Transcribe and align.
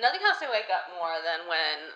nothing 0.00 0.20
helps 0.20 0.40
me 0.40 0.48
wake 0.50 0.68
up 0.72 0.90
more 0.98 1.20
than 1.24 1.46
when 1.48 1.92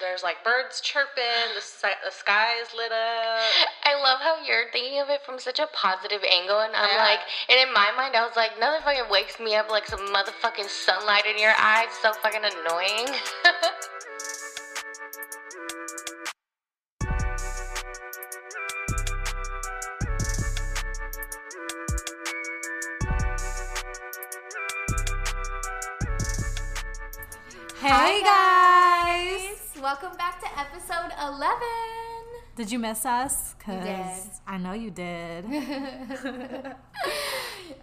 there's 0.00 0.22
like 0.22 0.42
birds 0.42 0.80
chirping, 0.82 1.54
the, 1.54 1.60
si- 1.62 2.00
the 2.04 2.10
sky 2.10 2.58
is 2.60 2.68
lit 2.76 2.90
up. 2.90 3.40
I 3.86 3.94
love 4.02 4.18
how 4.20 4.36
you're 4.44 4.66
thinking 4.72 4.98
of 5.00 5.08
it 5.10 5.22
from 5.24 5.38
such 5.38 5.58
a 5.60 5.66
positive 5.72 6.22
angle, 6.28 6.58
and 6.60 6.74
I'm 6.74 6.90
Yeah. 6.90 7.02
like, 7.04 7.20
and 7.48 7.56
in 7.68 7.72
my 7.72 7.92
mind, 7.96 8.16
I 8.16 8.26
was 8.26 8.34
like, 8.36 8.58
nothing 8.58 8.82
fucking 8.82 9.08
wakes 9.10 9.38
me 9.38 9.54
up 9.54 9.70
like 9.70 9.86
some 9.86 10.00
motherfucking 10.12 10.68
sunlight 10.68 11.24
in 11.26 11.38
your 11.38 11.54
eyes. 11.56 11.88
So 12.02 12.12
fucking 12.14 12.42
annoying. 12.42 13.06
Welcome 29.86 30.16
back 30.18 30.40
to 30.40 30.48
episode 30.58 31.12
11. 31.22 31.56
Did 32.56 32.72
you 32.72 32.80
miss 32.80 33.06
us? 33.06 33.54
Cause 33.60 34.40
I 34.44 34.58
know 34.58 34.72
you 34.72 34.90
did. 34.90 35.44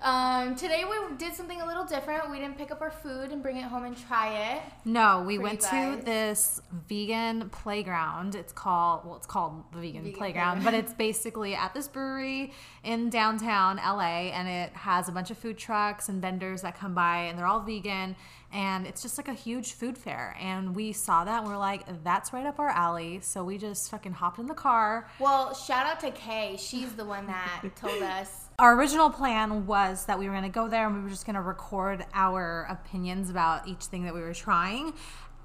Um, 0.03 0.55
today 0.55 0.84
we 0.84 1.16
did 1.16 1.34
something 1.34 1.62
a 1.62 1.66
little 1.66 1.85
different. 1.85 2.30
We 2.30 2.38
didn't 2.38 2.57
pick 2.57 2.71
up 2.71 2.81
our 2.81 2.91
food 2.91 3.31
and 3.31 3.41
bring 3.41 3.55
it 3.55 3.63
home 3.63 3.85
and 3.85 3.95
try 3.98 4.55
it. 4.55 4.62
No, 4.84 5.23
we 5.26 5.38
went 5.38 5.62
to 5.62 5.98
this 6.03 6.62
vegan 6.89 7.49
playground. 7.49 8.35
It's 8.35 8.52
called 8.52 9.05
well, 9.05 9.16
it's 9.16 9.26
called 9.26 9.63
the 9.71 9.79
vegan, 9.79 10.03
Vegan 10.03 10.17
playground, 10.17 10.55
playground. 10.57 10.63
but 10.66 10.73
it's 10.73 10.93
basically 10.93 11.55
at 11.55 11.73
this 11.73 11.88
brewery 11.88 12.52
in 12.84 13.09
downtown 13.09 13.77
LA, 13.77 14.29
and 14.34 14.49
it 14.49 14.73
has 14.76 15.07
a 15.07 15.13
bunch 15.13 15.31
of 15.31 15.38
food 15.38 15.57
trucks 15.57 16.09
and 16.09 16.21
vendors 16.21 16.63
that 16.63 16.77
come 16.77 16.93
by, 16.93 17.20
and 17.20 17.40
they're 17.40 17.48
all 17.48 17.62
vegan. 17.62 18.17
And 18.51 18.85
it's 18.85 19.01
just 19.01 19.17
like 19.17 19.29
a 19.29 19.34
huge 19.34 19.71
food 19.71 19.98
fair. 19.98 20.35
And 20.40 20.76
we 20.76 20.91
saw 20.91 21.23
that 21.23 21.41
and 21.41 21.49
we're 21.49 21.57
like, 21.57 22.04
that's 22.04 22.31
right 22.34 22.45
up 22.45 22.59
our 22.59 22.70
alley. 22.70 23.20
So 23.23 23.43
we 23.43 23.57
just 23.57 23.90
fucking 23.90 24.12
hopped 24.12 24.37
in 24.37 24.46
the 24.46 24.54
car. 24.54 25.07
Well, 25.18 25.55
shout 25.55 25.87
out 25.87 25.99
to 26.01 26.12
Kay. 26.12 26.57
She's 26.59 26.93
the 26.93 27.04
one 27.04 27.26
that 27.26 27.63
told 27.76 28.04
us. 28.04 28.43
Our 28.59 28.76
original 28.77 29.09
plan 29.09 29.65
was 29.65 30.05
that 30.05 30.20
we 30.20 30.26
were 30.27 30.32
going 30.34 30.43
to 30.43 30.49
go 30.49 30.68
there 30.68 30.85
and 30.85 30.96
we 30.96 31.01
were 31.01 31.09
just 31.09 31.26
going 31.26 31.35
to 31.35 31.41
record 31.41 32.05
our 32.13 32.68
opinions 32.70 33.29
about 33.29 33.68
each 33.68 33.85
thing 33.85 34.04
that 34.05 34.13
we 34.13 34.21
were 34.21 34.34
trying 34.34 34.93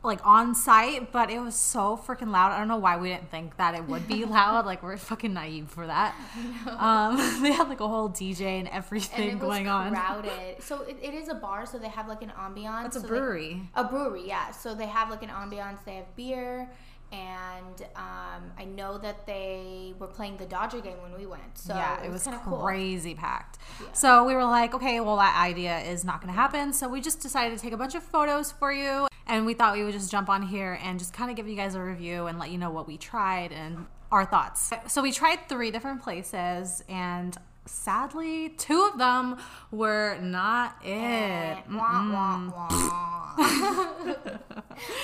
like 0.05 0.25
on 0.25 0.55
site, 0.55 1.11
but 1.11 1.29
it 1.29 1.41
was 1.41 1.56
so 1.56 1.97
freaking 2.06 2.31
loud. 2.31 2.53
I 2.53 2.59
don't 2.59 2.69
know 2.69 2.77
why 2.77 2.97
we 2.98 3.09
didn't 3.09 3.31
think 3.33 3.56
that 3.56 3.75
it 3.75 3.83
would 3.89 4.06
be 4.06 4.25
loud. 4.39 4.64
Like 4.64 4.83
we're 4.83 4.97
fucking 4.97 5.33
naive 5.34 5.69
for 5.69 5.86
that. 5.86 6.14
Um, 6.69 7.17
they 7.42 7.51
had 7.51 7.69
like 7.69 7.81
a 7.81 7.89
whole 7.89 8.09
DJ 8.11 8.42
and 8.42 8.69
And 8.69 8.77
everything 8.77 9.39
was 9.39 9.48
going 9.48 9.67
on. 9.69 9.92
crowded. 9.92 10.62
So 10.62 10.83
it, 10.83 10.98
it 11.03 11.14
is 11.14 11.29
a 11.29 11.34
bar, 11.34 11.67
so 11.67 11.79
they 11.79 11.89
have 11.89 12.06
like 12.09 12.23
an 12.23 12.31
ambiance. 12.39 12.86
It's 12.86 12.97
a 12.97 13.01
so 13.01 13.06
they- 13.06 13.09
brewery. 13.09 13.62
a 13.75 13.83
brewery, 13.84 14.29
yeah. 14.29 14.51
So 14.53 14.75
they 14.75 14.86
have 14.86 15.11
like 15.11 15.23
an 15.25 15.31
ambiance. 15.31 15.83
They 15.84 15.97
have 15.97 16.14
beer, 16.14 16.70
and 17.12 17.83
um, 17.97 18.53
I 18.59 18.64
know 18.64 18.98
that 18.98 19.27
they 19.27 19.95
were 19.98 20.06
playing 20.06 20.37
the 20.37 20.45
Dodger 20.45 20.81
game 20.81 21.01
when 21.03 21.19
we 21.19 21.27
went. 21.27 21.56
So 21.56 21.75
yeah, 21.75 22.03
it 22.03 22.11
was, 22.11 22.25
kind 22.25 22.37
of 22.37 22.42
cool. 22.42 22.59
crazy 22.59 23.14
packed. 23.14 23.59
So 23.92 24.25
we 24.25 24.34
were 24.34 24.45
like, 24.45 24.75
okay, 24.75 25.01
well, 25.01 25.17
that 25.17 25.41
idea 25.41 25.79
is 25.81 26.05
not 26.05 26.20
going 26.20 26.33
to 26.33 26.39
happen. 26.39 26.73
So 26.73 26.89
we 26.89 27.01
just 27.01 27.20
decided 27.20 27.56
to 27.56 27.62
take 27.62 27.73
a 27.73 27.77
bunch 27.77 27.95
of 27.95 28.03
photos 28.03 28.53
for 28.53 28.73
you. 28.73 29.09
And 29.27 29.47
we 29.47 29.55
thought 29.55 29.75
we 29.75 29.84
would 29.84 29.92
just 29.92 30.11
jump 30.11 30.29
on 30.29 30.42
here 30.42 30.79
and 30.83 30.98
just 30.98 31.12
kind 31.12 31.31
of 31.31 31.36
give 31.36 31.48
you 31.48 31.56
guys 31.56 31.75
a 31.75 31.83
review 31.83 32.27
and 32.27 32.39
let 32.39 32.51
you 32.51 32.59
know 32.59 32.70
what 32.70 32.86
we 32.86 32.97
tried 32.97 33.53
and 33.53 33.86
our 34.11 34.25
thoughts. 34.25 34.73
So 34.86 35.03
we 35.03 35.12
tried 35.12 35.48
three 35.48 35.70
different 35.70 36.03
places, 36.03 36.83
and 36.89 37.36
sadly, 37.67 38.51
two 38.51 38.89
of 38.91 38.98
them 38.98 39.36
were 39.70 40.19
not 40.20 40.77
it. 40.83 40.89
Eh, 40.89 41.56
wah, 41.70 42.11
wah, 42.11 43.36
wah. 43.36 44.39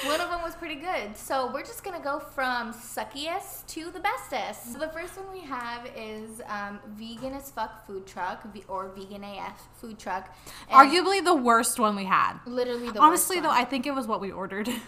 One 0.07 0.21
of 0.21 0.31
them 0.31 0.43
was 0.43 0.55
pretty 0.55 0.77
good. 0.77 1.17
So 1.17 1.51
we're 1.53 1.63
just 1.63 1.83
gonna 1.85 2.01
go 2.03 2.19
from 2.19 2.73
suckiest 2.73 3.67
to 3.69 3.91
the 3.91 4.01
bestest. 4.01 4.73
So 4.73 4.79
the 4.79 4.89
first 4.89 5.17
one 5.17 5.31
we 5.33 5.41
have 5.41 5.87
is 5.97 6.41
um, 6.47 6.79
vegan 6.97 7.35
as 7.35 7.51
fuck 7.51 7.87
food 7.87 8.07
truck 8.07 8.47
or 8.69 8.89
vegan 8.97 9.25
AF 9.25 9.69
food 9.81 9.99
truck. 9.99 10.35
And 10.71 10.91
Arguably 10.91 11.25
the 11.25 11.35
worst 11.35 11.79
one 11.79 11.97
we 11.97 12.05
had. 12.05 12.35
literally 12.47 12.81
the 12.87 12.93
worst. 12.95 12.99
Honestly, 13.01 13.41
though. 13.41 13.51
I 13.51 13.65
think 13.65 13.87
it 13.87 13.95
was 13.95 14.07
what 14.07 14.21
we 14.21 14.31
ordered. 14.33 14.69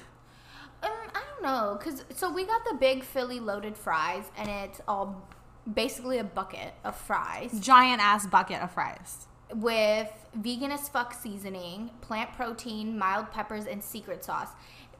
Um, 0.82 0.90
I 1.14 1.22
don't 1.32 1.42
know, 1.42 1.78
cause 1.82 2.04
so 2.14 2.30
we 2.30 2.44
got 2.44 2.60
the 2.70 2.76
big 2.76 3.02
Philly 3.02 3.40
loaded 3.40 3.78
fries, 3.78 4.24
and 4.36 4.46
it's 4.48 4.80
all 4.86 5.26
basically 5.72 6.18
a 6.18 6.24
bucket 6.24 6.74
of 6.84 6.94
fries 6.94 7.58
Giant 7.60 8.00
ass 8.02 8.26
bucket 8.26 8.60
of 8.60 8.70
fries. 8.72 9.26
with 9.54 10.12
vegan 10.34 10.70
as 10.70 10.86
fuck 10.90 11.14
seasoning, 11.14 11.90
plant 12.02 12.30
protein, 12.34 12.98
mild 12.98 13.32
peppers, 13.32 13.64
and 13.64 13.82
secret 13.82 14.22
sauce. 14.22 14.50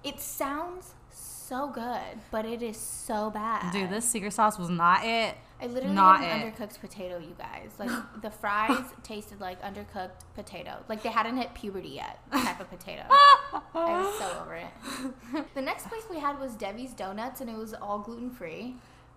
It 0.04 0.20
sounds 0.20 0.94
so 1.10 1.68
good, 1.68 2.20
but 2.30 2.44
it 2.44 2.62
is 2.62 2.76
so 2.76 3.30
bad. 3.30 3.72
Dude, 3.72 3.90
this 3.90 4.04
secret 4.04 4.32
sauce 4.32 4.58
was 4.58 4.68
not 4.68 5.04
it. 5.04 5.36
I 5.60 5.66
literally 5.68 5.94
not 5.94 6.20
had 6.20 6.40
an 6.42 6.46
it. 6.48 6.54
undercooked 6.54 6.80
potato, 6.80 7.18
you 7.18 7.34
guys. 7.38 7.70
Like 7.78 7.90
the 8.22 8.30
fries 8.30 8.84
tasted 9.02 9.40
like 9.40 9.60
undercooked 9.62 10.20
potato. 10.34 10.76
Like 10.88 11.02
they 11.02 11.08
hadn't 11.08 11.36
hit 11.38 11.54
puberty 11.54 11.88
yet, 11.90 12.18
type 12.30 12.60
of 12.60 12.68
potato. 12.68 13.02
I 13.10 13.62
was 13.74 14.18
so 14.18 14.40
over 14.42 14.54
it. 14.54 15.44
the 15.54 15.62
next 15.62 15.88
place 15.88 16.02
we 16.10 16.18
had 16.18 16.38
was 16.38 16.54
Debbie's 16.54 16.92
Donuts, 16.92 17.40
and 17.40 17.48
it 17.48 17.56
was 17.56 17.74
all 17.74 17.98
gluten 18.00 18.30
free. 18.30 18.76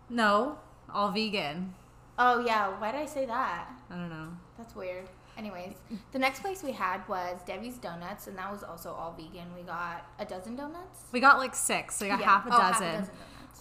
No, 0.10 0.58
all 0.94 1.12
vegan. 1.12 1.74
Oh 2.18 2.44
yeah, 2.46 2.70
why 2.80 2.92
did 2.92 3.02
I 3.02 3.06
say 3.06 3.26
that? 3.26 3.68
I 3.90 3.96
don't 3.96 4.10
know. 4.10 4.30
That's 4.58 4.76
weird. 4.76 5.10
Anyways, 5.40 5.76
the 6.12 6.20
next 6.20 6.42
place 6.42 6.62
we 6.64 6.74
had 6.74 7.08
was 7.08 7.40
Debbie's 7.48 7.78
Donuts, 7.78 8.28
and 8.28 8.38
that 8.38 8.52
was 8.52 8.62
also 8.62 8.92
all 8.92 9.14
vegan. 9.18 9.48
We 9.56 9.62
got 9.64 10.06
a 10.20 10.26
dozen 10.26 10.58
donuts. 10.58 11.00
We 11.14 11.22
got 11.22 11.38
like 11.38 11.56
six, 11.56 11.96
so 11.96 12.04
we 12.06 12.10
got 12.12 12.20
Yeah. 12.20 12.26
half 12.26 12.46
a 12.46 12.54
Oh, 12.54 12.58
dozen. 12.58 12.88
donuts. 12.92 13.10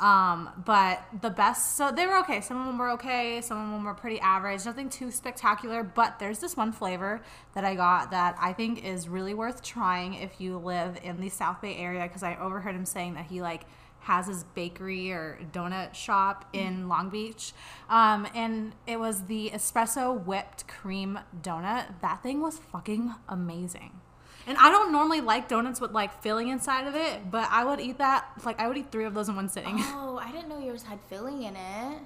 Um, 0.00 0.50
but 0.65 1.03
the 1.22 1.31
best, 1.31 1.77
so 1.77 1.93
they 1.93 2.05
were 2.06 2.17
okay. 2.19 2.41
Some 2.41 2.61
of 2.61 2.67
them 2.67 2.78
were 2.78 2.91
okay. 2.91 3.41
Some 3.41 3.59
of 3.65 3.71
them 3.72 3.84
were 3.84 3.94
pretty 3.94 4.19
average. 4.21 4.65
Nothing 4.67 4.88
too 4.91 5.12
spectacular. 5.12 5.84
But 5.84 6.19
there's 6.19 6.41
this 6.41 6.56
one 6.56 6.72
flavor 6.72 7.21
that 7.55 7.65
I 7.65 7.77
got 7.77 8.11
that 8.11 8.37
I 8.41 8.53
think 8.55 8.84
is 8.84 9.09
really 9.09 9.34
worth 9.34 9.62
trying 9.62 10.15
if 10.15 10.41
you 10.41 10.59
live 10.59 10.99
in 11.05 11.21
the 11.21 11.28
South 11.28 11.61
Bay 11.61 11.77
area. 11.77 12.03
Because 12.03 12.25
I 12.25 12.37
overheard 12.37 12.75
him 12.75 12.87
saying 12.87 13.15
that 13.15 13.27
he 13.27 13.41
like 13.41 13.67
has 14.08 14.26
his 14.26 14.42
bakery 14.42 15.12
or 15.12 15.38
donut 15.52 15.94
shop 15.94 16.48
in 16.54 16.88
Long 16.88 17.10
Beach. 17.10 17.52
Um, 17.91 18.26
and 18.34 18.72
it 18.86 18.98
was 18.98 19.26
the 19.26 19.50
espresso 19.50 20.24
whipped 20.24 20.66
cream 20.66 21.20
donut. 21.42 22.00
That 22.00 22.22
thing 22.22 22.41
was 22.41 22.58
fucking 22.58 23.14
amazing. 23.28 24.00
And 24.46 24.56
I 24.56 24.70
don't 24.70 24.92
normally 24.92 25.20
like 25.20 25.46
donuts 25.46 25.78
with 25.78 25.91
like 25.91 26.22
filling 26.22 26.48
inside 26.48 26.86
of 26.86 26.94
it, 26.94 27.30
but 27.30 27.48
I 27.50 27.64
would 27.64 27.80
eat 27.80 27.98
that 27.98 28.26
like 28.46 28.58
I 28.58 28.66
would 28.66 28.78
eat 28.78 28.91
three 28.91 29.04
of 29.04 29.12
those 29.12 29.28
in 29.28 29.36
one 29.36 29.50
sitting. 29.50 29.76
Oh, 29.78 30.19
I 30.22 30.32
didn't 30.32 30.48
know 30.48 30.58
yours 30.58 30.84
had 30.84 31.00
filling 31.10 31.42
in 31.42 31.54
it. 31.54 31.98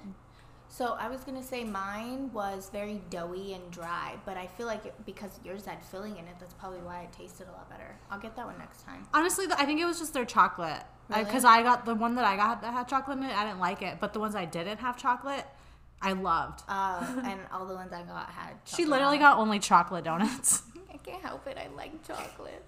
So 0.73 0.97
I 0.99 1.07
was 1.07 1.23
gonna 1.23 1.43
say 1.43 1.63
mine 1.63 2.31
was 2.33 2.71
very 2.73 2.99
doughy 3.11 3.53
and 3.53 3.69
dry, 3.69 4.15
but 4.25 4.37
I 4.37 4.47
feel 4.47 4.65
like 4.65 4.87
it, 4.87 4.95
because 5.05 5.39
yours 5.45 5.67
had 5.67 5.85
filling 5.85 6.13
in 6.17 6.25
it, 6.25 6.33
that's 6.39 6.55
probably 6.55 6.79
why 6.79 7.01
it 7.01 7.11
tasted 7.11 7.47
a 7.47 7.51
lot 7.51 7.69
better. 7.69 7.95
I'll 8.09 8.17
get 8.17 8.35
that 8.37 8.47
one 8.47 8.57
next 8.57 8.83
time. 8.83 9.05
Honestly, 9.13 9.45
I 9.55 9.65
think 9.65 9.79
it 9.79 9.85
was 9.85 9.99
just 9.99 10.15
their 10.15 10.25
chocolate 10.25 10.81
Really? 11.09 11.25
because 11.25 11.45
I 11.45 11.61
got 11.61 11.85
the 11.85 11.93
one 11.93 12.15
that 12.15 12.25
I 12.25 12.35
got 12.35 12.63
that 12.63 12.73
had 12.73 12.87
chocolate 12.87 13.19
in 13.19 13.23
it. 13.25 13.37
I 13.37 13.45
didn't 13.45 13.59
like 13.59 13.83
it, 13.83 13.97
but 13.99 14.13
the 14.13 14.19
ones 14.19 14.33
I 14.33 14.45
didn't 14.45 14.79
have 14.79 14.97
chocolate, 14.97 15.45
I 16.01 16.13
loved. 16.13 16.63
Uh, 16.67 17.21
and 17.23 17.39
all 17.51 17.67
the 17.67 17.75
ones 17.75 17.93
I 17.93 18.01
got 18.01 18.31
had. 18.31 18.55
she 18.65 18.85
literally 18.85 19.19
got 19.19 19.37
only 19.37 19.59
chocolate 19.59 20.03
donuts. 20.05 20.63
I 20.91 20.97
can't 20.97 21.21
help 21.21 21.45
it. 21.45 21.55
I 21.55 21.67
like 21.75 22.03
chocolate. 22.07 22.65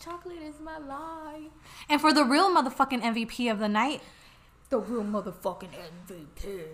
chocolate 0.00 0.40
is 0.40 0.58
my 0.58 0.78
life. 0.78 1.50
and 1.90 2.00
for 2.00 2.14
the 2.14 2.24
real 2.24 2.48
motherfucking 2.48 3.02
MVP 3.02 3.52
of 3.52 3.58
the 3.58 3.68
night, 3.68 4.00
The 4.70 4.78
real 4.78 5.02
motherfucking 5.02 5.70
MVP. 6.08 6.64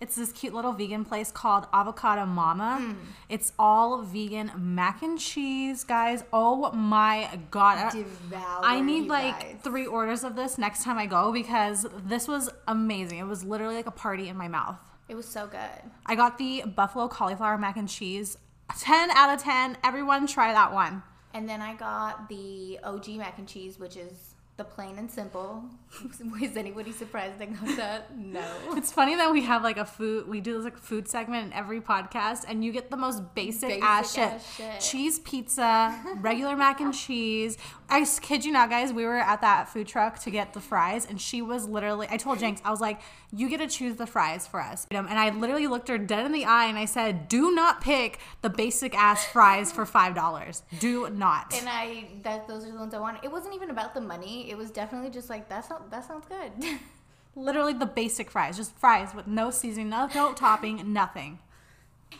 It's 0.00 0.14
this 0.16 0.32
cute 0.32 0.54
little 0.54 0.72
vegan 0.72 1.04
place 1.04 1.30
called 1.30 1.66
Avocado 1.74 2.24
Mama. 2.24 2.78
Hmm. 2.80 2.92
It's 3.28 3.52
all 3.58 4.02
vegan 4.02 4.50
mac 4.56 5.02
and 5.02 5.18
cheese, 5.18 5.84
guys. 5.84 6.24
Oh 6.32 6.70
my 6.72 7.38
god. 7.50 7.78
I- 7.78 7.90
Devour 7.90 8.60
I 8.62 8.80
need 8.80 9.08
like 9.08 9.40
guys. 9.40 9.56
three 9.62 9.86
orders 9.86 10.24
of 10.24 10.36
this 10.36 10.56
next 10.58 10.84
time 10.84 10.96
I 10.96 11.06
go 11.06 11.32
because 11.32 11.86
this 12.06 12.28
was 12.28 12.48
amazing. 12.68 13.18
It 13.18 13.26
was 13.26 13.44
literally 13.44 13.74
like 13.74 13.86
a 13.88 13.90
party 13.92 14.28
in 14.28 14.36
my 14.36 14.48
mouth. 14.48 14.78
It 15.08 15.16
was 15.16 15.26
so 15.26 15.46
good. 15.48 15.90
I 16.06 16.14
got 16.14 16.38
the 16.38 16.62
buffalo 16.62 17.08
cauliflower 17.08 17.58
mac 17.58 17.76
and 17.76 17.88
cheese. 17.88 18.38
10 18.78 19.10
out 19.10 19.34
of 19.36 19.42
10. 19.42 19.76
Everyone 19.82 20.26
try 20.28 20.52
that 20.52 20.72
one. 20.72 21.02
And 21.34 21.48
then 21.48 21.60
I 21.60 21.74
got 21.74 22.28
the 22.28 22.78
OG 22.84 23.08
mac 23.18 23.38
and 23.38 23.46
cheese, 23.48 23.78
which 23.78 23.96
is 23.96 24.29
the 24.60 24.64
plain 24.64 24.98
and 24.98 25.10
simple. 25.10 25.64
Is 26.42 26.54
anybody 26.54 26.92
surprised 26.92 27.40
I 27.40 27.46
got 27.46 27.76
that? 27.78 28.16
No. 28.18 28.44
It's 28.76 28.92
funny 28.92 29.16
that 29.16 29.32
we 29.32 29.40
have 29.44 29.62
like 29.62 29.78
a 29.78 29.86
food, 29.86 30.28
we 30.28 30.42
do 30.42 30.52
this 30.54 30.64
like 30.64 30.76
food 30.76 31.08
segment 31.08 31.46
in 31.46 31.52
every 31.54 31.80
podcast, 31.80 32.44
and 32.46 32.62
you 32.62 32.70
get 32.70 32.90
the 32.90 32.96
most 32.98 33.34
basic, 33.34 33.70
Basic 33.70 33.82
ass, 33.82 34.14
shit. 34.14 34.22
ass 34.22 34.56
shit. 34.56 34.80
cheese 34.80 35.18
pizza, 35.20 35.98
regular 36.20 36.56
mac 36.56 36.80
and 36.82 36.92
cheese, 37.04 37.56
I 37.90 38.06
kid 38.20 38.44
you 38.44 38.52
not, 38.52 38.70
guys. 38.70 38.92
We 38.92 39.04
were 39.04 39.18
at 39.18 39.40
that 39.40 39.68
food 39.68 39.88
truck 39.88 40.18
to 40.20 40.30
get 40.30 40.52
the 40.52 40.60
fries, 40.60 41.06
and 41.06 41.20
she 41.20 41.42
was 41.42 41.66
literally. 41.66 42.06
I 42.10 42.16
told 42.16 42.38
Jenks, 42.38 42.60
I 42.64 42.70
was 42.70 42.80
like, 42.80 43.00
"You 43.32 43.48
get 43.48 43.58
to 43.58 43.66
choose 43.66 43.96
the 43.96 44.06
fries 44.06 44.46
for 44.46 44.60
us." 44.60 44.86
Um, 44.94 45.06
and 45.08 45.18
I 45.18 45.30
literally 45.30 45.66
looked 45.66 45.88
her 45.88 45.98
dead 45.98 46.24
in 46.24 46.32
the 46.32 46.44
eye, 46.44 46.66
and 46.66 46.78
I 46.78 46.84
said, 46.84 47.28
"Do 47.28 47.52
not 47.52 47.80
pick 47.80 48.20
the 48.42 48.50
basic 48.50 48.96
ass 48.96 49.26
fries 49.26 49.72
for 49.72 49.84
five 49.84 50.14
dollars. 50.14 50.62
Do 50.78 51.10
not." 51.10 51.52
And 51.54 51.68
I 51.68 52.06
that 52.22 52.46
those 52.46 52.64
are 52.64 52.72
the 52.72 52.78
ones 52.78 52.94
I 52.94 53.00
wanted. 53.00 53.24
It 53.24 53.32
wasn't 53.32 53.54
even 53.54 53.70
about 53.70 53.94
the 53.94 54.00
money. 54.00 54.50
It 54.50 54.56
was 54.56 54.70
definitely 54.70 55.10
just 55.10 55.28
like 55.28 55.48
that 55.48 55.64
sounds 55.64 55.90
that 55.90 56.06
sounds 56.06 56.26
good. 56.26 56.78
literally 57.36 57.72
the 57.72 57.86
basic 57.86 58.30
fries, 58.30 58.56
just 58.56 58.74
fries 58.76 59.14
with 59.14 59.26
no 59.26 59.50
seasoning, 59.50 59.88
no, 59.88 60.08
no 60.14 60.32
topping, 60.32 60.92
nothing. 60.92 61.38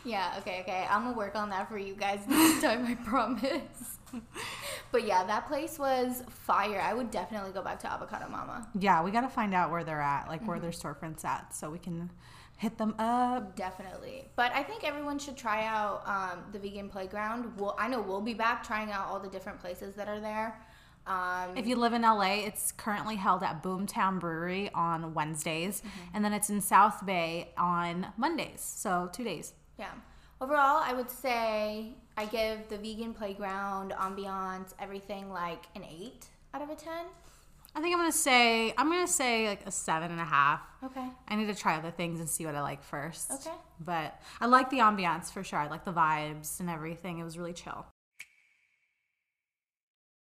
yeah, 0.05 0.35
okay, 0.39 0.61
okay. 0.61 0.85
I'm 0.89 1.03
gonna 1.03 1.17
work 1.17 1.35
on 1.35 1.49
that 1.49 1.69
for 1.69 1.77
you 1.77 1.95
guys 1.95 2.19
next 2.27 2.61
time, 2.61 2.85
I 2.85 2.95
promise. 3.05 3.97
but 4.91 5.05
yeah, 5.05 5.23
that 5.23 5.47
place 5.47 5.77
was 5.79 6.23
fire. 6.29 6.79
I 6.81 6.93
would 6.93 7.11
definitely 7.11 7.51
go 7.51 7.61
back 7.61 7.79
to 7.79 7.91
Avocado 7.91 8.27
Mama. 8.29 8.67
Yeah, 8.79 9.03
we 9.03 9.11
got 9.11 9.21
to 9.21 9.29
find 9.29 9.53
out 9.53 9.71
where 9.71 9.83
they're 9.83 10.01
at, 10.01 10.27
like 10.27 10.45
where 10.47 10.59
their 10.59 10.71
storefronts 10.71 11.23
at, 11.25 11.53
so 11.53 11.69
we 11.69 11.79
can 11.79 12.09
hit 12.57 12.77
them 12.77 12.93
up. 12.99 13.55
Definitely. 13.55 14.25
But 14.35 14.51
I 14.53 14.63
think 14.63 14.83
everyone 14.83 15.17
should 15.19 15.35
try 15.37 15.65
out 15.65 16.03
um, 16.05 16.43
the 16.51 16.59
vegan 16.59 16.89
playground. 16.89 17.51
We'll, 17.57 17.75
I 17.79 17.87
know 17.87 18.01
we'll 18.01 18.21
be 18.21 18.33
back 18.35 18.63
trying 18.65 18.91
out 18.91 19.07
all 19.07 19.19
the 19.19 19.29
different 19.29 19.59
places 19.59 19.95
that 19.95 20.07
are 20.07 20.19
there. 20.19 20.59
Um, 21.07 21.57
If 21.57 21.65
you 21.65 21.75
live 21.77 21.93
in 21.93 22.03
LA, 22.03 22.45
it's 22.45 22.71
currently 22.71 23.15
held 23.15 23.41
at 23.41 23.63
Boomtown 23.63 24.19
Brewery 24.19 24.69
on 24.75 25.15
Wednesdays, 25.15 25.81
and 26.13 26.23
then 26.23 26.31
it's 26.33 26.51
in 26.51 26.61
South 26.61 27.03
Bay 27.03 27.49
on 27.57 28.07
Mondays. 28.17 28.61
So 28.61 29.09
two 29.11 29.23
days. 29.23 29.53
yeah. 29.79 29.91
Overall, 30.39 30.81
I 30.83 30.93
would 30.93 31.09
say 31.11 31.95
I 32.21 32.25
give 32.25 32.69
the 32.69 32.77
vegan 32.77 33.15
playground, 33.15 33.93
ambiance, 33.93 34.75
everything 34.77 35.31
like 35.31 35.63
an 35.73 35.83
8 35.83 36.27
out 36.53 36.61
of 36.61 36.69
a 36.69 36.75
10. 36.75 36.93
I 37.73 37.81
think 37.81 37.95
I'm 37.95 37.99
gonna 37.99 38.11
say 38.11 38.75
I'm 38.77 38.91
gonna 38.91 39.07
say 39.07 39.47
like 39.47 39.65
a 39.65 39.71
seven 39.71 40.11
and 40.11 40.21
a 40.21 40.25
half. 40.25 40.61
Okay. 40.83 41.07
I 41.27 41.35
need 41.35 41.47
to 41.47 41.55
try 41.55 41.77
other 41.77 41.89
things 41.89 42.19
and 42.19 42.29
see 42.29 42.45
what 42.45 42.53
I 42.53 42.61
like 42.61 42.83
first. 42.83 43.31
Okay. 43.31 43.55
But 43.79 44.21
I 44.39 44.45
like 44.45 44.69
the 44.69 44.77
ambiance 44.77 45.31
for 45.31 45.43
sure. 45.43 45.57
I 45.57 45.67
like 45.67 45.83
the 45.83 45.93
vibes 45.93 46.59
and 46.59 46.69
everything. 46.69 47.17
It 47.17 47.23
was 47.23 47.39
really 47.39 47.53
chill. 47.53 47.87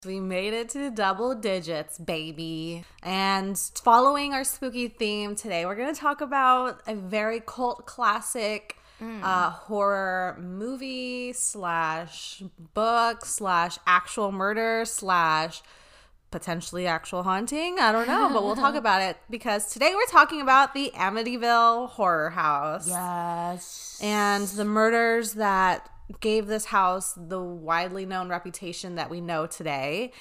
We 0.05 0.19
made 0.19 0.55
it 0.55 0.71
to 0.71 0.91
double 0.91 1.37
digits, 1.37 1.99
baby. 1.99 2.85
And 3.01 3.57
following 3.57 4.33
our 4.33 4.43
spooky 4.43 4.89
theme 4.89 5.37
today, 5.37 5.67
we're 5.67 5.77
going 5.77 5.93
to 5.93 6.01
talk 6.01 6.21
about 6.21 6.81
a 6.87 6.95
very 6.95 7.41
cult 7.41 7.87
classic 7.87 8.77
uh, 9.01 9.51
horror 9.51 10.37
movie 10.41 11.33
slash 11.33 12.43
book 12.75 13.25
slash 13.25 13.79
actual 13.87 14.33
murder 14.33 14.85
slash 14.85 15.63
potentially 16.31 16.87
actual 16.87 17.23
haunting. 17.23 17.79
I 17.79 17.93
don't 17.93 18.07
know, 18.09 18.29
but 18.33 18.43
we'll 18.43 18.57
talk 18.57 18.75
about 18.85 19.01
it 19.03 19.17
because 19.31 19.67
today 19.71 19.93
we're 19.95 20.07
talking 20.11 20.41
about 20.41 20.75
the 20.75 20.93
Amityville 20.95 21.91
Horror 21.91 22.31
House 22.31 22.89
Yes. 22.89 23.99
and 24.03 24.47
the 24.49 24.65
murders 24.65 25.35
that 25.35 25.89
gave 26.21 26.47
this 26.47 26.67
house 26.67 27.15
the 27.17 27.41
widely 27.41 28.07
known 28.07 28.29
reputation 28.29 28.95
that 28.95 29.11
we 29.11 29.21
know 29.21 29.47
today. 29.47 30.13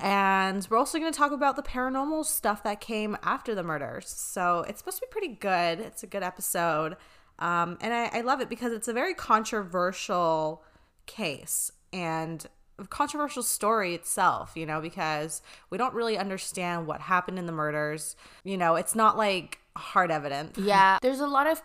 And 0.00 0.66
we're 0.70 0.76
also 0.76 0.98
going 0.98 1.10
to 1.12 1.16
talk 1.18 1.32
about 1.32 1.56
the 1.56 1.62
paranormal 1.62 2.26
stuff 2.26 2.62
that 2.64 2.80
came 2.80 3.16
after 3.22 3.54
the 3.54 3.62
murders. 3.62 4.08
So 4.08 4.64
it's 4.68 4.80
supposed 4.80 4.98
to 4.98 5.06
be 5.06 5.10
pretty 5.10 5.34
good. 5.34 5.80
It's 5.80 6.02
a 6.02 6.06
good 6.06 6.22
episode. 6.22 6.96
Um, 7.40 7.78
and 7.80 7.92
I, 7.92 8.18
I 8.18 8.20
love 8.20 8.40
it 8.40 8.48
because 8.48 8.72
it's 8.72 8.88
a 8.88 8.92
very 8.92 9.14
controversial 9.14 10.62
case 11.06 11.72
and 11.92 12.46
controversial 12.88 13.42
story 13.42 13.94
itself, 13.94 14.52
you 14.54 14.64
know, 14.64 14.80
because 14.80 15.42
we 15.68 15.78
don't 15.78 15.94
really 15.94 16.16
understand 16.16 16.86
what 16.86 17.00
happened 17.00 17.38
in 17.38 17.46
the 17.46 17.52
murders. 17.52 18.16
You 18.44 18.56
know, 18.56 18.76
it's 18.76 18.94
not 18.94 19.16
like 19.16 19.58
hard 19.76 20.10
evidence. 20.10 20.58
Yeah, 20.70 20.98
there's 21.02 21.20
a 21.20 21.26
lot 21.26 21.46
of 21.46 21.62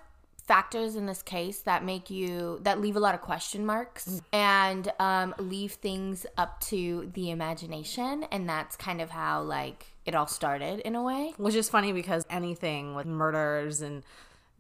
factors 0.48 0.96
in 0.96 1.06
this 1.06 1.22
case 1.22 1.60
that 1.62 1.84
make 1.84 2.10
you 2.10 2.60
that 2.64 2.80
leave 2.80 2.96
a 2.96 3.00
lot 3.00 3.16
of 3.16 3.22
question 3.22 3.66
marks 3.66 4.22
and 4.32 4.92
um, 5.00 5.34
leave 5.40 5.74
things 5.74 6.26
up 6.38 6.60
to 6.62 7.12
the 7.14 7.30
imagination, 7.32 8.26
and 8.32 8.48
that's 8.48 8.76
kind 8.76 9.02
of 9.02 9.10
how 9.10 9.42
like 9.42 9.88
it 10.06 10.16
all 10.16 10.28
started 10.28 10.80
in 10.80 10.96
a 10.96 11.04
way. 11.04 11.34
Which 11.38 11.56
is 11.56 11.70
funny 11.70 11.92
because 11.94 12.26
anything 12.30 12.96
with 12.96 13.06
murders 13.06 13.82
and 13.82 14.04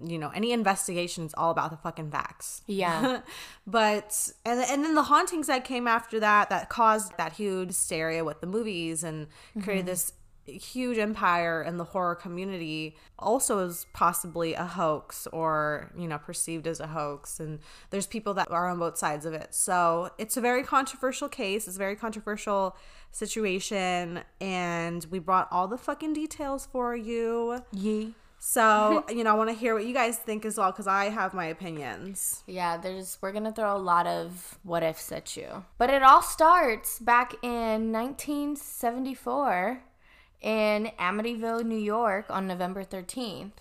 you 0.03 0.17
know 0.17 0.31
any 0.35 0.51
investigation 0.51 1.25
is 1.25 1.33
all 1.35 1.51
about 1.51 1.71
the 1.71 1.77
fucking 1.77 2.11
facts. 2.11 2.61
Yeah. 2.67 3.21
but 3.67 4.31
and 4.45 4.59
and 4.59 4.83
then 4.83 4.95
the 4.95 5.03
hauntings 5.03 5.47
that 5.47 5.63
came 5.63 5.87
after 5.87 6.19
that 6.19 6.49
that 6.49 6.69
caused 6.69 7.17
that 7.17 7.33
huge 7.33 7.69
hysteria 7.69 8.23
with 8.23 8.41
the 8.41 8.47
movies 8.47 9.03
and 9.03 9.27
created 9.61 9.85
mm-hmm. 9.85 9.91
this 9.91 10.13
huge 10.45 10.97
empire 10.97 11.63
in 11.63 11.77
the 11.77 11.83
horror 11.83 12.15
community 12.15 12.95
also 13.17 13.59
is 13.59 13.87
possibly 13.93 14.53
a 14.53 14.63
hoax 14.63 15.27
or 15.31 15.91
you 15.97 16.07
know 16.07 16.19
perceived 16.19 16.67
as 16.67 16.79
a 16.79 16.87
hoax 16.87 17.39
and 17.39 17.59
there's 17.89 18.05
people 18.05 18.33
that 18.33 18.49
are 18.51 18.69
on 18.69 18.77
both 18.77 18.97
sides 18.97 19.25
of 19.25 19.33
it 19.33 19.55
so 19.55 20.09
it's 20.17 20.37
a 20.37 20.41
very 20.41 20.63
controversial 20.63 21.27
case 21.27 21.67
it's 21.67 21.77
a 21.77 21.79
very 21.79 21.95
controversial 21.95 22.75
situation 23.11 24.19
and 24.39 25.07
we 25.09 25.17
brought 25.17 25.47
all 25.51 25.67
the 25.67 25.77
fucking 25.77 26.13
details 26.13 26.67
for 26.71 26.95
you 26.95 27.63
Yee. 27.71 28.13
So 28.47 29.03
you 29.09 29.23
know 29.23 29.31
i 29.31 29.33
want 29.33 29.49
to 29.49 29.55
hear 29.55 29.73
what 29.73 29.85
you 29.85 29.93
guys 29.93 30.17
think 30.17 30.45
as 30.45 30.55
well 30.57 30.71
because 30.71 30.85
i 30.85 31.05
have 31.05 31.33
my 31.33 31.45
opinions 31.45 32.43
Yeah, 32.45 32.77
there's 32.77 33.17
we're 33.21 33.31
gonna 33.31 33.51
throw 33.51 33.75
a 33.75 33.77
lot 33.93 34.05
of 34.05 34.59
what 34.63 34.83
ifs 34.83 35.11
at 35.11 35.35
you. 35.35 35.65
But 35.79 35.89
it 35.89 36.03
all 36.03 36.21
starts 36.21 36.99
back 36.99 37.33
in 37.41 37.91
1974 37.91 39.81
in 40.41 40.91
Amityville, 40.99 41.63
New 41.65 41.77
York, 41.95 42.25
on 42.29 42.45
November 42.45 42.83
13th, 42.83 43.57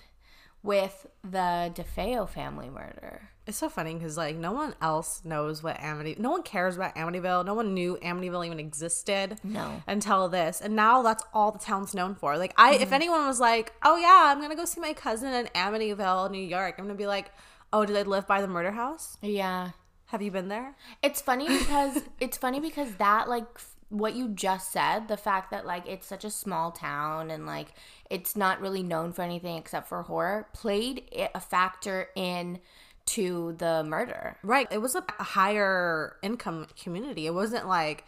with 0.62 1.06
the 1.22 1.72
DeFeo 1.74 2.28
family 2.28 2.68
murder. 2.68 3.30
It's 3.46 3.58
so 3.58 3.68
funny 3.68 3.92
because 3.92 4.16
like 4.16 4.36
no 4.36 4.52
one 4.52 4.74
else 4.80 5.20
knows 5.22 5.62
what 5.62 5.78
Amity, 5.78 6.16
no 6.18 6.30
one 6.30 6.42
cares 6.42 6.76
about 6.76 6.94
Amityville. 6.94 7.44
No 7.44 7.52
one 7.52 7.74
knew 7.74 7.98
Amityville 8.02 8.46
even 8.46 8.58
existed. 8.58 9.38
No. 9.44 9.82
until 9.86 10.28
this, 10.28 10.62
and 10.62 10.74
now 10.74 11.02
that's 11.02 11.22
all 11.34 11.52
the 11.52 11.58
town's 11.58 11.94
known 11.94 12.14
for. 12.14 12.38
Like 12.38 12.54
I, 12.56 12.74
if 12.74 12.82
mm-hmm. 12.82 12.94
anyone 12.94 13.26
was 13.26 13.40
like, 13.40 13.74
"Oh 13.82 13.96
yeah, 13.96 14.32
I'm 14.32 14.40
gonna 14.40 14.56
go 14.56 14.64
see 14.64 14.80
my 14.80 14.94
cousin 14.94 15.34
in 15.34 15.46
Amityville, 15.48 16.30
New 16.30 16.42
York," 16.42 16.76
I'm 16.78 16.84
gonna 16.86 16.94
be 16.94 17.06
like, 17.06 17.32
"Oh, 17.70 17.84
do 17.84 17.92
they 17.92 18.02
live 18.02 18.26
by 18.26 18.40
the 18.40 18.48
murder 18.48 18.72
house? 18.72 19.18
Yeah. 19.20 19.70
Have 20.06 20.22
you 20.22 20.30
been 20.30 20.48
there?" 20.48 20.74
It's 21.02 21.20
funny 21.20 21.46
because 21.46 22.00
it's 22.20 22.38
funny 22.38 22.60
because 22.60 22.94
that 22.94 23.28
like 23.28 23.46
what 23.90 24.14
you 24.14 24.28
just 24.28 24.72
said, 24.72 25.08
the 25.08 25.16
fact 25.16 25.50
that 25.50 25.66
like 25.66 25.86
it's 25.86 26.06
such 26.06 26.24
a 26.24 26.30
small 26.30 26.72
town 26.72 27.30
and 27.30 27.46
like 27.46 27.68
it's 28.10 28.36
not 28.36 28.60
really 28.60 28.82
known 28.82 29.12
for 29.12 29.22
anything 29.22 29.56
except 29.56 29.88
for 29.88 30.02
horror 30.02 30.48
played 30.52 31.04
a 31.34 31.40
factor 31.40 32.08
in 32.16 32.58
to 33.06 33.54
the 33.58 33.84
murder. 33.84 34.36
Right. 34.42 34.68
It 34.70 34.78
was 34.78 34.94
a 34.94 35.04
higher 35.18 36.16
income 36.22 36.66
community. 36.80 37.26
It 37.26 37.34
wasn't 37.34 37.68
like 37.68 38.04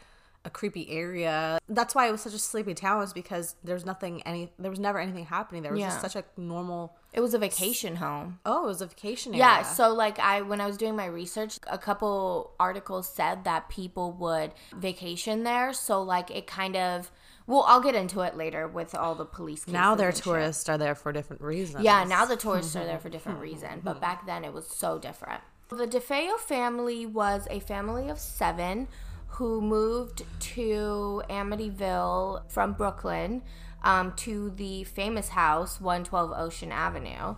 a 0.46 0.50
creepy 0.50 0.88
area. 0.90 1.58
That's 1.68 1.94
why 1.94 2.08
it 2.08 2.12
was 2.12 2.20
such 2.22 2.32
a 2.32 2.38
sleepy 2.38 2.72
town 2.72 2.98
was 2.98 3.12
because 3.12 3.56
there's 3.64 3.84
nothing 3.84 4.22
any 4.22 4.52
there 4.58 4.70
was 4.70 4.78
never 4.78 4.98
anything 5.00 5.26
happening. 5.26 5.62
There 5.62 5.72
was 5.72 5.80
just 5.80 6.00
such 6.00 6.14
a 6.16 6.24
normal 6.36 6.96
It 7.12 7.20
was 7.20 7.34
a 7.34 7.38
vacation 7.38 7.96
home. 7.96 8.38
Oh, 8.46 8.64
it 8.64 8.68
was 8.68 8.80
a 8.80 8.86
vacation 8.86 9.32
area. 9.32 9.44
Yeah, 9.44 9.62
so 9.62 9.92
like 9.92 10.18
I 10.20 10.42
when 10.42 10.60
I 10.60 10.66
was 10.66 10.76
doing 10.76 10.94
my 10.94 11.06
research, 11.06 11.58
a 11.66 11.78
couple 11.78 12.52
articles 12.60 13.08
said 13.08 13.42
that 13.44 13.68
people 13.68 14.12
would 14.12 14.52
vacation 14.74 15.42
there, 15.42 15.72
so 15.72 16.00
like 16.00 16.30
it 16.30 16.46
kind 16.46 16.76
of 16.76 17.10
well, 17.46 17.64
I'll 17.66 17.80
get 17.80 17.94
into 17.94 18.20
it 18.20 18.36
later 18.36 18.66
with 18.66 18.94
all 18.94 19.14
the 19.14 19.24
police 19.24 19.60
cases. 19.60 19.72
now 19.72 19.94
their 19.94 20.08
and 20.08 20.16
shit. 20.16 20.24
tourists 20.24 20.68
are 20.68 20.78
there 20.78 20.94
for 20.94 21.12
different 21.12 21.42
reasons. 21.42 21.84
Yeah, 21.84 22.04
now 22.04 22.24
the 22.24 22.36
tourists 22.36 22.74
are 22.76 22.84
there 22.84 22.98
for 22.98 23.08
different 23.16 23.40
reason, 23.40 23.80
but 23.84 24.00
back 24.00 24.26
then 24.26 24.44
it 24.44 24.52
was 24.52 24.66
so 24.66 24.98
different. 24.98 25.40
The 25.68 25.86
DeFeo 25.86 26.38
family 26.38 27.06
was 27.06 27.46
a 27.50 27.60
family 27.60 28.08
of 28.08 28.18
seven 28.18 28.88
who 29.28 29.60
moved 29.60 30.22
to 30.40 31.22
Amityville 31.28 32.50
from 32.50 32.72
Brooklyn 32.72 33.42
um, 33.82 34.12
to 34.16 34.50
the 34.50 34.84
famous 34.84 35.30
house, 35.30 35.80
112 35.80 36.32
Ocean 36.36 36.72
Avenue. 36.72 37.36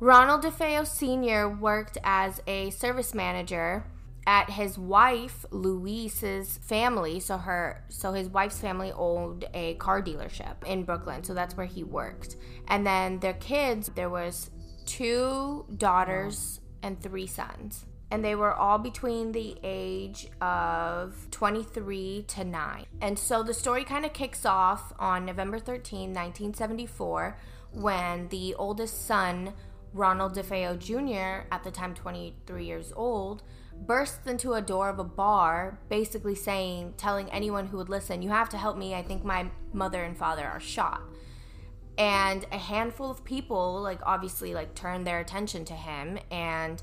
Ronald 0.00 0.42
DeFeo 0.42 0.86
Sr. 0.86 1.48
worked 1.48 1.98
as 2.04 2.40
a 2.46 2.70
service 2.70 3.14
manager 3.14 3.84
at 4.26 4.50
his 4.50 4.78
wife 4.78 5.44
Louise's 5.50 6.58
family. 6.58 7.20
So 7.20 7.38
her, 7.38 7.84
so 7.88 8.12
his 8.12 8.28
wife's 8.28 8.58
family 8.58 8.92
owned 8.92 9.44
a 9.54 9.74
car 9.74 10.02
dealership 10.02 10.64
in 10.66 10.84
Brooklyn. 10.84 11.24
So 11.24 11.34
that's 11.34 11.56
where 11.56 11.66
he 11.66 11.82
worked. 11.82 12.36
And 12.68 12.86
then 12.86 13.20
their 13.20 13.34
kids, 13.34 13.90
there 13.94 14.10
was 14.10 14.50
two 14.86 15.64
daughters 15.76 16.60
and 16.82 17.00
three 17.00 17.26
sons. 17.26 17.86
And 18.10 18.22
they 18.22 18.34
were 18.34 18.52
all 18.52 18.76
between 18.76 19.32
the 19.32 19.56
age 19.62 20.28
of 20.42 21.28
23 21.30 22.26
to 22.28 22.44
9. 22.44 22.84
And 23.00 23.18
so 23.18 23.42
the 23.42 23.54
story 23.54 23.84
kind 23.84 24.04
of 24.04 24.12
kicks 24.12 24.44
off 24.44 24.92
on 24.98 25.24
November 25.24 25.58
13, 25.58 26.10
1974, 26.10 27.38
when 27.72 28.28
the 28.28 28.54
oldest 28.56 29.06
son, 29.06 29.54
Ronald 29.94 30.34
DeFeo 30.34 30.78
Jr., 30.78 31.46
at 31.50 31.64
the 31.64 31.70
time 31.70 31.94
23 31.94 32.66
years 32.66 32.92
old, 32.94 33.42
bursts 33.86 34.26
into 34.26 34.54
a 34.54 34.62
door 34.62 34.88
of 34.88 34.98
a 34.98 35.04
bar, 35.04 35.80
basically 35.88 36.34
saying, 36.34 36.94
telling 36.96 37.30
anyone 37.30 37.66
who 37.66 37.76
would 37.76 37.88
listen, 37.88 38.22
You 38.22 38.30
have 38.30 38.48
to 38.50 38.58
help 38.58 38.76
me. 38.76 38.94
I 38.94 39.02
think 39.02 39.24
my 39.24 39.50
mother 39.72 40.02
and 40.02 40.16
father 40.16 40.46
are 40.46 40.60
shot. 40.60 41.02
And 41.98 42.46
a 42.50 42.58
handful 42.58 43.10
of 43.10 43.24
people, 43.24 43.82
like, 43.82 44.00
obviously, 44.04 44.54
like, 44.54 44.74
turn 44.74 45.04
their 45.04 45.20
attention 45.20 45.64
to 45.66 45.74
him 45.74 46.18
and 46.30 46.82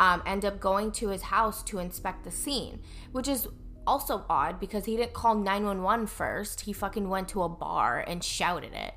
um, 0.00 0.22
end 0.26 0.44
up 0.44 0.60
going 0.60 0.92
to 0.92 1.08
his 1.08 1.22
house 1.22 1.62
to 1.64 1.78
inspect 1.78 2.24
the 2.24 2.30
scene, 2.30 2.80
which 3.12 3.28
is 3.28 3.48
also 3.86 4.24
odd 4.28 4.58
because 4.58 4.84
he 4.84 4.96
didn't 4.96 5.12
call 5.12 5.34
911 5.34 6.06
first. 6.06 6.62
He 6.62 6.72
fucking 6.72 7.08
went 7.08 7.28
to 7.30 7.42
a 7.42 7.48
bar 7.48 8.04
and 8.06 8.22
shouted 8.22 8.72
it. 8.72 8.94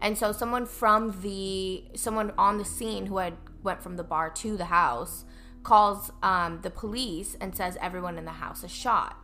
And 0.00 0.18
so 0.18 0.32
someone 0.32 0.66
from 0.66 1.20
the 1.22 1.84
someone 1.94 2.32
on 2.36 2.58
the 2.58 2.64
scene 2.64 3.06
who 3.06 3.18
had 3.18 3.34
went 3.62 3.82
from 3.82 3.96
the 3.96 4.04
bar 4.04 4.28
to 4.30 4.56
the 4.56 4.66
house 4.66 5.24
calls 5.64 6.12
um, 6.22 6.60
the 6.62 6.70
police 6.70 7.36
and 7.40 7.56
says 7.56 7.76
everyone 7.80 8.18
in 8.18 8.24
the 8.24 8.30
house 8.30 8.62
is 8.62 8.70
shot. 8.70 9.16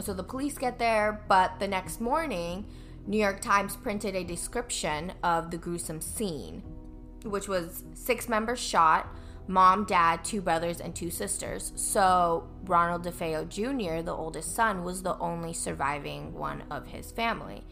So 0.00 0.12
the 0.12 0.24
police 0.24 0.58
get 0.58 0.78
there, 0.78 1.24
but 1.28 1.60
the 1.60 1.68
next 1.68 2.00
morning, 2.00 2.66
New 3.06 3.18
York 3.18 3.40
Times 3.40 3.76
printed 3.76 4.16
a 4.16 4.24
description 4.24 5.12
of 5.22 5.50
the 5.50 5.58
gruesome 5.58 6.00
scene, 6.00 6.62
which 7.22 7.48
was 7.48 7.84
six 7.92 8.28
members 8.28 8.58
shot, 8.58 9.06
mom, 9.46 9.84
dad, 9.84 10.24
two 10.24 10.40
brothers, 10.40 10.80
and 10.80 10.96
two 10.96 11.10
sisters. 11.10 11.72
So 11.76 12.48
Ronald 12.64 13.04
DeFeo 13.04 13.48
Jr., 13.48 14.02
the 14.02 14.14
oldest 14.14 14.54
son, 14.54 14.82
was 14.82 15.02
the 15.02 15.18
only 15.18 15.52
surviving 15.52 16.32
one 16.32 16.64
of 16.70 16.86
his 16.86 17.12
family. 17.12 17.64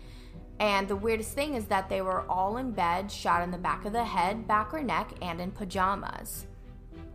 And 0.61 0.87
the 0.87 0.97
weirdest 0.97 1.33
thing 1.33 1.55
is 1.55 1.65
that 1.67 1.89
they 1.89 2.03
were 2.03 2.31
all 2.31 2.59
in 2.59 2.71
bed, 2.71 3.11
shot 3.11 3.43
in 3.43 3.51
the 3.51 3.59
back 3.59 3.85
of 3.85 3.93
the 3.93 4.05
head, 4.05 4.47
back 4.47 4.73
or 4.73 4.83
neck, 4.83 5.13
and 5.21 5.41
in 5.41 5.51
pajamas. 5.51 6.47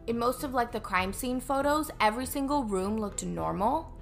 In 0.07 0.17
most 0.17 0.43
of 0.43 0.53
like 0.53 0.71
the 0.71 0.79
crime 0.79 1.11
scene 1.11 1.41
photos, 1.41 1.91
every 1.99 2.25
single 2.25 2.63
room 2.63 2.97
looked 2.97 3.25
normal 3.25 3.93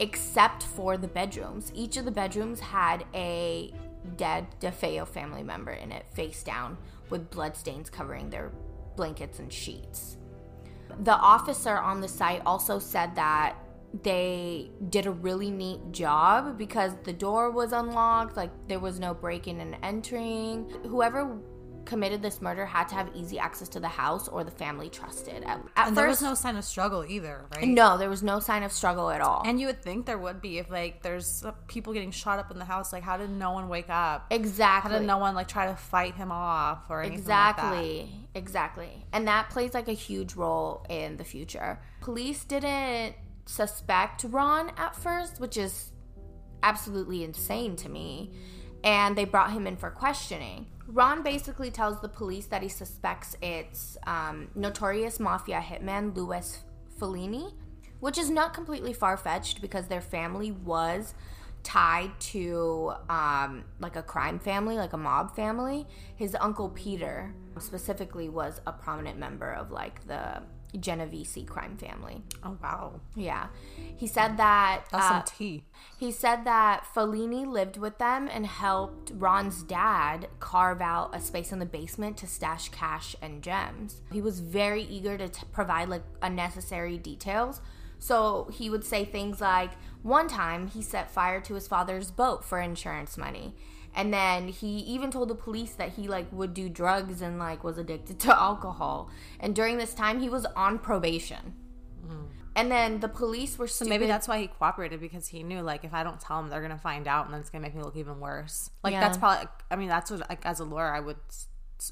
except 0.00 0.64
for 0.64 0.96
the 0.96 1.06
bedrooms. 1.06 1.70
Each 1.74 1.96
of 1.96 2.04
the 2.04 2.10
bedrooms 2.10 2.58
had 2.58 3.04
a 3.14 3.72
dead 4.16 4.46
DeFeo 4.60 5.06
family 5.06 5.44
member 5.44 5.70
in 5.70 5.92
it, 5.92 6.04
face 6.12 6.42
down, 6.42 6.76
with 7.08 7.30
bloodstains 7.30 7.88
covering 7.88 8.28
their 8.28 8.50
blankets 8.96 9.38
and 9.38 9.52
sheets. 9.52 10.16
The 11.04 11.14
officer 11.14 11.78
on 11.78 12.00
the 12.00 12.08
site 12.08 12.42
also 12.44 12.80
said 12.80 13.14
that 13.14 13.56
they 14.02 14.70
did 14.88 15.06
a 15.06 15.10
really 15.10 15.50
neat 15.50 15.92
job 15.92 16.58
because 16.58 16.94
the 17.04 17.12
door 17.12 17.50
was 17.50 17.72
unlocked, 17.72 18.36
like 18.36 18.50
there 18.66 18.80
was 18.80 18.98
no 18.98 19.14
breaking 19.14 19.60
and 19.60 19.76
entering. 19.82 20.68
Whoever 20.88 21.38
committed 21.84 22.22
this 22.22 22.40
murder 22.40 22.64
had 22.64 22.88
to 22.88 22.94
have 22.94 23.10
easy 23.14 23.38
access 23.38 23.68
to 23.70 23.80
the 23.80 23.88
house 23.88 24.28
or 24.28 24.44
the 24.44 24.50
family 24.50 24.88
trusted. 24.88 25.42
At, 25.44 25.60
at 25.76 25.88
and 25.88 25.96
there 25.96 26.08
was 26.08 26.22
no 26.22 26.34
sign 26.34 26.56
of 26.56 26.64
struggle 26.64 27.04
either, 27.04 27.44
right? 27.54 27.66
no, 27.66 27.98
there 27.98 28.08
was 28.08 28.22
no 28.22 28.40
sign 28.40 28.62
of 28.62 28.72
struggle 28.72 29.10
at 29.10 29.20
all. 29.20 29.42
And 29.44 29.60
you 29.60 29.66
would 29.66 29.82
think 29.82 30.06
there 30.06 30.18
would 30.18 30.40
be 30.40 30.58
if 30.58 30.70
like 30.70 31.02
there's 31.02 31.44
uh, 31.44 31.52
people 31.68 31.92
getting 31.92 32.10
shot 32.10 32.38
up 32.38 32.50
in 32.50 32.58
the 32.58 32.64
house. 32.64 32.92
Like, 32.92 33.02
how 33.02 33.16
did 33.16 33.30
no 33.30 33.52
one 33.52 33.68
wake 33.68 33.90
up? 33.90 34.26
Exactly. 34.30 34.92
How 34.92 34.98
did 34.98 35.06
no 35.06 35.18
one 35.18 35.34
like 35.34 35.48
try 35.48 35.66
to 35.66 35.76
fight 35.76 36.14
him 36.14 36.30
off 36.30 36.88
or 36.88 37.02
anything 37.02 37.18
like 37.18 37.26
that? 37.26 37.50
Exactly. 37.50 38.12
Exactly. 38.34 39.06
And 39.12 39.26
that 39.28 39.50
plays 39.50 39.74
like 39.74 39.88
a 39.88 39.92
huge 39.92 40.34
role 40.34 40.86
in 40.88 41.16
the 41.16 41.24
future. 41.24 41.80
Police 42.00 42.44
didn't 42.44 43.14
suspect 43.46 44.24
Ron 44.24 44.70
at 44.76 44.96
first, 44.96 45.40
which 45.40 45.56
is 45.56 45.92
absolutely 46.62 47.24
insane 47.24 47.76
to 47.76 47.88
me. 47.88 48.32
And 48.84 49.16
they 49.16 49.24
brought 49.24 49.52
him 49.52 49.66
in 49.66 49.76
for 49.76 49.90
questioning. 49.90 50.66
Ron 50.92 51.22
basically 51.22 51.70
tells 51.70 52.00
the 52.00 52.08
police 52.08 52.46
that 52.46 52.62
he 52.62 52.68
suspects 52.68 53.34
it's 53.40 53.96
um, 54.06 54.48
notorious 54.54 55.18
mafia 55.18 55.58
hitman 55.58 56.14
Louis 56.14 56.62
Falini, 57.00 57.54
which 58.00 58.18
is 58.18 58.28
not 58.28 58.52
completely 58.52 58.92
far 58.92 59.16
fetched 59.16 59.62
because 59.62 59.88
their 59.88 60.02
family 60.02 60.50
was 60.50 61.14
tied 61.62 62.10
to 62.20 62.92
um, 63.08 63.64
like 63.80 63.96
a 63.96 64.02
crime 64.02 64.38
family, 64.38 64.76
like 64.76 64.92
a 64.92 64.98
mob 64.98 65.34
family. 65.34 65.86
His 66.16 66.36
uncle 66.38 66.68
Peter 66.68 67.34
specifically 67.58 68.28
was 68.28 68.60
a 68.66 68.72
prominent 68.72 69.18
member 69.18 69.50
of 69.50 69.70
like 69.70 70.06
the 70.06 70.42
Genovese 70.78 71.44
crime 71.46 71.76
family. 71.76 72.22
Oh 72.42 72.56
wow, 72.62 73.00
Yeah, 73.14 73.48
he 73.96 74.06
said 74.06 74.36
that 74.38 74.84
that's 74.90 75.04
uh, 75.04 75.08
some 75.08 75.22
tea. 75.36 75.64
he 75.98 76.10
said 76.10 76.44
that 76.44 76.84
Falini 76.94 77.46
lived 77.46 77.76
with 77.76 77.98
them 77.98 78.28
and 78.32 78.46
helped 78.46 79.12
Ron's 79.14 79.62
dad 79.62 80.28
carve 80.40 80.80
out 80.80 81.14
a 81.14 81.20
space 81.20 81.52
in 81.52 81.58
the 81.58 81.66
basement 81.66 82.16
to 82.18 82.26
stash 82.26 82.68
cash 82.70 83.14
and 83.20 83.42
gems. 83.42 84.00
He 84.12 84.20
was 84.20 84.40
very 84.40 84.82
eager 84.84 85.18
to 85.18 85.28
t- 85.28 85.42
provide 85.52 85.88
like 85.88 86.02
unnecessary 86.22 86.98
details. 86.98 87.60
So 87.98 88.48
he 88.52 88.68
would 88.68 88.84
say 88.84 89.04
things 89.04 89.40
like, 89.40 89.70
one 90.02 90.26
time 90.26 90.66
he 90.66 90.82
set 90.82 91.08
fire 91.10 91.40
to 91.42 91.54
his 91.54 91.68
father's 91.68 92.10
boat 92.10 92.44
for 92.44 92.60
insurance 92.60 93.16
money. 93.16 93.54
And 93.94 94.12
then 94.12 94.48
he 94.48 94.78
even 94.78 95.10
told 95.10 95.28
the 95.28 95.34
police 95.34 95.74
that 95.74 95.90
he 95.90 96.08
like 96.08 96.30
would 96.32 96.54
do 96.54 96.68
drugs 96.68 97.20
and 97.20 97.38
like 97.38 97.62
was 97.62 97.76
addicted 97.78 98.18
to 98.20 98.38
alcohol. 98.40 99.10
And 99.40 99.54
during 99.54 99.76
this 99.78 99.92
time 99.94 100.20
he 100.20 100.28
was 100.28 100.46
on 100.56 100.78
probation. 100.78 101.54
Hmm. 102.06 102.22
And 102.56 102.70
then 102.70 103.00
the 103.00 103.08
police 103.08 103.58
were 103.58 103.66
So 103.66 103.84
maybe 103.84 104.06
that's 104.06 104.28
why 104.28 104.38
he 104.38 104.46
cooperated 104.46 105.00
because 105.00 105.28
he 105.28 105.42
knew 105.42 105.60
like 105.60 105.84
if 105.84 105.92
I 105.94 106.02
don't 106.04 106.20
tell 106.20 106.40
them, 106.40 106.50
they're 106.50 106.62
gonna 106.62 106.78
find 106.78 107.06
out, 107.08 107.26
and 107.26 107.34
then 107.34 107.40
it's 107.40 107.50
gonna 107.50 107.62
make 107.62 107.74
me 107.74 107.82
look 107.82 107.96
even 107.96 108.18
worse. 108.20 108.70
Like 108.82 108.92
Yeah. 108.92 109.00
that's 109.00 109.18
probably. 109.18 109.46
I 109.70 109.76
mean, 109.76 109.88
that's 109.88 110.10
what 110.10 110.28
like 110.28 110.44
as 110.46 110.60
a 110.60 110.64
lawyer 110.64 110.92
I 110.92 111.00
would 111.00 111.16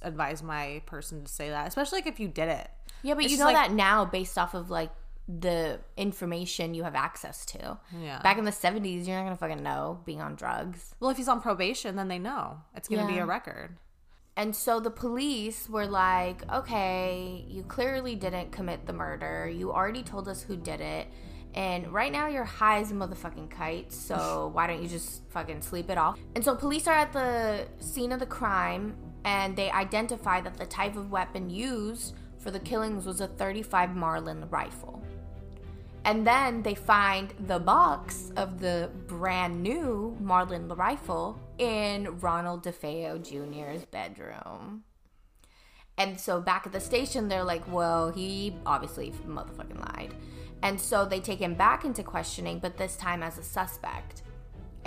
advise 0.02 0.42
my 0.42 0.83
person 0.87 1.25
to 1.25 1.30
say 1.33 1.50
that, 1.50 1.66
especially 1.69 1.99
like 1.99 2.07
if 2.07 2.21
you 2.21 2.28
did 2.28 2.49
it. 2.49 2.71
Yeah, 3.02 3.14
but 3.14 3.25
It's 3.25 3.33
you 3.33 3.38
know 3.38 3.47
like- 3.47 3.57
that 3.57 3.73
now 3.73 4.04
based 4.04 4.37
off 4.38 4.54
of 4.54 4.71
like 4.71 4.90
the 5.38 5.78
information 5.96 6.75
you 6.75 6.82
have 6.82 6.94
access 6.94 7.44
to. 7.46 7.78
Yeah. 8.00 8.20
Back 8.22 8.38
in 8.38 8.44
the 8.44 8.50
70s, 8.50 9.06
you're 9.06 9.16
not 9.16 9.25
going 9.25 9.37
to 9.37 9.37
fucking 9.37 9.62
know 9.62 10.00
being 10.04 10.20
on 10.20 10.34
drugs. 10.34 10.94
Well, 10.99 11.10
if 11.10 11.16
he's 11.16 11.28
on 11.28 11.40
probation, 11.40 11.96
then 11.96 12.08
they 12.08 12.18
know 12.18 12.62
it's 12.75 12.88
gonna 12.88 13.06
be 13.06 13.18
a 13.18 13.26
record. 13.26 13.76
And 14.37 14.56
so 14.56 14.80
the 14.80 14.90
police 14.90 15.68
were 15.68 15.87
like, 15.87 16.50
okay, 16.50 17.44
you 17.49 17.62
clearly 17.62 18.14
didn't 18.14 18.52
commit 18.52 18.87
the 18.87 18.92
murder. 18.92 19.49
You 19.49 19.72
already 19.72 20.02
told 20.02 20.28
us 20.28 20.42
who 20.42 20.56
did 20.56 20.80
it. 20.80 21.08
And 21.52 21.92
right 21.92 22.12
now 22.12 22.28
you're 22.28 22.44
high 22.44 22.78
as 22.78 22.90
a 22.90 22.94
motherfucking 22.94 23.50
kite. 23.50 23.92
So 23.92 24.50
why 24.54 24.66
don't 24.66 24.82
you 24.82 24.88
just 24.88 25.28
fucking 25.30 25.62
sleep 25.62 25.90
it 25.90 25.99
off? 25.99 26.18
And 26.34 26.44
so 26.44 26.54
police 26.54 26.87
are 26.87 26.94
at 26.94 27.12
the 27.12 27.66
scene 27.80 28.12
of 28.12 28.20
the 28.20 28.26
crime 28.26 28.96
and 29.25 29.56
they 29.56 29.70
identify 29.70 30.40
that 30.40 30.56
the 30.56 30.66
type 30.66 30.96
of 30.96 31.10
weapon 31.10 31.50
used 31.50 32.14
for 32.38 32.50
the 32.50 32.60
killings 32.60 33.04
was 33.04 33.20
a 33.20 33.26
35 33.26 33.94
Marlin 33.94 34.49
rifle. 34.49 35.00
And 36.04 36.26
then 36.26 36.62
they 36.62 36.75
find 36.75 37.35
the 37.47 37.59
box 37.59 38.33
of 38.37 38.61
the 38.61 38.90
brand 39.07 39.62
new 39.62 40.16
Marlin 40.21 40.69
rifle 40.69 41.38
in 41.59 42.19
Ronald 42.21 42.64
DeFeo 42.64 43.23
Jr.'s 43.23 43.85
bedroom. 43.85 44.85
And 45.99 46.19
so 46.19 46.40
back 46.40 46.66
at 46.66 46.73
the 46.73 46.80
station, 46.80 47.28
they're 47.28 47.45
like, 47.45 47.71
well, 47.71 48.11
he 48.11 48.57
obviously 48.64 49.12
motherfucking 49.26 49.78
lied. 49.78 50.14
And 50.62 50.80
so 50.80 51.04
they 51.04 51.21
take 51.21 51.38
him 51.38 51.54
back 51.54 51.85
into 51.85 52.02
questioning, 52.02 52.59
but 52.59 52.78
this 52.78 52.97
time 52.97 53.23
as 53.23 53.37
a 53.37 53.42
suspect. 53.42 54.23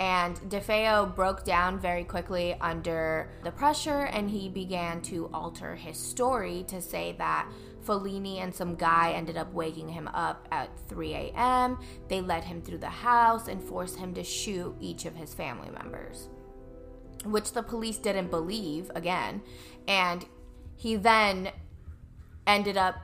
And 0.00 0.36
DeFeo 0.50 1.14
broke 1.14 1.44
down 1.44 1.78
very 1.78 2.02
quickly 2.02 2.56
under 2.60 3.30
the 3.44 3.52
pressure 3.52 4.06
and 4.06 4.28
he 4.28 4.48
began 4.48 5.00
to 5.02 5.30
alter 5.32 5.76
his 5.76 5.96
story 5.96 6.64
to 6.66 6.80
say 6.82 7.14
that 7.18 7.48
Falini 7.84 8.38
and 8.38 8.54
some 8.54 8.74
guy 8.74 9.12
ended 9.12 9.36
up 9.36 9.52
waking 9.52 9.88
him 9.88 10.08
up 10.08 10.48
at 10.50 10.70
3 10.88 11.14
a.m. 11.14 11.78
They 12.08 12.20
led 12.20 12.44
him 12.44 12.62
through 12.62 12.78
the 12.78 12.88
house 12.88 13.48
and 13.48 13.62
forced 13.62 13.96
him 13.96 14.14
to 14.14 14.24
shoot 14.24 14.74
each 14.80 15.04
of 15.04 15.14
his 15.14 15.34
family 15.34 15.70
members, 15.70 16.28
which 17.24 17.52
the 17.52 17.62
police 17.62 17.98
didn't 17.98 18.30
believe 18.30 18.90
again. 18.94 19.42
And 19.86 20.24
he 20.76 20.96
then 20.96 21.50
ended 22.46 22.76
up 22.76 22.96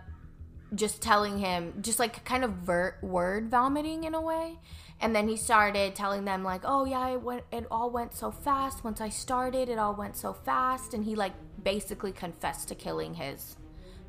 just 0.74 1.02
telling 1.02 1.38
him, 1.38 1.74
just 1.80 1.98
like 1.98 2.24
kind 2.24 2.44
of 2.44 2.52
ver- 2.52 2.96
word 3.02 3.50
vomiting 3.50 4.04
in 4.04 4.14
a 4.14 4.20
way. 4.20 4.58
And 5.00 5.16
then 5.16 5.28
he 5.28 5.36
started 5.36 5.94
telling 5.94 6.26
them 6.26 6.44
like, 6.44 6.60
"Oh 6.64 6.84
yeah, 6.84 7.08
it 7.08 7.22
went. 7.22 7.44
It 7.50 7.66
all 7.70 7.90
went 7.90 8.14
so 8.14 8.30
fast. 8.30 8.84
Once 8.84 9.00
I 9.00 9.08
started, 9.08 9.68
it 9.68 9.78
all 9.78 9.94
went 9.94 10.16
so 10.16 10.34
fast." 10.34 10.92
And 10.92 11.04
he 11.04 11.14
like 11.14 11.32
basically 11.62 12.12
confessed 12.12 12.68
to 12.68 12.74
killing 12.74 13.14
his 13.14 13.56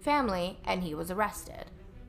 family, 0.02 0.60
and 0.66 0.84
he 0.84 0.96
was 0.96 1.12
arrested. 1.12 1.66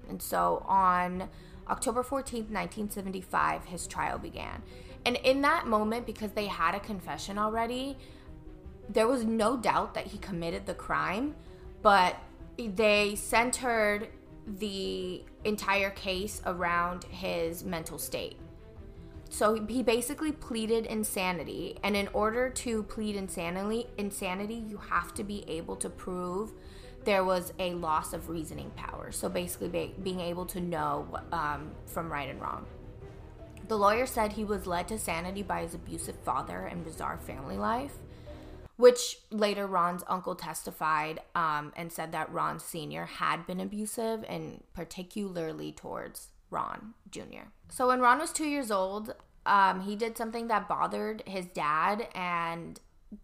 And 0.09 0.21
so 0.21 0.65
on 0.67 1.29
October 1.69 2.03
fourteenth, 2.03 2.51
nineteen 2.51 2.91
seventy-five, 2.91 3.65
his 3.67 3.87
trial 3.87 4.19
began. 4.19 4.63
And 5.05 5.17
in 5.17 5.43
that 5.43 5.67
moment, 5.67 6.07
because 6.07 6.33
they 6.33 6.47
had 6.47 6.75
a 6.75 6.81
confession 6.81 7.39
already, 7.39 7.97
there 8.89 9.07
was 9.07 9.25
no 9.25 9.57
doubt 9.57 9.95
that 9.95 10.07
he 10.07 10.19
committed 10.19 10.67
the 10.67 10.75
crime, 10.75 11.35
but 11.83 12.17
they 12.57 13.15
centered 13.15 14.09
the 14.47 15.23
entire 15.45 15.91
case 15.91 16.43
around 16.47 17.05
his 17.05 17.65
mental 17.65 17.99
state. 17.99 18.37
So 19.31 19.65
he 19.67 19.83
basically 19.83 20.33
pleaded 20.33 20.85
insanity, 20.87 21.79
and 21.83 21.97
in 21.97 22.09
order 22.13 22.51
to 22.51 22.83
plead 22.83 23.17
insanity, 23.17 23.87
insanity, 23.97 24.57
you 24.57 24.77
have 24.77 25.15
to 25.15 25.25
be 25.25 25.45
able 25.49 25.77
to 25.77 25.89
prove 25.89 26.53
there 27.05 27.25
was 27.25 27.53
a 27.59 27.75
loss 27.75 28.13
of 28.13 28.29
reasoning 28.29 28.71
power. 28.77 29.13
So 29.13 29.29
basically, 29.29 29.69
be, 29.69 29.95
being 30.03 30.21
able 30.21 30.47
to 30.47 30.61
know 30.61 31.07
um, 31.33 31.71
from 31.87 32.11
right 32.11 32.29
and 32.29 32.41
wrong. 32.41 32.67
The 33.69 33.79
lawyer 33.79 34.07
said 34.07 34.33
he 34.33 34.45
was 34.45 34.67
led 34.67 34.89
to 34.89 34.99
sanity 34.99 35.43
by 35.43 35.63
his 35.63 35.75
abusive 35.75 36.17
father 36.17 36.67
and 36.67 36.85
bizarre 36.85 37.19
family 37.19 37.57
life, 37.57 37.95
which 38.77 39.19
later 39.31 39.67
Ron's 39.67 40.05
uncle 40.09 40.35
testified 40.35 41.21
um, 41.35 41.73
and 41.77 41.91
said 41.91 42.13
that 42.13 42.33
Ron 42.33 42.59
Sr. 42.59 43.07
had 43.07 43.47
been 43.47 43.61
abusive 43.61 44.25
and 44.29 44.63
particularly 44.75 45.73
towards 45.73 46.29
Ron 46.51 46.95
Jr. 47.11 47.49
So 47.71 47.89
when 47.89 48.01
Ron 48.01 48.19
was 48.19 48.33
two 48.33 48.47
years 48.47 48.71
old, 48.71 49.15
um, 49.47 49.81
he 49.81 49.97
did 49.97 50.17
something 50.17 50.49
that 50.49 50.69
bothered 50.69 51.23
his 51.27 51.47
dad 51.47 52.09
and 52.15 52.79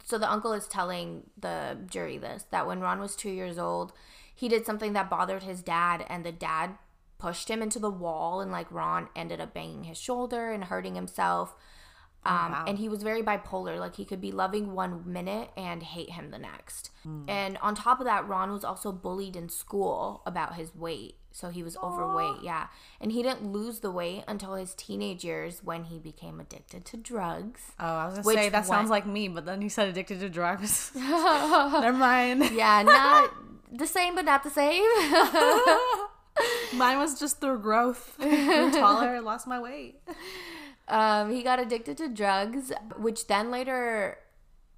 so 0.04 0.18
the 0.18 0.30
uncle 0.30 0.52
is 0.52 0.66
telling 0.66 1.24
the 1.38 1.78
jury 1.90 2.18
this 2.18 2.44
that 2.50 2.66
when 2.66 2.80
Ron 2.80 3.00
was 3.00 3.16
two 3.16 3.30
years 3.30 3.58
old, 3.58 3.92
he 4.34 4.48
did 4.48 4.66
something 4.66 4.92
that 4.92 5.10
bothered 5.10 5.42
his 5.42 5.62
dad, 5.62 6.04
and 6.08 6.24
the 6.24 6.32
dad 6.32 6.78
pushed 7.18 7.48
him 7.50 7.62
into 7.62 7.78
the 7.78 7.90
wall, 7.90 8.40
and 8.40 8.52
like 8.52 8.70
Ron 8.70 9.08
ended 9.16 9.40
up 9.40 9.54
banging 9.54 9.84
his 9.84 9.98
shoulder 9.98 10.52
and 10.52 10.64
hurting 10.64 10.94
himself. 10.94 11.54
Um, 12.24 12.34
oh, 12.34 12.50
wow. 12.50 12.64
And 12.66 12.78
he 12.78 12.88
was 12.88 13.02
very 13.02 13.22
bipolar. 13.22 13.78
Like 13.78 13.96
he 13.96 14.04
could 14.04 14.20
be 14.20 14.32
loving 14.32 14.74
one 14.74 15.02
minute 15.10 15.50
and 15.56 15.82
hate 15.82 16.10
him 16.10 16.30
the 16.30 16.38
next. 16.38 16.90
Mm. 17.06 17.28
And 17.28 17.58
on 17.58 17.74
top 17.74 18.00
of 18.00 18.06
that, 18.06 18.26
Ron 18.26 18.52
was 18.52 18.64
also 18.64 18.92
bullied 18.92 19.36
in 19.36 19.48
school 19.48 20.22
about 20.26 20.56
his 20.56 20.74
weight. 20.74 21.14
So 21.30 21.50
he 21.50 21.62
was 21.62 21.76
Aww. 21.76 21.84
overweight, 21.84 22.42
yeah. 22.42 22.66
And 23.00 23.12
he 23.12 23.22
didn't 23.22 23.52
lose 23.52 23.78
the 23.78 23.92
weight 23.92 24.24
until 24.26 24.54
his 24.54 24.74
teenage 24.74 25.24
years 25.24 25.60
when 25.62 25.84
he 25.84 25.98
became 25.98 26.40
addicted 26.40 26.84
to 26.86 26.96
drugs. 26.96 27.72
Oh, 27.78 27.86
I 27.86 28.06
was 28.06 28.18
gonna 28.18 28.36
say 28.36 28.48
that 28.48 28.52
went... 28.52 28.66
sounds 28.66 28.90
like 28.90 29.06
me, 29.06 29.28
but 29.28 29.46
then 29.46 29.60
he 29.60 29.68
said 29.68 29.88
addicted 29.88 30.18
to 30.20 30.28
drugs. 30.28 30.90
Never 30.96 31.92
mind. 31.92 32.50
Yeah, 32.58 32.82
not 32.82 33.32
the 33.70 33.86
same, 33.86 34.16
but 34.16 34.24
not 34.24 34.42
the 34.42 34.50
same. 34.50 34.82
Mine 36.76 36.98
was 36.98 37.20
just 37.20 37.40
through 37.40 37.60
growth. 37.60 38.16
Grew 38.18 38.70
taller, 38.72 39.08
I 39.08 39.18
lost 39.20 39.46
my 39.46 39.60
weight. 39.60 40.00
Um, 40.88 41.30
he 41.30 41.42
got 41.42 41.60
addicted 41.60 41.96
to 41.98 42.08
drugs, 42.08 42.72
which 42.96 43.26
then 43.26 43.50
later 43.50 44.18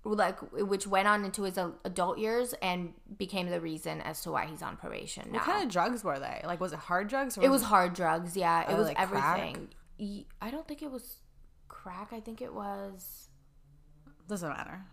like 0.05 0.41
which 0.53 0.87
went 0.87 1.07
on 1.07 1.25
into 1.25 1.43
his 1.43 1.59
adult 1.85 2.19
years 2.19 2.55
and 2.63 2.95
became 3.19 3.51
the 3.51 3.61
reason 3.61 4.01
as 4.01 4.23
to 4.23 4.31
why 4.31 4.47
he's 4.47 4.63
on 4.63 4.77
probation 4.77 5.29
now. 5.31 5.39
What 5.39 5.45
kind 5.45 5.63
of 5.63 5.71
drugs 5.71 6.03
were 6.03 6.19
they? 6.19 6.41
Like 6.45 6.61
was 6.61 6.73
it 6.73 6.79
hard 6.79 7.09
drugs 7.09 7.37
it 7.37 7.49
was, 7.49 7.63
hard 7.63 7.93
drugs, 7.93 8.37
yeah. 8.37 8.63
It 8.63 8.75
oh, 8.75 8.77
was 8.77 8.87
like 8.87 9.01
everything. 9.01 9.69
Crack? 9.99 10.27
I 10.41 10.51
don't 10.51 10.67
think 10.67 10.83
it 10.83 10.91
was 10.91 11.21
crack. 11.69 12.13
I 12.13 12.21
think 12.21 12.41
it 12.41 12.55
was 12.55 13.29
doesn't 14.29 14.49
matter. 14.49 14.85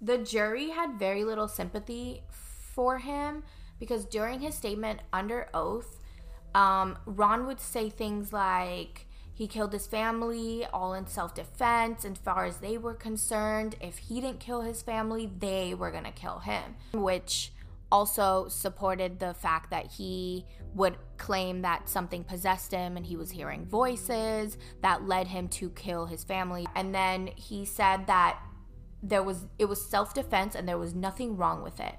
The 0.00 0.18
jury 0.18 0.70
had 0.70 0.98
very 0.98 1.24
little 1.24 1.48
sympathy 1.48 2.22
for 2.74 2.98
him 2.98 3.42
because 3.80 4.04
during 4.04 4.40
his 4.40 4.54
statement 4.54 5.00
under 5.12 5.48
oath, 5.54 5.98
um, 6.54 6.98
Ron 7.06 7.46
would 7.46 7.60
say 7.60 7.88
things 7.88 8.32
like 8.32 9.05
he 9.36 9.46
killed 9.46 9.74
his 9.74 9.86
family 9.86 10.64
all 10.72 10.94
in 10.94 11.06
self 11.06 11.34
defense. 11.34 12.06
As 12.06 12.16
far 12.16 12.46
as 12.46 12.56
they 12.56 12.78
were 12.78 12.94
concerned, 12.94 13.76
if 13.82 13.98
he 13.98 14.22
didn't 14.22 14.40
kill 14.40 14.62
his 14.62 14.80
family, 14.80 15.30
they 15.38 15.74
were 15.74 15.90
going 15.90 16.04
to 16.04 16.10
kill 16.10 16.38
him, 16.38 16.74
which 16.94 17.52
also 17.92 18.48
supported 18.48 19.20
the 19.20 19.34
fact 19.34 19.68
that 19.70 19.92
he 19.92 20.46
would 20.74 20.96
claim 21.18 21.60
that 21.60 21.86
something 21.86 22.24
possessed 22.24 22.72
him 22.72 22.96
and 22.96 23.04
he 23.04 23.14
was 23.14 23.30
hearing 23.30 23.66
voices 23.66 24.56
that 24.80 25.06
led 25.06 25.26
him 25.26 25.48
to 25.48 25.68
kill 25.68 26.06
his 26.06 26.24
family. 26.24 26.66
And 26.74 26.94
then 26.94 27.26
he 27.36 27.66
said 27.66 28.06
that 28.06 28.40
there 29.02 29.22
was 29.22 29.44
it 29.58 29.66
was 29.66 29.84
self-defense 29.84 30.54
and 30.54 30.66
there 30.66 30.78
was 30.78 30.94
nothing 30.94 31.36
wrong 31.36 31.62
with 31.62 31.78
it. 31.78 31.94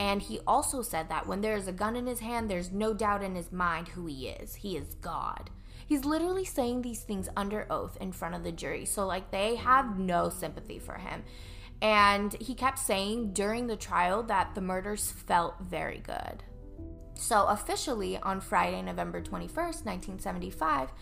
And 0.00 0.20
he 0.20 0.40
also 0.44 0.82
said 0.82 1.08
that 1.08 1.28
when 1.28 1.40
there 1.40 1.54
is 1.54 1.68
a 1.68 1.72
gun 1.72 1.94
in 1.94 2.08
his 2.08 2.18
hand, 2.18 2.50
there's 2.50 2.72
no 2.72 2.92
doubt 2.92 3.22
in 3.22 3.36
his 3.36 3.52
mind 3.52 3.86
who 3.86 4.06
he 4.06 4.26
is. 4.26 4.56
He 4.56 4.76
is 4.76 4.94
God. 4.94 5.50
He's 5.86 6.04
literally 6.04 6.44
saying 6.44 6.82
these 6.82 7.02
things 7.02 7.28
under 7.36 7.66
oath 7.70 7.96
in 8.00 8.12
front 8.12 8.34
of 8.34 8.44
the 8.44 8.52
jury. 8.52 8.84
So, 8.84 9.06
like, 9.06 9.30
they 9.30 9.56
have 9.56 9.98
no 9.98 10.30
sympathy 10.30 10.78
for 10.78 10.94
him. 10.94 11.22
And 11.82 12.32
he 12.34 12.54
kept 12.54 12.78
saying 12.78 13.32
during 13.32 13.66
the 13.66 13.76
trial 13.76 14.22
that 14.24 14.54
the 14.54 14.60
murders 14.60 15.10
felt 15.10 15.60
very 15.60 15.98
good. 15.98 16.42
So, 17.14 17.46
officially 17.46 18.18
on 18.18 18.40
Friday, 18.40 18.82
November 18.82 19.20
21st, 19.20 19.84
1975, 19.84 20.92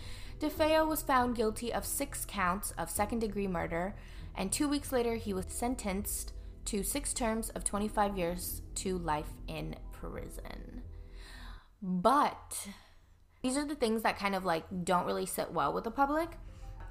DeFeo 0.40 0.86
was 0.86 1.02
found 1.02 1.36
guilty 1.36 1.72
of 1.72 1.86
six 1.86 2.24
counts 2.24 2.72
of 2.72 2.90
second 2.90 3.20
degree 3.20 3.46
murder, 3.46 3.94
and 4.34 4.50
two 4.50 4.68
weeks 4.68 4.90
later, 4.92 5.14
he 5.14 5.32
was 5.32 5.46
sentenced 5.48 6.32
to 6.64 6.82
six 6.82 7.12
terms 7.12 7.50
of 7.50 7.64
25 7.64 8.16
years 8.18 8.62
to 8.76 8.98
life 8.98 9.30
in 9.46 9.76
prison. 9.92 10.83
But 11.80 12.68
these 13.42 13.57
are 13.57 13.64
the 13.64 13.74
things 13.74 14.02
that 14.02 14.18
kind 14.18 14.35
of 14.35 14.44
like 14.44 14.64
don't 14.85 15.07
really 15.07 15.26
sit 15.26 15.50
well 15.52 15.72
with 15.72 15.85
the 15.85 15.90
public. 15.90 16.31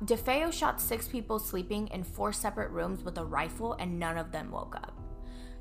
DeFeo 0.04 0.52
shot 0.52 0.82
six 0.82 1.08
people 1.08 1.40
sleeping 1.40 1.88
in 1.90 2.04
four 2.04 2.34
separate 2.34 2.72
rooms 2.72 3.04
with 3.04 3.18
a 3.18 3.24
rifle, 3.24 3.74
and 3.74 4.00
none 4.00 4.18
of 4.18 4.32
them 4.32 4.52
woke 4.52 4.76
up. 4.76 5.00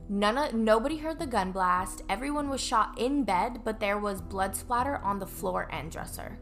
None 0.09 0.38
of, 0.38 0.55
nobody 0.55 0.96
heard 0.96 1.20
the 1.20 1.26
gun 1.26 1.53
blast. 1.53 2.03
Everyone 2.09 2.48
was 2.48 2.61
shot 2.61 2.98
in 2.98 3.22
bed, 3.22 3.61
but 3.64 3.79
there 3.79 3.98
was 3.98 4.20
blood 4.20 4.57
splatter 4.57 4.96
on 4.98 5.20
the 5.20 5.26
floor 5.26 5.68
and 5.70 5.90
dresser. 5.90 6.38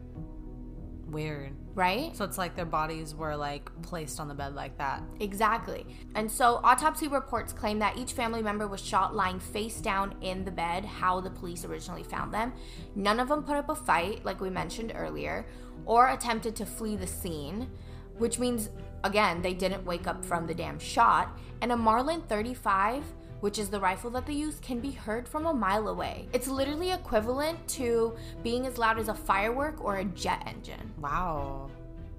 Weird. 1.05 1.53
Right? 1.79 2.13
So 2.13 2.25
it's 2.25 2.37
like 2.37 2.57
their 2.57 2.65
bodies 2.65 3.15
were 3.15 3.37
like 3.37 3.69
placed 3.83 4.19
on 4.19 4.27
the 4.27 4.33
bed 4.33 4.53
like 4.53 4.77
that. 4.79 5.01
Exactly. 5.21 5.85
And 6.13 6.29
so 6.29 6.59
autopsy 6.61 7.07
reports 7.07 7.53
claim 7.53 7.79
that 7.79 7.97
each 7.97 8.11
family 8.11 8.41
member 8.41 8.67
was 8.67 8.81
shot 8.81 9.15
lying 9.15 9.39
face 9.39 9.79
down 9.79 10.15
in 10.21 10.43
the 10.43 10.51
bed, 10.51 10.83
how 10.83 11.21
the 11.21 11.29
police 11.29 11.63
originally 11.63 12.03
found 12.03 12.33
them. 12.33 12.51
None 12.95 13.17
of 13.21 13.29
them 13.29 13.43
put 13.43 13.55
up 13.55 13.69
a 13.69 13.75
fight, 13.75 14.25
like 14.25 14.41
we 14.41 14.49
mentioned 14.49 14.91
earlier, 14.93 15.45
or 15.85 16.09
attempted 16.09 16.53
to 16.57 16.65
flee 16.65 16.97
the 16.97 17.07
scene, 17.07 17.69
which 18.17 18.39
means, 18.39 18.69
again, 19.05 19.41
they 19.41 19.53
didn't 19.53 19.85
wake 19.85 20.05
up 20.05 20.25
from 20.25 20.47
the 20.47 20.53
damn 20.53 20.79
shot. 20.79 21.39
And 21.61 21.71
a 21.71 21.77
Marlin 21.77 22.21
35 22.23 23.05
which 23.39 23.57
is 23.57 23.69
the 23.69 23.79
rifle 23.79 24.09
that 24.11 24.25
they 24.25 24.33
use, 24.33 24.59
can 24.59 24.79
be 24.79 24.91
heard 24.91 25.27
from 25.27 25.45
a 25.45 25.53
mile 25.53 25.87
away. 25.87 26.27
It's 26.33 26.47
literally 26.47 26.91
equivalent 26.91 27.67
to 27.69 28.15
being 28.43 28.65
as 28.65 28.77
loud 28.77 28.99
as 28.99 29.07
a 29.07 29.13
firework 29.13 29.83
or 29.83 29.97
a 29.97 30.05
jet 30.05 30.43
engine. 30.45 30.93
Wow. 30.99 31.69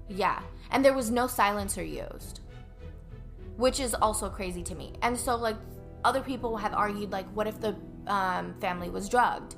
Yeah. 0.09 0.41
And 0.71 0.83
there 0.83 0.93
was 0.93 1.11
no 1.11 1.27
silencer 1.27 1.83
used, 1.83 2.41
which 3.57 3.79
is 3.79 3.93
also 3.93 4.29
crazy 4.29 4.63
to 4.63 4.75
me. 4.75 4.93
And 5.01 5.17
so, 5.17 5.35
like, 5.35 5.57
other 6.03 6.21
people 6.21 6.57
have 6.57 6.73
argued, 6.73 7.11
like, 7.11 7.27
what 7.33 7.47
if 7.47 7.59
the 7.59 7.75
um, 8.07 8.55
family 8.59 8.89
was 8.89 9.07
drugged? 9.07 9.55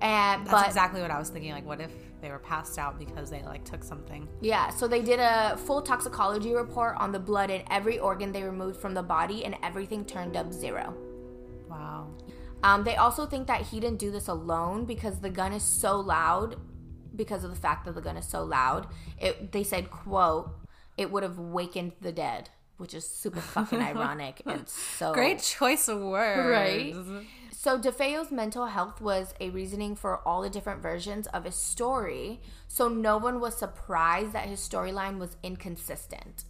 And 0.00 0.46
that's 0.46 0.52
but, 0.52 0.66
exactly 0.66 1.02
what 1.02 1.10
I 1.10 1.18
was 1.18 1.28
thinking. 1.28 1.52
Like, 1.52 1.66
what 1.66 1.80
if 1.80 1.92
they 2.20 2.30
were 2.30 2.38
passed 2.38 2.78
out 2.78 2.98
because 2.98 3.30
they 3.30 3.42
like 3.42 3.64
took 3.64 3.82
something. 3.82 4.28
Yeah, 4.40 4.70
so 4.70 4.86
they 4.86 5.02
did 5.02 5.20
a 5.20 5.56
full 5.56 5.82
toxicology 5.82 6.54
report 6.54 6.96
on 6.98 7.12
the 7.12 7.18
blood 7.18 7.50
in 7.50 7.62
every 7.70 7.98
organ 7.98 8.32
they 8.32 8.42
removed 8.42 8.80
from 8.80 8.94
the 8.94 9.02
body, 9.02 9.44
and 9.44 9.56
everything 9.62 10.04
turned 10.04 10.36
up 10.36 10.52
zero. 10.52 10.94
Wow. 11.68 12.08
Um, 12.62 12.84
they 12.84 12.96
also 12.96 13.26
think 13.26 13.46
that 13.46 13.62
he 13.62 13.80
didn't 13.80 13.98
do 13.98 14.10
this 14.10 14.28
alone 14.28 14.84
because 14.84 15.20
the 15.20 15.30
gun 15.30 15.52
is 15.52 15.62
so 15.62 15.98
loud. 15.98 16.56
Because 17.16 17.42
of 17.42 17.50
the 17.50 17.56
fact 17.56 17.86
that 17.86 17.94
the 17.96 18.00
gun 18.00 18.16
is 18.16 18.26
so 18.26 18.44
loud, 18.44 18.86
it 19.18 19.50
they 19.50 19.64
said, 19.64 19.90
"quote 19.90 20.50
It 20.96 21.10
would 21.10 21.24
have 21.24 21.38
wakened 21.38 21.92
the 22.00 22.12
dead," 22.12 22.50
which 22.76 22.94
is 22.94 23.06
super 23.06 23.40
fucking 23.40 23.80
ironic 23.92 24.42
and 24.46 24.68
so 24.68 25.12
great 25.12 25.40
choice 25.40 25.88
of 25.88 26.00
words, 26.00 26.48
right? 26.48 26.94
So 27.62 27.78
DeFeo's 27.78 28.30
mental 28.30 28.64
health 28.64 29.02
was 29.02 29.34
a 29.38 29.50
reasoning 29.50 29.94
for 29.94 30.26
all 30.26 30.40
the 30.40 30.48
different 30.48 30.80
versions 30.80 31.26
of 31.26 31.44
his 31.44 31.56
story, 31.56 32.40
so 32.68 32.88
no 32.88 33.18
one 33.18 33.38
was 33.38 33.54
surprised 33.54 34.32
that 34.32 34.46
his 34.46 34.66
storyline 34.66 35.18
was 35.18 35.36
inconsistent. 35.42 36.44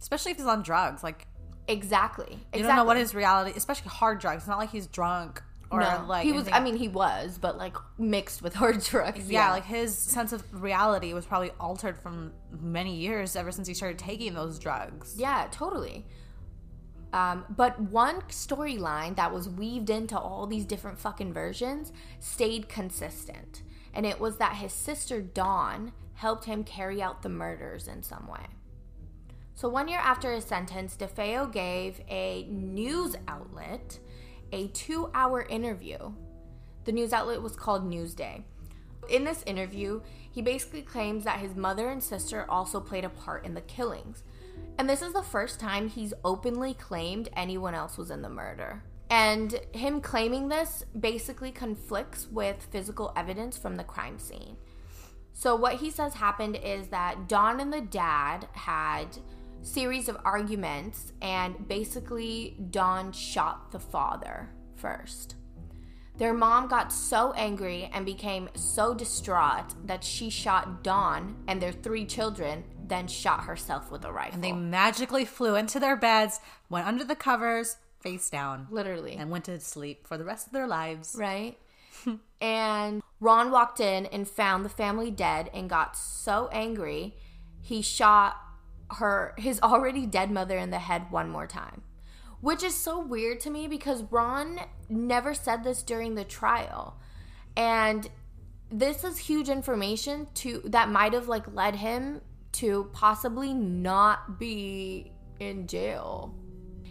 Especially 0.00 0.30
if 0.30 0.36
he's 0.36 0.46
on 0.46 0.62
drugs, 0.62 1.02
like 1.02 1.26
exactly. 1.66 2.26
You 2.30 2.38
exactly. 2.52 2.62
don't 2.62 2.76
know 2.76 2.84
what 2.84 2.96
his 2.96 3.12
reality, 3.12 3.54
especially 3.56 3.88
hard 3.88 4.20
drugs. 4.20 4.42
It's 4.42 4.46
not 4.46 4.58
like 4.58 4.70
he's 4.70 4.86
drunk 4.86 5.42
or 5.68 5.80
no, 5.80 6.04
like 6.06 6.22
he 6.22 6.30
was. 6.30 6.42
Anything. 6.42 6.54
I 6.54 6.60
mean, 6.60 6.76
he 6.76 6.86
was, 6.86 7.38
but 7.38 7.58
like 7.58 7.74
mixed 7.98 8.40
with 8.40 8.54
hard 8.62 8.84
drugs. 8.84 9.28
Yeah, 9.28 9.48
yeah, 9.48 9.50
like 9.50 9.64
his 9.64 9.98
sense 9.98 10.32
of 10.32 10.44
reality 10.62 11.12
was 11.12 11.26
probably 11.26 11.50
altered 11.58 11.98
from 11.98 12.32
many 12.52 12.94
years 12.94 13.34
ever 13.34 13.50
since 13.50 13.66
he 13.66 13.74
started 13.74 13.98
taking 13.98 14.34
those 14.34 14.60
drugs. 14.60 15.16
Yeah, 15.18 15.48
totally. 15.50 16.06
Um, 17.16 17.46
but 17.48 17.80
one 17.80 18.20
storyline 18.28 19.16
that 19.16 19.32
was 19.32 19.48
weaved 19.48 19.88
into 19.88 20.18
all 20.18 20.46
these 20.46 20.66
different 20.66 20.98
fucking 20.98 21.32
versions 21.32 21.90
stayed 22.20 22.68
consistent. 22.68 23.62
And 23.94 24.04
it 24.04 24.20
was 24.20 24.36
that 24.36 24.56
his 24.56 24.74
sister 24.74 25.22
Dawn 25.22 25.92
helped 26.12 26.44
him 26.44 26.62
carry 26.62 27.00
out 27.00 27.22
the 27.22 27.30
murders 27.30 27.88
in 27.88 28.02
some 28.02 28.28
way. 28.28 28.48
So, 29.54 29.66
one 29.66 29.88
year 29.88 29.98
after 29.98 30.30
his 30.34 30.44
sentence, 30.44 30.94
DeFeo 30.94 31.50
gave 31.50 32.02
a 32.10 32.46
news 32.50 33.16
outlet 33.26 33.98
a 34.52 34.68
two 34.68 35.10
hour 35.14 35.40
interview. 35.40 36.12
The 36.84 36.92
news 36.92 37.14
outlet 37.14 37.40
was 37.40 37.56
called 37.56 37.90
Newsday. 37.90 38.42
In 39.08 39.24
this 39.24 39.42
interview, 39.46 40.02
he 40.30 40.42
basically 40.42 40.82
claims 40.82 41.24
that 41.24 41.40
his 41.40 41.54
mother 41.54 41.88
and 41.88 42.02
sister 42.02 42.44
also 42.50 42.78
played 42.78 43.06
a 43.06 43.08
part 43.08 43.46
in 43.46 43.54
the 43.54 43.62
killings. 43.62 44.22
And 44.78 44.88
this 44.88 45.02
is 45.02 45.12
the 45.12 45.22
first 45.22 45.58
time 45.58 45.88
he's 45.88 46.12
openly 46.24 46.74
claimed 46.74 47.28
anyone 47.34 47.74
else 47.74 47.96
was 47.96 48.10
in 48.10 48.22
the 48.22 48.28
murder. 48.28 48.82
And 49.08 49.60
him 49.72 50.00
claiming 50.00 50.48
this 50.48 50.84
basically 50.98 51.52
conflicts 51.52 52.26
with 52.26 52.66
physical 52.70 53.12
evidence 53.16 53.56
from 53.56 53.76
the 53.76 53.84
crime 53.84 54.18
scene. 54.18 54.56
So 55.32 55.54
what 55.54 55.76
he 55.76 55.90
says 55.90 56.14
happened 56.14 56.58
is 56.62 56.88
that 56.88 57.28
Dawn 57.28 57.60
and 57.60 57.72
the 57.72 57.82
dad 57.82 58.48
had 58.52 59.06
series 59.62 60.08
of 60.08 60.16
arguments 60.24 61.12
and 61.20 61.68
basically 61.68 62.56
Dawn 62.70 63.12
shot 63.12 63.70
the 63.70 63.78
father 63.78 64.48
first. 64.76 65.36
Their 66.18 66.32
mom 66.32 66.68
got 66.68 66.92
so 66.92 67.32
angry 67.32 67.90
and 67.92 68.06
became 68.06 68.48
so 68.54 68.94
distraught 68.94 69.74
that 69.86 70.02
she 70.02 70.30
shot 70.30 70.82
Dawn 70.82 71.36
and 71.46 71.60
their 71.60 71.72
three 71.72 72.06
children, 72.06 72.64
then 72.88 73.08
shot 73.08 73.44
herself 73.44 73.90
with 73.90 74.04
a 74.04 74.12
rifle. 74.12 74.34
And 74.34 74.44
they 74.44 74.52
magically 74.52 75.24
flew 75.24 75.56
into 75.56 75.80
their 75.80 75.96
beds, 75.96 76.40
went 76.68 76.86
under 76.86 77.04
the 77.04 77.16
covers, 77.16 77.76
face 78.00 78.30
down, 78.30 78.66
literally. 78.70 79.14
and 79.14 79.30
went 79.30 79.44
to 79.46 79.58
sleep 79.60 80.06
for 80.06 80.16
the 80.16 80.24
rest 80.24 80.46
of 80.46 80.52
their 80.52 80.66
lives. 80.66 81.16
right? 81.18 81.58
and 82.40 83.02
Ron 83.20 83.50
walked 83.50 83.80
in 83.80 84.06
and 84.06 84.28
found 84.28 84.64
the 84.64 84.70
family 84.70 85.10
dead 85.10 85.50
and 85.52 85.68
got 85.68 85.96
so 85.96 86.48
angry, 86.52 87.16
he 87.60 87.82
shot 87.82 88.36
her 88.92 89.34
his 89.36 89.60
already 89.60 90.06
dead 90.06 90.30
mother 90.30 90.56
in 90.58 90.70
the 90.70 90.78
head 90.78 91.10
one 91.10 91.28
more 91.28 91.46
time. 91.46 91.82
Which 92.40 92.62
is 92.62 92.74
so 92.74 93.00
weird 93.00 93.40
to 93.40 93.50
me 93.50 93.66
because 93.66 94.04
Ron 94.04 94.60
never 94.88 95.34
said 95.34 95.64
this 95.64 95.82
during 95.82 96.14
the 96.14 96.24
trial. 96.24 96.96
And 97.56 98.08
this 98.70 99.04
is 99.04 99.18
huge 99.18 99.48
information 99.48 100.28
to 100.34 100.62
that 100.66 100.90
might 100.90 101.12
have 101.14 101.28
like 101.28 101.52
led 101.52 101.76
him 101.76 102.20
to 102.56 102.88
possibly 102.92 103.52
not 103.52 104.38
be 104.38 105.12
in 105.40 105.66
jail. 105.66 106.34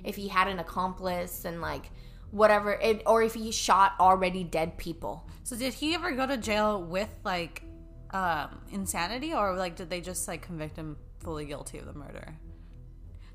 If 0.03 0.15
he 0.15 0.27
had 0.27 0.47
an 0.47 0.59
accomplice 0.59 1.45
and 1.45 1.61
like 1.61 1.91
whatever 2.31 2.73
it 2.73 3.01
or 3.05 3.23
if 3.23 3.33
he 3.33 3.51
shot 3.51 3.93
already 3.99 4.43
dead 4.43 4.77
people. 4.77 5.27
So 5.43 5.55
did 5.55 5.73
he 5.73 5.95
ever 5.95 6.11
go 6.11 6.27
to 6.27 6.37
jail 6.37 6.83
with 6.83 7.09
like 7.23 7.63
um 8.11 8.61
insanity? 8.71 9.33
Or 9.33 9.55
like 9.55 9.75
did 9.75 9.89
they 9.89 10.01
just 10.01 10.27
like 10.27 10.43
convict 10.43 10.75
him 10.75 10.97
fully 11.19 11.45
guilty 11.45 11.79
of 11.79 11.85
the 11.85 11.93
murder? 11.93 12.35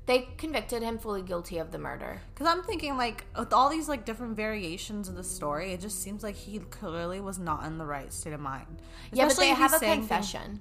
they 0.07 0.27
convicted 0.35 0.81
him 0.81 0.97
fully 0.97 1.21
guilty 1.21 1.59
of 1.59 1.71
the 1.71 1.77
murder. 1.77 2.19
Cuz 2.35 2.47
I'm 2.47 2.63
thinking 2.63 2.97
like 2.97 3.23
with 3.37 3.53
all 3.53 3.69
these 3.69 3.87
like 3.87 4.03
different 4.03 4.35
variations 4.35 5.07
of 5.07 5.15
the 5.15 5.23
story, 5.23 5.73
it 5.73 5.79
just 5.79 6.01
seems 6.01 6.23
like 6.23 6.35
he 6.35 6.57
clearly 6.59 7.21
was 7.21 7.37
not 7.37 7.65
in 7.65 7.77
the 7.77 7.85
right 7.85 8.11
state 8.11 8.33
of 8.33 8.39
mind. 8.39 8.81
yeah 9.11 9.25
but 9.25 9.33
Especially 9.33 9.53
they 9.53 9.55
have 9.55 9.73
a 9.73 9.79
confession 9.79 10.59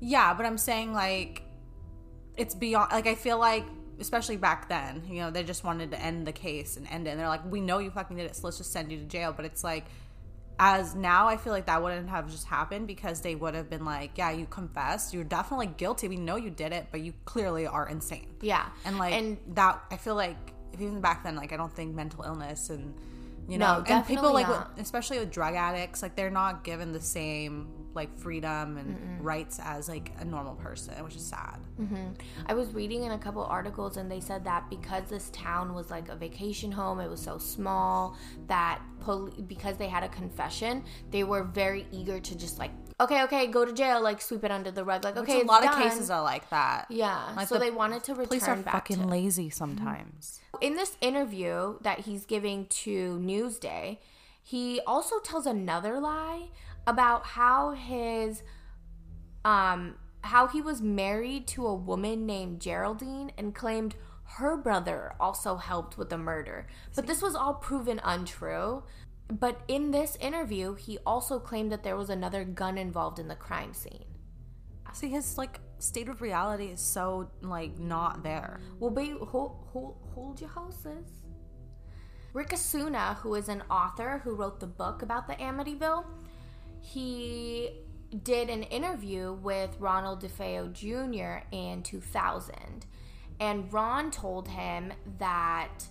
Yeah, 0.00 0.34
but 0.34 0.46
I'm 0.46 0.58
saying 0.58 0.92
like 0.92 1.42
it's 2.36 2.54
beyond 2.54 2.92
like 2.92 3.06
I 3.06 3.14
feel 3.14 3.38
like 3.38 3.64
especially 3.98 4.38
back 4.38 4.68
then, 4.68 5.02
you 5.06 5.20
know, 5.20 5.30
they 5.30 5.44
just 5.44 5.62
wanted 5.62 5.90
to 5.90 6.00
end 6.00 6.26
the 6.26 6.32
case 6.32 6.78
and 6.78 6.86
end 6.88 7.06
it. 7.06 7.10
And 7.10 7.20
they're 7.20 7.28
like, 7.28 7.44
"We 7.44 7.60
know 7.60 7.78
you 7.78 7.90
fucking 7.90 8.16
did 8.16 8.24
it, 8.26 8.34
so 8.34 8.46
let's 8.46 8.58
just 8.58 8.72
send 8.72 8.90
you 8.90 8.98
to 8.98 9.04
jail." 9.04 9.32
But 9.32 9.44
it's 9.44 9.62
like 9.62 9.84
as 10.58 10.94
now 10.94 11.26
I 11.26 11.36
feel 11.36 11.52
like 11.52 11.66
that 11.66 11.82
wouldn't 11.82 12.08
have 12.10 12.30
just 12.30 12.46
happened 12.46 12.86
because 12.86 13.20
they 13.20 13.34
would 13.34 13.54
have 13.54 13.68
been 13.68 13.84
like, 13.84 14.16
"Yeah, 14.16 14.30
you 14.30 14.46
confessed. 14.46 15.12
You're 15.12 15.24
definitely 15.24 15.68
guilty. 15.68 16.08
We 16.08 16.16
know 16.16 16.36
you 16.36 16.50
did 16.50 16.72
it, 16.72 16.88
but 16.90 17.00
you 17.00 17.12
clearly 17.24 17.66
are 17.66 17.88
insane." 17.88 18.28
yeah 18.40 18.68
And 18.84 18.98
like 18.98 19.12
and 19.12 19.36
that 19.54 19.82
I 19.90 19.96
feel 19.96 20.14
like 20.14 20.36
if 20.72 20.80
even 20.80 21.00
back 21.00 21.24
then 21.24 21.36
like 21.36 21.52
I 21.52 21.56
don't 21.56 21.74
think 21.74 21.94
mental 21.94 22.24
illness 22.24 22.70
and 22.70 22.94
you 23.50 23.58
No, 23.58 23.78
know 23.78 23.84
and 23.86 24.06
people 24.06 24.32
like 24.32 24.48
with, 24.48 24.58
especially 24.78 25.18
with 25.18 25.30
drug 25.30 25.54
addicts 25.54 26.02
like 26.02 26.14
they're 26.16 26.30
not 26.30 26.64
given 26.64 26.92
the 26.92 27.00
same 27.00 27.68
like 27.92 28.16
freedom 28.16 28.76
and 28.78 29.24
rights 29.24 29.58
as 29.62 29.88
like 29.88 30.12
a 30.20 30.24
normal 30.24 30.54
person 30.54 30.94
which 31.02 31.16
is 31.16 31.26
sad. 31.26 31.58
Mm-hmm. 31.80 32.12
I 32.46 32.54
was 32.54 32.72
reading 32.72 33.02
in 33.02 33.10
a 33.12 33.18
couple 33.18 33.42
articles 33.44 33.96
and 33.96 34.08
they 34.10 34.20
said 34.20 34.44
that 34.44 34.70
because 34.70 35.04
this 35.10 35.30
town 35.30 35.74
was 35.74 35.90
like 35.90 36.08
a 36.08 36.14
vacation 36.14 36.70
home, 36.70 37.00
it 37.00 37.08
was 37.08 37.20
so 37.20 37.36
small 37.38 38.16
that 38.46 38.80
pol- 39.00 39.30
because 39.48 39.76
they 39.76 39.88
had 39.88 40.04
a 40.04 40.08
confession, 40.08 40.84
they 41.10 41.24
were 41.24 41.42
very 41.42 41.86
eager 41.90 42.20
to 42.20 42.36
just 42.38 42.58
like, 42.60 42.70
okay, 43.00 43.24
okay, 43.24 43.48
go 43.48 43.64
to 43.64 43.72
jail, 43.72 44.00
like 44.00 44.20
sweep 44.20 44.44
it 44.44 44.52
under 44.52 44.70
the 44.70 44.84
rug, 44.84 45.02
like 45.04 45.16
okay, 45.16 45.38
Which 45.38 45.44
a 45.44 45.48
lot 45.48 45.66
of 45.66 45.74
cases 45.82 46.10
are 46.10 46.22
like 46.22 46.48
that. 46.50 46.86
Yeah, 46.90 47.32
Like 47.36 47.48
so 47.48 47.56
the 47.56 47.60
they 47.60 47.70
wanted 47.72 48.04
to 48.04 48.14
police 48.14 48.46
are 48.46 48.56
back 48.56 48.72
fucking 48.72 49.00
to. 49.00 49.06
lazy 49.06 49.48
mm-hmm. 49.48 49.50
sometimes 49.52 50.39
In 50.60 50.76
this 50.76 50.96
interview 51.00 51.78
that 51.82 52.00
he's 52.00 52.26
giving 52.26 52.66
to 52.66 53.18
Newsday, 53.18 53.98
he 54.42 54.80
also 54.86 55.18
tells 55.20 55.46
another 55.46 56.00
lie 56.00 56.48
about 56.86 57.24
how 57.24 57.72
his 57.72 58.42
um 59.44 59.94
how 60.22 60.46
he 60.46 60.60
was 60.60 60.82
married 60.82 61.46
to 61.46 61.66
a 61.66 61.74
woman 61.74 62.26
named 62.26 62.60
Geraldine 62.60 63.32
and 63.38 63.54
claimed 63.54 63.96
her 64.34 64.56
brother 64.56 65.14
also 65.18 65.56
helped 65.56 65.96
with 65.96 66.10
the 66.10 66.18
murder. 66.18 66.66
But 66.94 67.06
this 67.06 67.22
was 67.22 67.34
all 67.34 67.54
proven 67.54 68.00
untrue. 68.04 68.84
But 69.28 69.60
in 69.68 69.92
this 69.92 70.16
interview, 70.16 70.74
he 70.74 70.98
also 71.06 71.38
claimed 71.38 71.72
that 71.72 71.82
there 71.82 71.96
was 71.96 72.10
another 72.10 72.44
gun 72.44 72.76
involved 72.76 73.18
in 73.18 73.28
the 73.28 73.34
crime 73.34 73.74
scene. 73.74 74.04
see 74.92 75.08
his 75.08 75.38
like 75.38 75.60
state 75.80 76.08
of 76.08 76.20
reality 76.20 76.66
is 76.66 76.80
so 76.80 77.30
like 77.42 77.78
not 77.78 78.22
there 78.22 78.60
Well, 78.78 78.90
babe, 78.90 79.18
hold, 79.20 79.64
hold, 79.72 79.96
hold 80.14 80.40
your 80.40 80.50
horses. 80.50 81.06
Ric 82.32 82.52
Osuna, 82.52 83.14
who 83.14 83.34
is 83.34 83.48
an 83.48 83.62
author 83.70 84.20
who 84.22 84.34
wrote 84.34 84.60
the 84.60 84.66
book 84.66 85.02
about 85.02 85.26
the 85.26 85.34
Amityville, 85.34 86.04
he 86.80 87.70
did 88.22 88.48
an 88.48 88.62
interview 88.64 89.32
with 89.32 89.76
Ronald 89.80 90.22
DeFeo 90.22 90.72
Jr. 90.72 91.44
in 91.50 91.82
2000. 91.82 92.86
And 93.40 93.72
Ron 93.72 94.10
told 94.10 94.48
him 94.48 94.92
that 95.18 95.86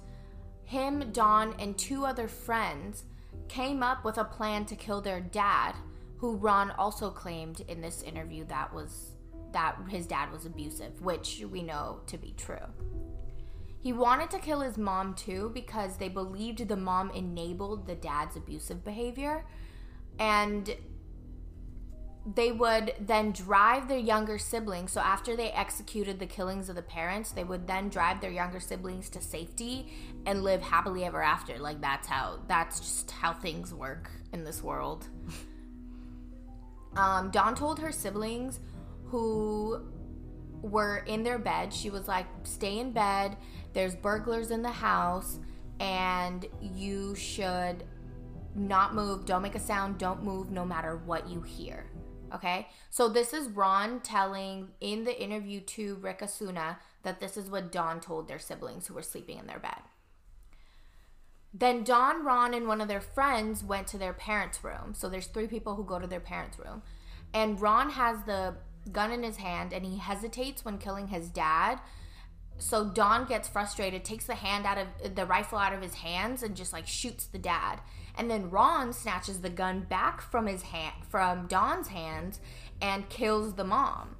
him, 0.64 1.12
Dawn, 1.12 1.56
and 1.60 1.78
two 1.78 2.06
other 2.06 2.28
friends 2.28 3.04
came 3.48 3.82
up 3.82 4.06
with 4.06 4.18
a 4.18 4.24
plan 4.24 4.66
to 4.66 4.76
kill 4.76 5.02
their 5.02 5.20
dad, 5.20 5.74
who 6.18 6.36
Ron 6.36 6.72
also 6.72 7.10
claimed 7.10 7.62
in 7.68 7.82
this 7.82 8.04
interview 8.04 8.46
that 8.46 8.74
was 8.74 9.16
that 9.54 9.76
his 9.90 10.06
dad 10.06 10.32
was 10.32 10.46
abusive, 10.46 11.02
which 11.02 11.44
we 11.52 11.62
know 11.62 12.02
to 12.08 12.18
be 12.18 12.34
true. 12.38 12.58
He 13.82 13.94
wanted 13.94 14.30
to 14.32 14.40
kill 14.40 14.60
his 14.60 14.78
mom 14.78 15.14
too 15.14 15.52
because 15.54 15.98
they 15.98 16.10
believed 16.10 16.68
the 16.68 16.76
mom 16.76 17.12
enabled 17.12 17.88
the 17.88 17.96
dad's 17.96 18.36
abusive 18.36 18.84
behavior 18.84 19.46
and 20.20 20.76
they 22.36 22.52
would 22.52 22.94
then 23.00 23.32
drive 23.32 23.88
their 23.88 23.98
younger 23.98 24.38
siblings. 24.38 24.92
So 24.92 25.00
after 25.00 25.38
they 25.38 25.52
executed 25.52 26.20
the 26.20 26.26
killings 26.26 26.68
of 26.68 26.76
the 26.76 26.82
parents, 26.82 27.32
they 27.32 27.46
would 27.46 27.66
then 27.68 27.88
drive 27.88 28.20
their 28.20 28.32
younger 28.32 28.60
siblings 28.60 29.10
to 29.12 29.22
safety 29.22 29.92
and 30.26 30.44
live 30.44 30.62
happily 30.62 31.06
ever 31.06 31.24
after. 31.24 31.58
Like 31.58 31.80
that's 31.80 32.08
how 32.08 32.40
that's 32.48 32.82
just 32.82 33.12
how 33.12 33.34
things 33.34 33.74
work 33.74 34.12
in 34.34 34.44
this 34.44 34.62
world. 34.62 35.08
Um, 36.96 37.30
Dawn 37.30 37.54
told 37.54 37.80
her 37.80 37.92
siblings 37.92 38.60
who 39.10 39.82
were 40.62 40.98
in 40.98 41.24
their 41.24 41.40
bed, 41.40 41.74
she 41.74 41.90
was 41.90 42.08
like, 42.08 42.28
"Stay 42.44 42.80
in 42.80 42.92
bed. 42.92 43.38
There's 43.74 43.96
burglars 43.96 44.52
in 44.52 44.62
the 44.62 44.72
house, 44.72 45.40
and 45.80 46.46
you 46.62 47.16
should 47.16 47.86
not 48.56 48.94
move. 48.94 49.26
Dawn't 49.26 49.44
make 49.44 49.56
a 49.56 49.60
sound. 49.60 49.98
Don't 49.98 50.24
move, 50.24 50.52
no 50.52 50.66
matter 50.66 50.98
what 50.98 51.28
you 51.30 51.42
hear." 51.42 51.90
Okay, 52.34 52.68
so 52.90 53.10
this 53.10 53.34
is 53.34 53.48
Ron 53.50 54.02
telling 54.02 54.70
in 54.80 55.04
the 55.04 55.20
interview 55.20 55.62
to 55.62 55.96
Ric 55.96 56.22
Osuna 56.22 56.78
that 57.04 57.20
this 57.20 57.38
is 57.38 57.50
what 57.50 57.72
Dawn 57.72 58.00
told 58.00 58.28
their 58.28 58.38
siblings 58.38 58.86
who 58.86 58.94
were 58.94 59.02
sleeping 59.02 59.40
in 59.40 59.48
their 59.48 59.60
bed. 59.60 59.82
Then 61.52 61.84
Don, 61.84 62.24
Ron, 62.24 62.54
and 62.54 62.68
one 62.68 62.82
of 62.82 62.88
their 62.88 63.02
friends 63.02 63.64
went 63.64 63.88
to 63.88 63.98
their 63.98 64.14
parents' 64.14 64.64
room. 64.64 64.94
So 64.94 65.10
there's 65.10 65.26
three 65.26 65.48
people 65.48 65.76
who 65.76 65.84
go 65.84 65.98
to 65.98 66.06
their 66.06 66.20
parents' 66.20 66.60
room. 66.60 66.84
And 67.34 67.60
Ron 67.60 67.92
has 67.92 68.24
the 68.24 68.58
gun 68.92 69.12
in 69.12 69.24
his 69.24 69.38
hand 69.38 69.74
and 69.74 69.86
he 69.86 69.98
hesitates 69.98 70.66
when 70.66 70.78
killing 70.78 71.08
his 71.08 71.30
dad. 71.30 71.80
So 72.58 72.86
Dawn 72.86 73.26
gets 73.26 73.48
frustrated, 73.48 74.04
takes 74.04 74.26
the 74.26 74.36
hand 74.36 74.66
out 74.66 74.78
of 74.78 75.16
the 75.16 75.26
rifle 75.26 75.58
out 75.58 75.74
of 75.74 75.82
his 75.82 75.96
hands 75.96 76.44
and 76.44 76.56
just 76.56 76.74
like 76.74 76.88
shoots 76.88 77.26
the 77.26 77.38
dad. 77.38 77.80
And 78.18 78.30
then 78.30 78.50
Ron 78.50 78.92
snatches 78.92 79.40
the 79.40 79.50
gun 79.50 79.82
back 79.82 80.22
from 80.22 80.46
his 80.48 80.64
hand 80.64 80.94
from 81.08 81.48
Dawn's 81.48 81.88
hands 81.88 82.42
and 82.82 83.10
kills 83.10 83.54
the 83.54 83.64
mom. 83.64 84.18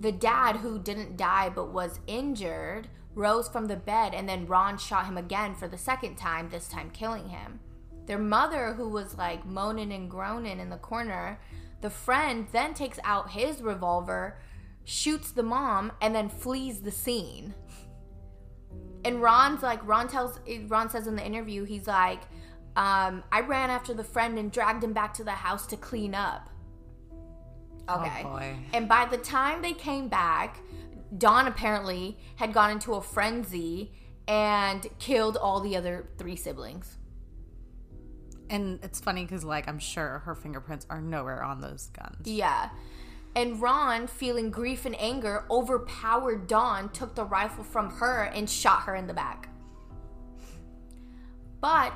The 0.00 0.12
dad, 0.12 0.56
who 0.56 0.78
didn't 0.78 1.16
die 1.16 1.48
but 1.48 1.72
was 1.72 1.98
injured, 2.06 2.88
rose 3.16 3.48
from 3.48 3.66
the 3.66 3.76
bed, 3.76 4.14
and 4.14 4.28
then 4.28 4.46
Ron 4.46 4.78
shot 4.78 5.06
him 5.06 5.18
again 5.18 5.56
for 5.56 5.66
the 5.66 5.76
second 5.76 6.16
time, 6.16 6.48
this 6.48 6.68
time 6.68 6.90
killing 6.90 7.30
him. 7.30 7.58
Their 8.06 8.18
mother, 8.18 8.74
who 8.74 8.88
was 8.88 9.18
like 9.18 9.44
moaning 9.44 9.92
and 9.92 10.08
groaning 10.08 10.60
in 10.60 10.70
the 10.70 10.76
corner, 10.76 11.40
the 11.80 11.90
friend 11.90 12.46
then 12.52 12.74
takes 12.74 12.98
out 13.04 13.30
his 13.30 13.62
revolver, 13.62 14.38
shoots 14.84 15.30
the 15.30 15.42
mom, 15.42 15.92
and 16.00 16.14
then 16.14 16.28
flees 16.28 16.80
the 16.80 16.90
scene. 16.90 17.54
And 19.04 19.22
Ron's 19.22 19.62
like, 19.62 19.86
Ron 19.86 20.08
tells, 20.08 20.40
Ron 20.66 20.90
says 20.90 21.06
in 21.06 21.16
the 21.16 21.24
interview, 21.24 21.64
he's 21.64 21.86
like, 21.86 22.22
um, 22.76 23.22
I 23.32 23.40
ran 23.40 23.70
after 23.70 23.94
the 23.94 24.04
friend 24.04 24.38
and 24.38 24.50
dragged 24.50 24.82
him 24.82 24.92
back 24.92 25.14
to 25.14 25.24
the 25.24 25.32
house 25.32 25.66
to 25.68 25.76
clean 25.76 26.14
up. 26.14 26.48
Okay. 27.88 28.22
boy. 28.22 28.56
And 28.72 28.88
by 28.88 29.06
the 29.06 29.16
time 29.16 29.62
they 29.62 29.72
came 29.72 30.08
back, 30.08 30.58
Dawn 31.16 31.46
apparently 31.46 32.18
had 32.36 32.52
gone 32.52 32.70
into 32.70 32.94
a 32.94 33.02
frenzy 33.02 33.92
and 34.26 34.86
killed 34.98 35.36
all 35.36 35.60
the 35.60 35.74
other 35.76 36.08
three 36.18 36.36
siblings. 36.36 36.98
And 38.50 38.78
it's 38.82 39.00
funny 39.00 39.24
because, 39.24 39.44
like, 39.44 39.68
I'm 39.68 39.78
sure 39.78 40.20
her 40.20 40.34
fingerprints 40.34 40.86
are 40.88 41.00
nowhere 41.00 41.42
on 41.42 41.60
those 41.60 41.88
guns. 41.88 42.26
Yeah. 42.26 42.70
And 43.36 43.60
Ron, 43.60 44.06
feeling 44.06 44.50
grief 44.50 44.86
and 44.86 44.98
anger, 44.98 45.44
overpowered 45.50 46.46
Dawn, 46.46 46.88
took 46.90 47.14
the 47.14 47.24
rifle 47.24 47.62
from 47.62 47.90
her, 47.90 48.24
and 48.34 48.48
shot 48.48 48.82
her 48.82 48.96
in 48.96 49.06
the 49.06 49.14
back. 49.14 49.50
But 51.60 51.94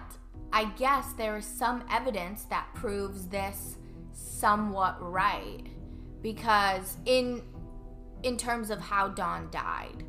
I 0.53 0.67
guess 0.77 1.13
there 1.15 1.37
is 1.37 1.47
some 1.47 1.85
evidence 1.91 2.45
that 2.45 2.69
proves 2.75 3.27
this 3.27 3.79
somewhat 4.13 4.97
right 5.01 5.67
because 6.21 6.97
in 7.07 7.43
in 8.23 8.37
terms 8.37 8.71
of 8.71 8.79
how 8.79 9.09
Dawn 9.09 9.49
died. 9.51 10.05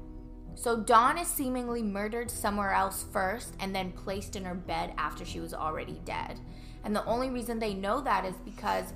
So 0.63 0.77
Dawn 0.77 1.17
is 1.17 1.27
seemingly 1.27 1.83
murdered 1.83 2.31
somewhere 2.31 2.71
else 2.71 3.05
first 3.11 3.53
and 3.59 3.75
then 3.75 3.91
placed 3.91 4.37
in 4.37 4.45
her 4.45 4.55
bed 4.55 4.93
after 4.97 5.25
she 5.25 5.41
was 5.41 5.53
already 5.53 5.99
dead. 6.05 6.39
And 6.85 6.95
the 6.95 7.03
only 7.03 7.29
reason 7.29 7.59
they 7.59 7.73
know 7.73 7.99
that 7.99 8.23
is 8.23 8.35
because 8.45 8.93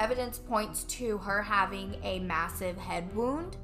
evidence 0.00 0.38
points 0.38 0.84
to 0.84 1.18
her 1.18 1.42
having 1.42 1.96
a 2.02 2.18
massive 2.20 2.78
head 2.78 3.14
wound 3.14 3.58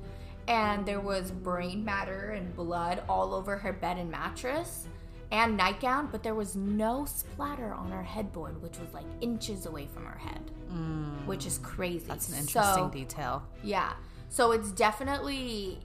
and 0.47 0.85
there 0.85 1.01
was 1.01 1.31
brain 1.31 1.83
matter 1.83 2.33
and 2.33 2.55
blood 2.55 3.03
all 3.09 3.33
over 3.33 3.57
her 3.57 3.73
bed 3.73 3.97
and 3.97 4.11
mattress 4.11 4.87
and 5.33 5.57
nightgown, 5.57 6.11
but 6.13 6.23
there 6.23 6.35
was 6.35 6.55
no 6.55 7.07
splatter 7.07 7.73
on 7.73 7.91
her 7.93 8.03
headboard, 8.03 8.61
which 8.61 8.79
was 8.79 8.93
like 8.93 9.07
inches 9.23 9.65
away 9.65 9.87
from 9.87 10.05
her 10.05 10.19
head, 10.19 10.51
mm. 10.71 11.25
which 11.25 11.47
is 11.47 11.57
crazy. 11.63 12.05
That's 12.07 12.29
an 12.29 12.35
interesting 12.41 12.85
So- 12.85 12.91
detail. 12.91 13.43
yeah. 13.63 13.95
So 14.29 14.53
it's 14.53 14.71
definitely 14.71 15.81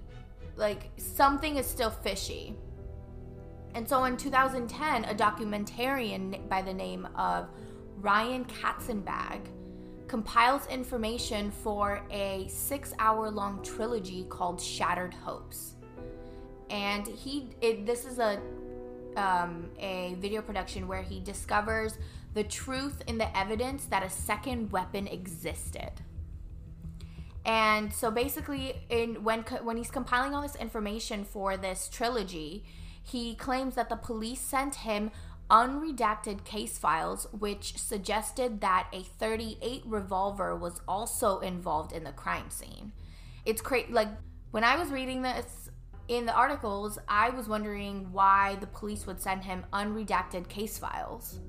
like 0.55 0.89
something 0.97 1.57
is 1.57 1.65
still 1.65 1.89
fishy. 1.89 2.55
And 3.73 3.87
so 3.87 4.05
in 4.05 4.15
2010, 4.15 5.05
a 5.05 5.13
documentarian 5.13 6.47
by 6.47 6.61
the 6.61 6.73
name 6.73 7.07
of 7.15 7.49
Ryan 7.97 8.45
Katzenbach 8.45 9.41
compiles 10.07 10.67
information 10.67 11.51
for 11.51 12.01
a 12.11 12.47
six 12.47 12.93
hour 12.99 13.29
long 13.29 13.61
trilogy 13.63 14.25
called 14.29 14.61
Shattered 14.61 15.13
Hopes. 15.13 15.73
And 16.69 17.05
he, 17.05 17.49
it, 17.61 17.85
this 17.85 18.05
is 18.05 18.19
a 18.19 18.39
um, 19.17 19.69
a 19.79 20.15
video 20.19 20.41
production 20.41 20.87
where 20.87 21.01
he 21.01 21.19
discovers 21.19 21.97
the 22.33 22.43
truth 22.43 23.01
in 23.07 23.17
the 23.17 23.37
evidence 23.37 23.85
that 23.85 24.03
a 24.03 24.09
second 24.09 24.71
weapon 24.71 25.07
existed. 25.07 25.91
And 27.45 27.93
so 27.93 28.09
basically, 28.09 28.81
in 28.89 29.23
when 29.23 29.41
when 29.61 29.77
he's 29.77 29.91
compiling 29.91 30.33
all 30.33 30.41
this 30.41 30.55
information 30.55 31.23
for 31.23 31.55
this 31.55 31.87
trilogy, 31.89 32.65
he 33.03 33.35
claims 33.35 33.75
that 33.75 33.87
the 33.87 33.95
police 33.95 34.41
sent 34.41 34.75
him 34.75 35.11
unredacted 35.49 36.43
case 36.43 36.79
files, 36.79 37.27
which 37.31 37.77
suggested 37.77 38.61
that 38.61 38.87
a 38.91 39.03
38 39.03 39.83
revolver 39.85 40.55
was 40.55 40.81
also 40.87 41.39
involved 41.39 41.93
in 41.93 42.03
the 42.03 42.11
crime 42.11 42.49
scene. 42.49 42.91
It's 43.45 43.61
crazy. 43.61 43.91
Like 43.91 44.09
when 44.49 44.63
I 44.63 44.75
was 44.75 44.89
reading 44.89 45.21
this 45.21 45.69
in 46.07 46.25
the 46.25 46.33
articles, 46.33 46.97
I 47.07 47.29
was 47.29 47.47
wondering 47.47 48.11
why 48.11 48.57
the 48.59 48.67
police 48.67 49.05
would 49.05 49.21
send 49.21 49.43
him 49.43 49.65
unredacted 49.71 50.47
case 50.47 50.79
files. 50.79 51.39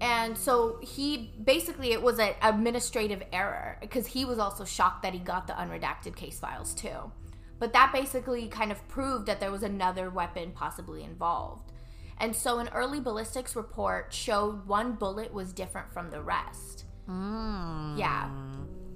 And 0.00 0.36
so 0.36 0.78
he 0.80 1.34
basically 1.44 1.92
it 1.92 2.02
was 2.02 2.18
an 2.18 2.32
administrative 2.42 3.22
error 3.32 3.76
because 3.80 4.06
he 4.06 4.24
was 4.24 4.38
also 4.38 4.64
shocked 4.64 5.02
that 5.02 5.12
he 5.12 5.18
got 5.18 5.46
the 5.46 5.52
unredacted 5.52 6.16
case 6.16 6.38
files 6.38 6.74
too. 6.74 7.12
But 7.58 7.74
that 7.74 7.92
basically 7.92 8.48
kind 8.48 8.72
of 8.72 8.86
proved 8.88 9.26
that 9.26 9.40
there 9.40 9.50
was 9.50 9.62
another 9.62 10.08
weapon 10.08 10.52
possibly 10.52 11.04
involved. 11.04 11.72
And 12.16 12.34
so 12.34 12.58
an 12.58 12.68
early 12.74 13.00
ballistics 13.00 13.54
report 13.54 14.12
showed 14.12 14.66
one 14.66 14.92
bullet 14.92 15.32
was 15.32 15.52
different 15.52 15.92
from 15.92 16.10
the 16.10 16.22
rest. 16.22 16.84
Hmm. 17.06 17.96
Yeah. 17.98 18.30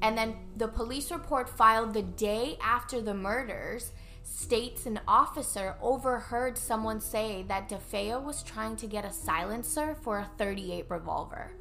And 0.00 0.16
then 0.16 0.36
the 0.56 0.68
police 0.68 1.10
report 1.10 1.48
filed 1.48 1.94
the 1.94 2.02
day 2.02 2.58
after 2.62 3.00
the 3.00 3.14
murders 3.14 3.92
states 4.24 4.86
an 4.86 5.00
officer 5.06 5.76
overheard 5.80 6.58
someone 6.58 7.00
say 7.00 7.44
that 7.46 7.68
DeFeo 7.68 8.22
was 8.22 8.42
trying 8.42 8.74
to 8.76 8.86
get 8.86 9.04
a 9.04 9.12
silencer 9.12 9.94
for 9.94 10.18
a 10.18 10.30
38 10.38 10.86
revolver. 10.88 11.52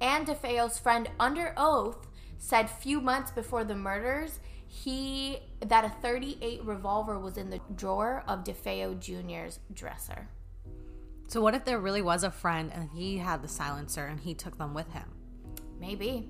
And 0.00 0.26
DeFeo's 0.26 0.78
friend 0.78 1.08
under 1.20 1.54
oath 1.56 2.08
said 2.38 2.68
few 2.70 3.00
months 3.00 3.30
before 3.30 3.64
the 3.64 3.74
murders 3.74 4.40
he 4.68 5.38
that 5.60 5.84
a 5.84 5.88
38 5.88 6.62
revolver 6.64 7.18
was 7.18 7.38
in 7.38 7.48
the 7.50 7.60
drawer 7.74 8.22
of 8.28 8.44
DeFeo 8.44 8.98
Jr.'s 9.00 9.60
dresser. 9.72 10.28
So, 11.26 11.40
what 11.40 11.54
if 11.54 11.64
there 11.64 11.80
really 11.80 12.02
was 12.02 12.22
a 12.22 12.30
friend 12.30 12.70
and 12.74 12.90
he 12.90 13.18
had 13.18 13.42
the 13.42 13.48
silencer 13.48 14.06
and 14.06 14.20
he 14.20 14.34
took 14.34 14.58
them 14.58 14.74
with 14.74 14.90
him? 14.92 15.04
Maybe. 15.80 16.28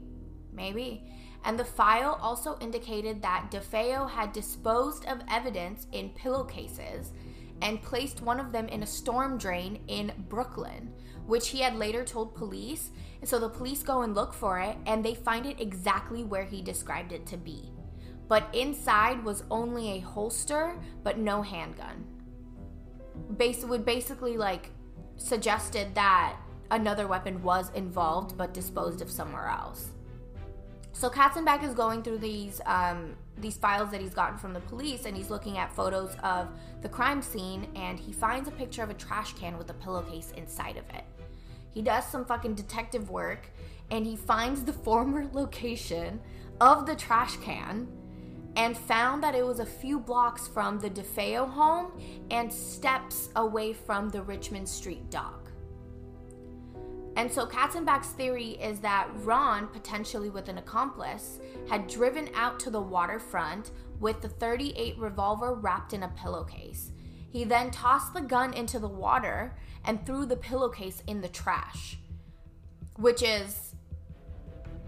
Maybe. 0.52 1.12
And 1.44 1.58
the 1.58 1.64
file 1.64 2.18
also 2.20 2.58
indicated 2.60 3.22
that 3.22 3.50
DeFeo 3.50 4.10
had 4.10 4.32
disposed 4.32 5.06
of 5.06 5.22
evidence 5.30 5.86
in 5.92 6.10
pillowcases 6.10 7.12
and 7.62 7.82
placed 7.82 8.22
one 8.22 8.40
of 8.40 8.52
them 8.52 8.68
in 8.68 8.82
a 8.82 8.86
storm 8.86 9.38
drain 9.38 9.80
in 9.88 10.12
Brooklyn, 10.28 10.92
which 11.26 11.48
he 11.48 11.60
had 11.60 11.76
later 11.76 12.04
told 12.04 12.34
police. 12.34 12.90
And 13.20 13.28
so 13.28 13.38
the 13.38 13.48
police 13.48 13.82
go 13.82 14.02
and 14.02 14.14
look 14.14 14.32
for 14.32 14.60
it 14.60 14.76
and 14.86 15.04
they 15.04 15.14
find 15.14 15.46
it 15.46 15.60
exactly 15.60 16.24
where 16.24 16.44
he 16.44 16.62
described 16.62 17.12
it 17.12 17.26
to 17.26 17.36
be. 17.36 17.72
But 18.28 18.54
inside 18.54 19.24
was 19.24 19.44
only 19.50 19.92
a 19.92 20.00
holster, 20.00 20.78
but 21.02 21.18
no 21.18 21.42
handgun. 21.42 22.04
Bas- 23.30 23.64
would 23.64 23.84
basically 23.84 24.36
like 24.36 24.70
suggested 25.16 25.94
that 25.94 26.36
another 26.70 27.06
weapon 27.06 27.42
was 27.42 27.70
involved 27.74 28.36
but 28.36 28.54
disposed 28.54 29.00
of 29.00 29.10
somewhere 29.10 29.48
else. 29.48 29.90
So 30.98 31.08
Katzenbach 31.08 31.62
is 31.62 31.74
going 31.74 32.02
through 32.02 32.18
these 32.18 32.60
um, 32.66 33.14
these 33.36 33.56
files 33.56 33.92
that 33.92 34.00
he's 34.00 34.14
gotten 34.14 34.36
from 34.36 34.52
the 34.52 34.58
police, 34.58 35.04
and 35.04 35.16
he's 35.16 35.30
looking 35.30 35.56
at 35.56 35.72
photos 35.72 36.16
of 36.24 36.48
the 36.82 36.88
crime 36.88 37.22
scene, 37.22 37.68
and 37.76 38.00
he 38.00 38.12
finds 38.12 38.48
a 38.48 38.50
picture 38.50 38.82
of 38.82 38.90
a 38.90 38.94
trash 38.94 39.32
can 39.34 39.56
with 39.56 39.70
a 39.70 39.74
pillowcase 39.74 40.32
inside 40.36 40.76
of 40.76 40.82
it. 40.92 41.04
He 41.70 41.82
does 41.82 42.04
some 42.04 42.24
fucking 42.24 42.56
detective 42.56 43.10
work, 43.10 43.48
and 43.92 44.04
he 44.04 44.16
finds 44.16 44.64
the 44.64 44.72
former 44.86 45.30
location 45.32 46.20
of 46.60 46.84
the 46.84 46.96
trash 46.96 47.36
can, 47.36 47.86
and 48.56 48.76
found 48.76 49.22
that 49.22 49.36
it 49.36 49.46
was 49.46 49.60
a 49.60 49.66
few 49.66 50.00
blocks 50.00 50.48
from 50.48 50.80
the 50.80 50.90
DeFeo 50.90 51.48
home 51.48 51.92
and 52.32 52.52
steps 52.52 53.28
away 53.36 53.72
from 53.72 54.08
the 54.08 54.20
Richmond 54.20 54.68
Street 54.68 55.08
dock. 55.10 55.47
And 57.18 57.32
so 57.32 57.44
Katzenbach's 57.44 58.12
theory 58.12 58.50
is 58.62 58.78
that 58.78 59.08
Ron, 59.24 59.66
potentially 59.66 60.30
with 60.30 60.48
an 60.48 60.58
accomplice, 60.58 61.40
had 61.68 61.88
driven 61.88 62.30
out 62.32 62.60
to 62.60 62.70
the 62.70 62.80
waterfront 62.80 63.72
with 63.98 64.20
the 64.20 64.28
38 64.28 64.96
revolver 64.96 65.54
wrapped 65.54 65.92
in 65.92 66.04
a 66.04 66.08
pillowcase. 66.10 66.92
He 67.28 67.42
then 67.42 67.72
tossed 67.72 68.14
the 68.14 68.20
gun 68.20 68.54
into 68.54 68.78
the 68.78 68.86
water 68.86 69.56
and 69.84 70.06
threw 70.06 70.26
the 70.26 70.36
pillowcase 70.36 71.02
in 71.08 71.20
the 71.20 71.28
trash, 71.28 71.98
which 72.94 73.24
is 73.24 73.74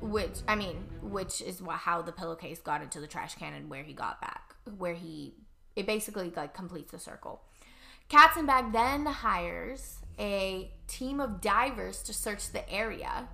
which 0.01 0.39
I 0.47 0.55
mean, 0.55 0.85
which 1.03 1.43
is 1.43 1.61
how 1.69 2.01
the 2.01 2.13
pillowcase 2.13 2.61
got 2.61 2.81
into 2.81 3.01
the 3.01 3.09
trash 3.09 3.35
can 3.35 3.55
and 3.55 3.69
where 3.69 3.83
he 3.83 3.93
got 3.93 4.21
back, 4.21 4.55
where 4.79 4.95
he 4.95 5.35
it 5.75 5.85
basically 5.85 6.33
like 6.37 6.55
completes 6.55 6.93
the 6.93 6.99
circle. 7.01 7.43
Katzenbach 8.09 8.73
then 8.73 9.05
hires 9.05 10.00
a 10.21 10.71
team 10.87 11.19
of 11.19 11.41
divers 11.41 12.03
to 12.03 12.13
search 12.13 12.53
the 12.53 12.69
area 12.71 13.29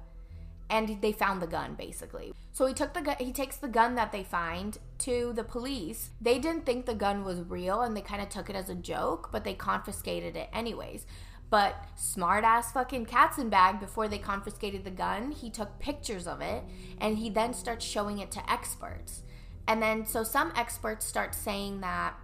and 0.70 1.00
they 1.00 1.12
found 1.12 1.42
the 1.42 1.46
gun 1.46 1.74
basically. 1.74 2.32
So 2.52 2.66
he 2.66 2.74
took 2.74 2.94
the 2.94 3.00
gun 3.00 3.16
he 3.18 3.32
takes 3.32 3.56
the 3.56 3.68
gun 3.68 3.94
that 3.96 4.12
they 4.12 4.22
find 4.22 4.78
to 4.98 5.32
the 5.34 5.44
police. 5.44 6.10
They 6.20 6.38
didn't 6.38 6.64
think 6.64 6.86
the 6.86 6.94
gun 6.94 7.24
was 7.24 7.40
real 7.42 7.82
and 7.82 7.96
they 7.96 8.00
kind 8.00 8.22
of 8.22 8.28
took 8.28 8.48
it 8.48 8.56
as 8.56 8.68
a 8.68 8.74
joke, 8.74 9.30
but 9.32 9.44
they 9.44 9.54
confiscated 9.54 10.36
it 10.36 10.48
anyways. 10.52 11.06
But 11.48 11.76
smart 11.94 12.42
ass 12.42 12.72
fucking 12.72 13.06
Katzenbach, 13.06 13.78
before 13.78 14.08
they 14.08 14.18
confiscated 14.18 14.84
the 14.84 14.90
gun, 14.90 15.30
he 15.30 15.48
took 15.48 15.78
pictures 15.78 16.26
of 16.26 16.40
it 16.40 16.64
and 17.00 17.18
he 17.18 17.30
then 17.30 17.54
starts 17.54 17.84
showing 17.84 18.18
it 18.18 18.32
to 18.32 18.50
experts. 18.52 19.22
And 19.68 19.80
then 19.80 20.06
so 20.06 20.24
some 20.24 20.52
experts 20.56 21.06
start 21.06 21.34
saying 21.34 21.80
that 21.80 22.14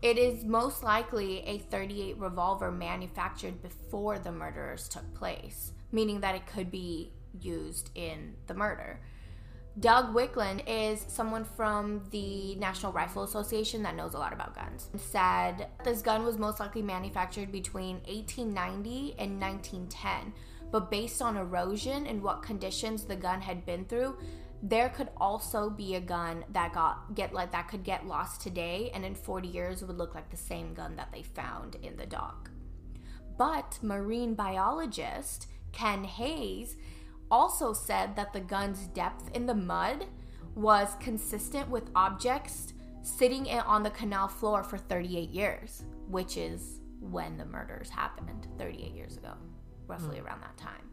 it 0.00 0.18
is 0.18 0.44
most 0.44 0.82
likely 0.82 1.40
a 1.40 1.58
38 1.58 2.18
revolver 2.18 2.70
manufactured 2.70 3.60
before 3.62 4.18
the 4.18 4.32
murders 4.32 4.88
took 4.88 5.12
place, 5.14 5.72
meaning 5.90 6.20
that 6.20 6.34
it 6.34 6.46
could 6.46 6.70
be 6.70 7.12
used 7.40 7.90
in 7.94 8.34
the 8.46 8.54
murder. 8.54 9.00
Doug 9.80 10.12
Wicklund 10.12 10.62
is 10.66 11.04
someone 11.06 11.44
from 11.44 12.02
the 12.10 12.56
National 12.56 12.92
Rifle 12.92 13.22
Association 13.22 13.82
that 13.84 13.94
knows 13.94 14.14
a 14.14 14.18
lot 14.18 14.32
about 14.32 14.54
guns. 14.54 14.88
Said 14.96 15.68
this 15.84 16.02
gun 16.02 16.24
was 16.24 16.36
most 16.36 16.58
likely 16.58 16.82
manufactured 16.82 17.52
between 17.52 17.96
1890 18.06 19.14
and 19.18 19.40
1910, 19.40 20.32
but 20.72 20.90
based 20.90 21.22
on 21.22 21.36
erosion 21.36 22.06
and 22.06 22.22
what 22.22 22.42
conditions 22.42 23.04
the 23.04 23.14
gun 23.14 23.40
had 23.40 23.64
been 23.64 23.84
through, 23.84 24.16
there 24.62 24.88
could 24.88 25.08
also 25.16 25.70
be 25.70 25.94
a 25.94 26.00
gun 26.00 26.44
that 26.52 26.72
got 26.72 27.14
get 27.14 27.32
like 27.32 27.52
that 27.52 27.68
could 27.68 27.84
get 27.84 28.06
lost 28.06 28.40
today 28.40 28.90
and 28.92 29.04
in 29.04 29.14
40 29.14 29.48
years 29.48 29.82
would 29.84 29.96
look 29.96 30.14
like 30.14 30.30
the 30.30 30.36
same 30.36 30.74
gun 30.74 30.96
that 30.96 31.12
they 31.12 31.22
found 31.22 31.76
in 31.76 31.96
the 31.96 32.06
dock. 32.06 32.50
But 33.36 33.78
marine 33.82 34.34
biologist 34.34 35.46
Ken 35.72 36.02
Hayes 36.02 36.76
also 37.30 37.72
said 37.72 38.16
that 38.16 38.32
the 38.32 38.40
gun's 38.40 38.86
depth 38.88 39.30
in 39.34 39.46
the 39.46 39.54
mud 39.54 40.06
was 40.54 40.96
consistent 40.98 41.68
with 41.68 41.90
objects 41.94 42.72
sitting 43.02 43.46
in- 43.46 43.60
on 43.60 43.82
the 43.82 43.90
canal 43.90 44.26
floor 44.26 44.64
for 44.64 44.76
38 44.76 45.30
years, 45.30 45.84
which 46.08 46.36
is 46.36 46.80
when 47.00 47.36
the 47.36 47.44
murders 47.44 47.88
happened 47.90 48.48
38 48.58 48.92
years 48.92 49.16
ago, 49.16 49.34
roughly 49.86 50.18
hmm. 50.18 50.26
around 50.26 50.40
that 50.42 50.56
time. 50.56 50.90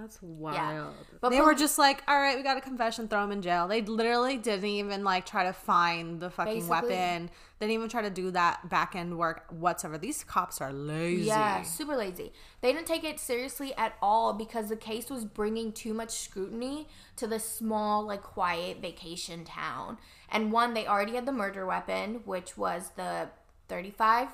That's 0.00 0.22
wild. 0.22 0.94
But 1.20 1.28
they 1.28 1.42
were 1.42 1.54
just 1.54 1.78
like, 1.78 2.02
all 2.08 2.18
right, 2.18 2.34
we 2.34 2.42
got 2.42 2.56
a 2.56 2.62
confession, 2.62 3.06
throw 3.06 3.22
him 3.22 3.32
in 3.32 3.42
jail. 3.42 3.68
They 3.68 3.82
literally 3.82 4.38
didn't 4.38 4.64
even 4.64 5.04
like 5.04 5.26
try 5.26 5.44
to 5.44 5.52
find 5.52 6.18
the 6.18 6.30
fucking 6.30 6.54
Basically- 6.54 6.70
weapon. 6.70 7.30
They 7.58 7.66
didn't 7.66 7.74
even 7.74 7.88
try 7.90 8.00
to 8.00 8.08
do 8.08 8.30
that 8.30 8.70
back 8.70 8.96
end 8.96 9.18
work 9.18 9.44
whatsoever. 9.50 9.98
These 9.98 10.24
cops 10.24 10.62
are 10.62 10.72
lazy. 10.72 11.24
Yeah, 11.24 11.60
super 11.60 11.94
lazy. 11.94 12.32
They 12.62 12.72
didn't 12.72 12.86
take 12.86 13.04
it 13.04 13.20
seriously 13.20 13.74
at 13.76 13.92
all 14.00 14.32
because 14.32 14.70
the 14.70 14.76
case 14.76 15.10
was 15.10 15.26
bringing 15.26 15.70
too 15.72 15.92
much 15.92 16.12
scrutiny 16.12 16.88
to 17.16 17.26
this 17.26 17.46
small, 17.46 18.06
like, 18.06 18.22
quiet 18.22 18.80
vacation 18.80 19.44
town. 19.44 19.98
And 20.30 20.50
one, 20.50 20.72
they 20.72 20.86
already 20.86 21.16
had 21.16 21.26
the 21.26 21.32
murder 21.32 21.66
weapon, 21.66 22.22
which 22.24 22.56
was 22.56 22.92
the 22.96 23.28
35 23.68 24.28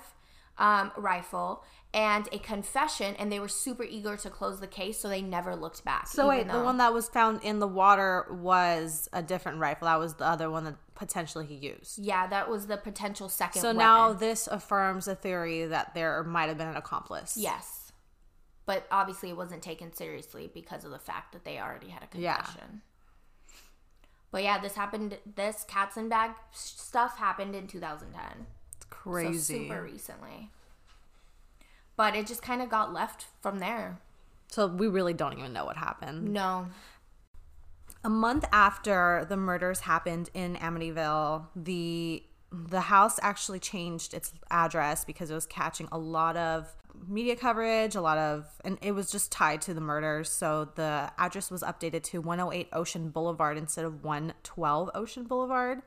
um, 0.58 0.92
rifle, 0.96 1.64
and 1.94 2.28
a 2.32 2.38
confession, 2.38 3.14
and 3.18 3.32
they 3.32 3.40
were 3.40 3.48
super 3.48 3.82
eager 3.82 4.16
to 4.18 4.28
close 4.30 4.60
the 4.60 4.66
case, 4.66 4.98
so 4.98 5.08
they 5.08 5.22
never 5.22 5.56
looked 5.56 5.84
back. 5.84 6.06
So 6.06 6.28
wait, 6.28 6.40
even 6.40 6.48
the 6.56 6.62
one 6.62 6.76
that 6.78 6.92
was 6.92 7.08
found 7.08 7.42
in 7.42 7.58
the 7.58 7.66
water 7.68 8.26
was 8.30 9.08
a 9.12 9.22
different 9.22 9.58
rifle. 9.58 9.86
That 9.86 9.98
was 9.98 10.14
the 10.14 10.26
other 10.26 10.50
one 10.50 10.64
that 10.64 10.74
potentially 10.94 11.46
he 11.46 11.54
used. 11.54 11.98
Yeah, 11.98 12.26
that 12.26 12.50
was 12.50 12.66
the 12.66 12.76
potential 12.76 13.28
second 13.28 13.62
So 13.62 13.68
weapon. 13.68 13.78
now 13.78 14.12
this 14.12 14.46
affirms 14.46 15.08
a 15.08 15.14
theory 15.14 15.64
that 15.66 15.94
there 15.94 16.22
might 16.24 16.48
have 16.48 16.58
been 16.58 16.68
an 16.68 16.76
accomplice. 16.76 17.36
Yes. 17.36 17.92
But 18.66 18.86
obviously 18.90 19.30
it 19.30 19.36
wasn't 19.36 19.62
taken 19.62 19.94
seriously 19.94 20.50
because 20.52 20.84
of 20.84 20.90
the 20.90 20.98
fact 20.98 21.32
that 21.32 21.44
they 21.44 21.58
already 21.58 21.88
had 21.88 22.02
a 22.02 22.18
Yeah. 22.18 22.36
confession. 22.36 22.82
But 24.32 24.42
yeah, 24.42 24.58
this 24.58 24.74
happened 24.74 25.16
this 25.36 25.64
Katzenbach 25.68 26.34
stuff 26.52 27.16
happened 27.16 27.54
in 27.54 27.66
2010. 27.68 28.46
It's 28.76 28.86
crazy. 28.90 29.38
So 29.38 29.60
super 29.62 29.82
recently. 29.82 30.50
But 31.96 32.14
it 32.14 32.26
just 32.26 32.42
kind 32.42 32.60
of 32.62 32.68
got 32.68 32.92
left 32.92 33.26
from 33.40 33.58
there. 33.58 33.98
so 34.48 34.66
we 34.66 34.86
really 34.88 35.14
don't 35.14 35.38
even 35.38 35.52
know 35.52 35.64
what 35.64 35.76
happened. 35.76 36.32
No. 36.32 36.66
A 38.04 38.10
month 38.10 38.44
after 38.52 39.26
the 39.28 39.36
murders 39.36 39.80
happened 39.80 40.30
in 40.34 40.56
Amityville, 40.56 41.46
the 41.56 42.22
the 42.52 42.82
house 42.82 43.18
actually 43.22 43.58
changed 43.58 44.14
its 44.14 44.32
address 44.50 45.04
because 45.04 45.30
it 45.30 45.34
was 45.34 45.46
catching 45.46 45.88
a 45.90 45.98
lot 45.98 46.36
of 46.36 46.72
media 47.08 47.34
coverage, 47.36 47.94
a 47.96 48.00
lot 48.00 48.16
of 48.18 48.46
and 48.64 48.78
it 48.82 48.92
was 48.92 49.10
just 49.10 49.32
tied 49.32 49.60
to 49.62 49.74
the 49.74 49.80
murders. 49.80 50.30
So 50.30 50.68
the 50.76 51.10
address 51.18 51.50
was 51.50 51.62
updated 51.62 52.02
to 52.04 52.20
108 52.20 52.68
Ocean 52.72 53.10
Boulevard 53.10 53.58
instead 53.58 53.84
of 53.84 54.04
112 54.04 54.90
Ocean 54.94 55.24
Boulevard. 55.24 55.82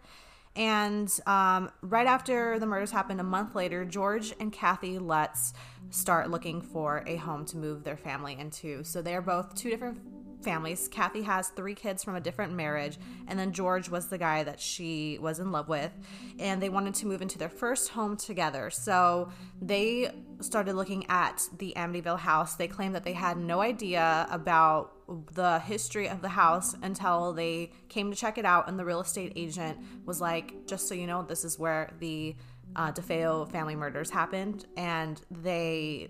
And 0.55 1.09
um, 1.25 1.71
right 1.81 2.07
after 2.07 2.59
the 2.59 2.65
murders 2.65 2.91
happened, 2.91 3.21
a 3.21 3.23
month 3.23 3.55
later, 3.55 3.85
George 3.85 4.33
and 4.39 4.51
Kathy 4.51 4.99
Lutz 4.99 5.53
start 5.89 6.29
looking 6.29 6.61
for 6.61 7.03
a 7.07 7.15
home 7.15 7.45
to 7.45 7.57
move 7.57 7.83
their 7.83 7.97
family 7.97 8.37
into. 8.39 8.83
So 8.83 9.01
they're 9.01 9.21
both 9.21 9.55
two 9.55 9.69
different 9.69 9.99
families. 10.43 10.87
Kathy 10.87 11.21
has 11.23 11.49
three 11.49 11.75
kids 11.75 12.01
from 12.03 12.15
a 12.15 12.21
different 12.21 12.53
marriage, 12.53 12.97
and 13.27 13.37
then 13.37 13.51
George 13.51 13.89
was 13.89 14.07
the 14.07 14.17
guy 14.17 14.43
that 14.43 14.59
she 14.59 15.17
was 15.19 15.39
in 15.39 15.51
love 15.51 15.67
with, 15.67 15.91
and 16.39 16.61
they 16.61 16.69
wanted 16.69 16.93
to 16.95 17.07
move 17.07 17.21
into 17.21 17.37
their 17.37 17.49
first 17.49 17.89
home 17.89 18.15
together. 18.15 18.69
So 18.69 19.31
they 19.61 20.11
started 20.39 20.75
looking 20.75 21.05
at 21.09 21.43
the 21.57 21.73
Amityville 21.75 22.19
house. 22.19 22.55
They 22.55 22.67
claimed 22.67 22.95
that 22.95 23.03
they 23.03 23.13
had 23.13 23.37
no 23.37 23.59
idea 23.59 24.27
about 24.31 24.93
the 25.33 25.59
history 25.59 26.07
of 26.07 26.21
the 26.21 26.29
house 26.29 26.75
until 26.81 27.33
they 27.33 27.73
came 27.89 28.09
to 28.09 28.15
check 28.15 28.37
it 28.37 28.45
out, 28.45 28.69
and 28.69 28.79
the 28.79 28.85
real 28.85 29.01
estate 29.01 29.33
agent 29.35 29.77
was 30.05 30.21
like, 30.21 30.67
"Just 30.67 30.87
so 30.87 30.95
you 30.95 31.07
know, 31.07 31.23
this 31.23 31.43
is 31.43 31.59
where 31.59 31.91
the 31.99 32.35
uh, 32.75 32.91
DeFeo 32.91 33.49
family 33.51 33.75
murders 33.75 34.09
happened," 34.09 34.65
and 34.77 35.21
they 35.29 36.09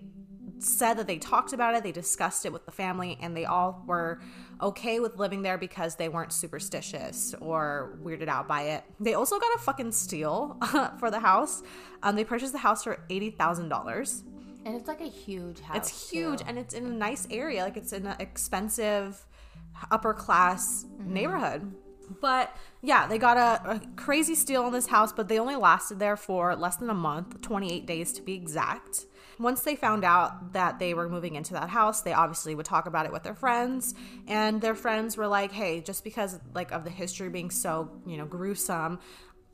said 0.58 0.94
that 0.94 1.06
they 1.06 1.18
talked 1.18 1.52
about 1.52 1.74
it, 1.74 1.82
they 1.82 1.92
discussed 1.92 2.44
it 2.44 2.52
with 2.52 2.64
the 2.66 2.72
family, 2.72 3.18
and 3.20 3.36
they 3.36 3.44
all 3.44 3.82
were 3.86 4.20
okay 4.60 5.00
with 5.00 5.16
living 5.16 5.42
there 5.42 5.56
because 5.56 5.96
they 5.96 6.08
weren't 6.08 6.32
superstitious 6.32 7.34
or 7.40 7.98
weirded 8.02 8.28
out 8.28 8.46
by 8.46 8.62
it. 8.62 8.84
They 8.98 9.14
also 9.14 9.38
got 9.38 9.54
a 9.54 9.58
fucking 9.58 9.92
steal 9.92 10.58
for 10.98 11.10
the 11.10 11.20
house. 11.20 11.62
Um, 12.02 12.16
they 12.16 12.24
purchased 12.24 12.52
the 12.52 12.58
house 12.58 12.84
for 12.84 13.04
eighty 13.10 13.30
thousand 13.30 13.68
dollars. 13.68 14.22
And 14.66 14.76
it's 14.76 14.88
like 14.88 15.00
a 15.00 15.08
huge 15.08 15.60
house. 15.60 15.76
It's 15.78 16.10
huge, 16.10 16.40
too. 16.40 16.44
and 16.46 16.58
it's 16.58 16.74
in 16.74 16.84
a 16.84 16.90
nice 16.90 17.26
area. 17.30 17.64
Like 17.64 17.78
it's 17.78 17.94
in 17.94 18.06
an 18.06 18.16
expensive, 18.18 19.24
upper 19.90 20.12
class 20.12 20.84
neighborhood. 20.98 21.74
But 22.20 22.56
yeah, 22.82 23.06
they 23.06 23.18
got 23.18 23.36
a, 23.36 23.70
a 23.72 23.80
crazy 23.96 24.34
steal 24.34 24.62
on 24.64 24.72
this 24.72 24.86
house, 24.86 25.12
but 25.12 25.28
they 25.28 25.38
only 25.38 25.56
lasted 25.56 25.98
there 25.98 26.16
for 26.16 26.56
less 26.56 26.76
than 26.76 26.90
a 26.90 26.94
month, 26.94 27.40
28 27.40 27.86
days 27.86 28.12
to 28.14 28.22
be 28.22 28.34
exact. 28.34 29.06
Once 29.38 29.62
they 29.62 29.74
found 29.74 30.04
out 30.04 30.52
that 30.52 30.78
they 30.78 30.92
were 30.92 31.08
moving 31.08 31.34
into 31.34 31.54
that 31.54 31.70
house, 31.70 32.02
they 32.02 32.12
obviously 32.12 32.54
would 32.54 32.66
talk 32.66 32.86
about 32.86 33.06
it 33.06 33.12
with 33.12 33.22
their 33.22 33.34
friends, 33.34 33.94
and 34.28 34.60
their 34.60 34.74
friends 34.74 35.16
were 35.16 35.26
like, 35.26 35.50
"Hey, 35.50 35.80
just 35.80 36.04
because 36.04 36.38
like 36.54 36.72
of 36.72 36.84
the 36.84 36.90
history 36.90 37.30
being 37.30 37.50
so, 37.50 37.90
you 38.06 38.18
know, 38.18 38.26
gruesome, 38.26 38.98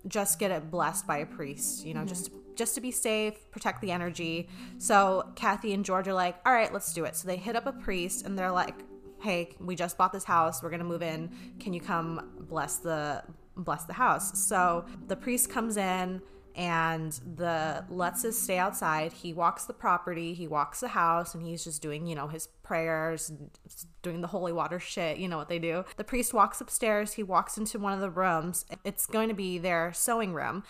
just 0.09 0.39
get 0.39 0.51
it 0.51 0.71
blessed 0.71 1.07
by 1.07 1.19
a 1.19 1.27
priest, 1.27 1.85
you 1.85 1.95
know, 1.95 2.05
just 2.05 2.31
just 2.57 2.75
to 2.75 2.81
be 2.81 2.91
safe, 2.91 3.51
protect 3.51 3.81
the 3.83 3.93
energy. 3.93 4.49
So 4.79 5.31
Kathy 5.37 5.75
and 5.75 5.85
George 5.85 6.09
are 6.09 6.15
like, 6.15 6.37
all 6.47 6.53
right, 6.53 6.73
let's 6.73 6.93
do 6.93 7.05
it. 7.05 7.15
So 7.15 7.29
they 7.29 7.37
hit 7.37 7.55
up 7.55 7.67
a 7.67 7.73
priest 7.73 8.25
and 8.25 8.39
they're 8.39 8.51
like, 8.51 8.75
hey, 9.27 9.49
we 9.59 9.75
just 9.75 9.99
bought 9.99 10.13
this 10.13 10.23
house. 10.23 10.63
We're 10.63 10.71
gonna 10.71 10.85
move 10.85 11.03
in. 11.03 11.31
Can 11.59 11.73
you 11.73 11.81
come 11.81 12.31
bless 12.49 12.77
the 12.77 13.25
bless 13.57 13.85
the 13.85 13.93
house? 13.93 14.39
So 14.39 14.87
the 15.09 15.17
priest 15.17 15.51
comes 15.51 15.77
in 15.77 16.23
and 16.55 17.13
the 17.35 17.85
lets 17.91 18.25
us 18.25 18.39
stay 18.39 18.57
outside. 18.57 19.13
He 19.13 19.33
walks 19.33 19.65
the 19.65 19.73
property, 19.73 20.33
he 20.33 20.47
walks 20.47 20.79
the 20.79 20.89
house, 20.89 21.35
and 21.35 21.45
he's 21.45 21.65
just 21.65 21.83
doing, 21.83 22.07
you 22.07 22.15
know, 22.15 22.29
his 22.29 22.47
prayers, 22.63 23.33
doing 24.01 24.21
the 24.21 24.29
holy 24.29 24.53
water 24.53 24.79
shit. 24.79 25.19
You 25.19 25.27
know 25.29 25.39
what 25.39 25.49
they 25.49 25.59
do. 25.59 25.85
The 25.97 26.05
priest 26.05 26.33
walks 26.33 26.61
upstairs. 26.61 27.15
He 27.15 27.25
walks 27.25 27.59
into 27.59 27.81
one 27.81 27.93
of 27.93 28.01
the 28.01 28.11
rooms. 28.11 28.65
It's 28.85 29.07
going 29.07 29.29
to 29.29 29.35
be 29.35 29.59
their 29.59 29.93
sewing 29.93 30.35
room, 30.35 30.63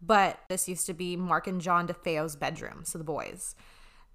but 0.00 0.38
this 0.48 0.68
used 0.68 0.86
to 0.86 0.94
be 0.94 1.16
Mark 1.16 1.48
and 1.48 1.60
John 1.60 1.88
DeFeo's 1.88 2.36
bedroom, 2.36 2.84
so 2.84 2.98
the 2.98 3.04
boys. 3.04 3.56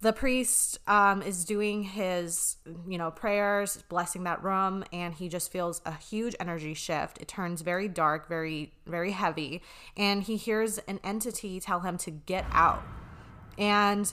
The 0.01 0.13
priest 0.13 0.79
um, 0.87 1.21
is 1.21 1.45
doing 1.45 1.83
his, 1.83 2.57
you 2.87 2.97
know, 2.97 3.11
prayers, 3.11 3.83
blessing 3.87 4.23
that 4.23 4.43
room, 4.43 4.83
and 4.91 5.13
he 5.13 5.29
just 5.29 5.51
feels 5.51 5.79
a 5.85 5.93
huge 5.93 6.35
energy 6.39 6.73
shift. 6.73 7.19
It 7.21 7.27
turns 7.27 7.61
very 7.61 7.87
dark, 7.87 8.27
very, 8.27 8.73
very 8.87 9.11
heavy, 9.11 9.61
and 9.95 10.23
he 10.23 10.37
hears 10.37 10.79
an 10.79 10.99
entity 11.03 11.59
tell 11.59 11.81
him 11.81 11.99
to 11.99 12.09
get 12.09 12.45
out. 12.51 12.81
And 13.59 14.11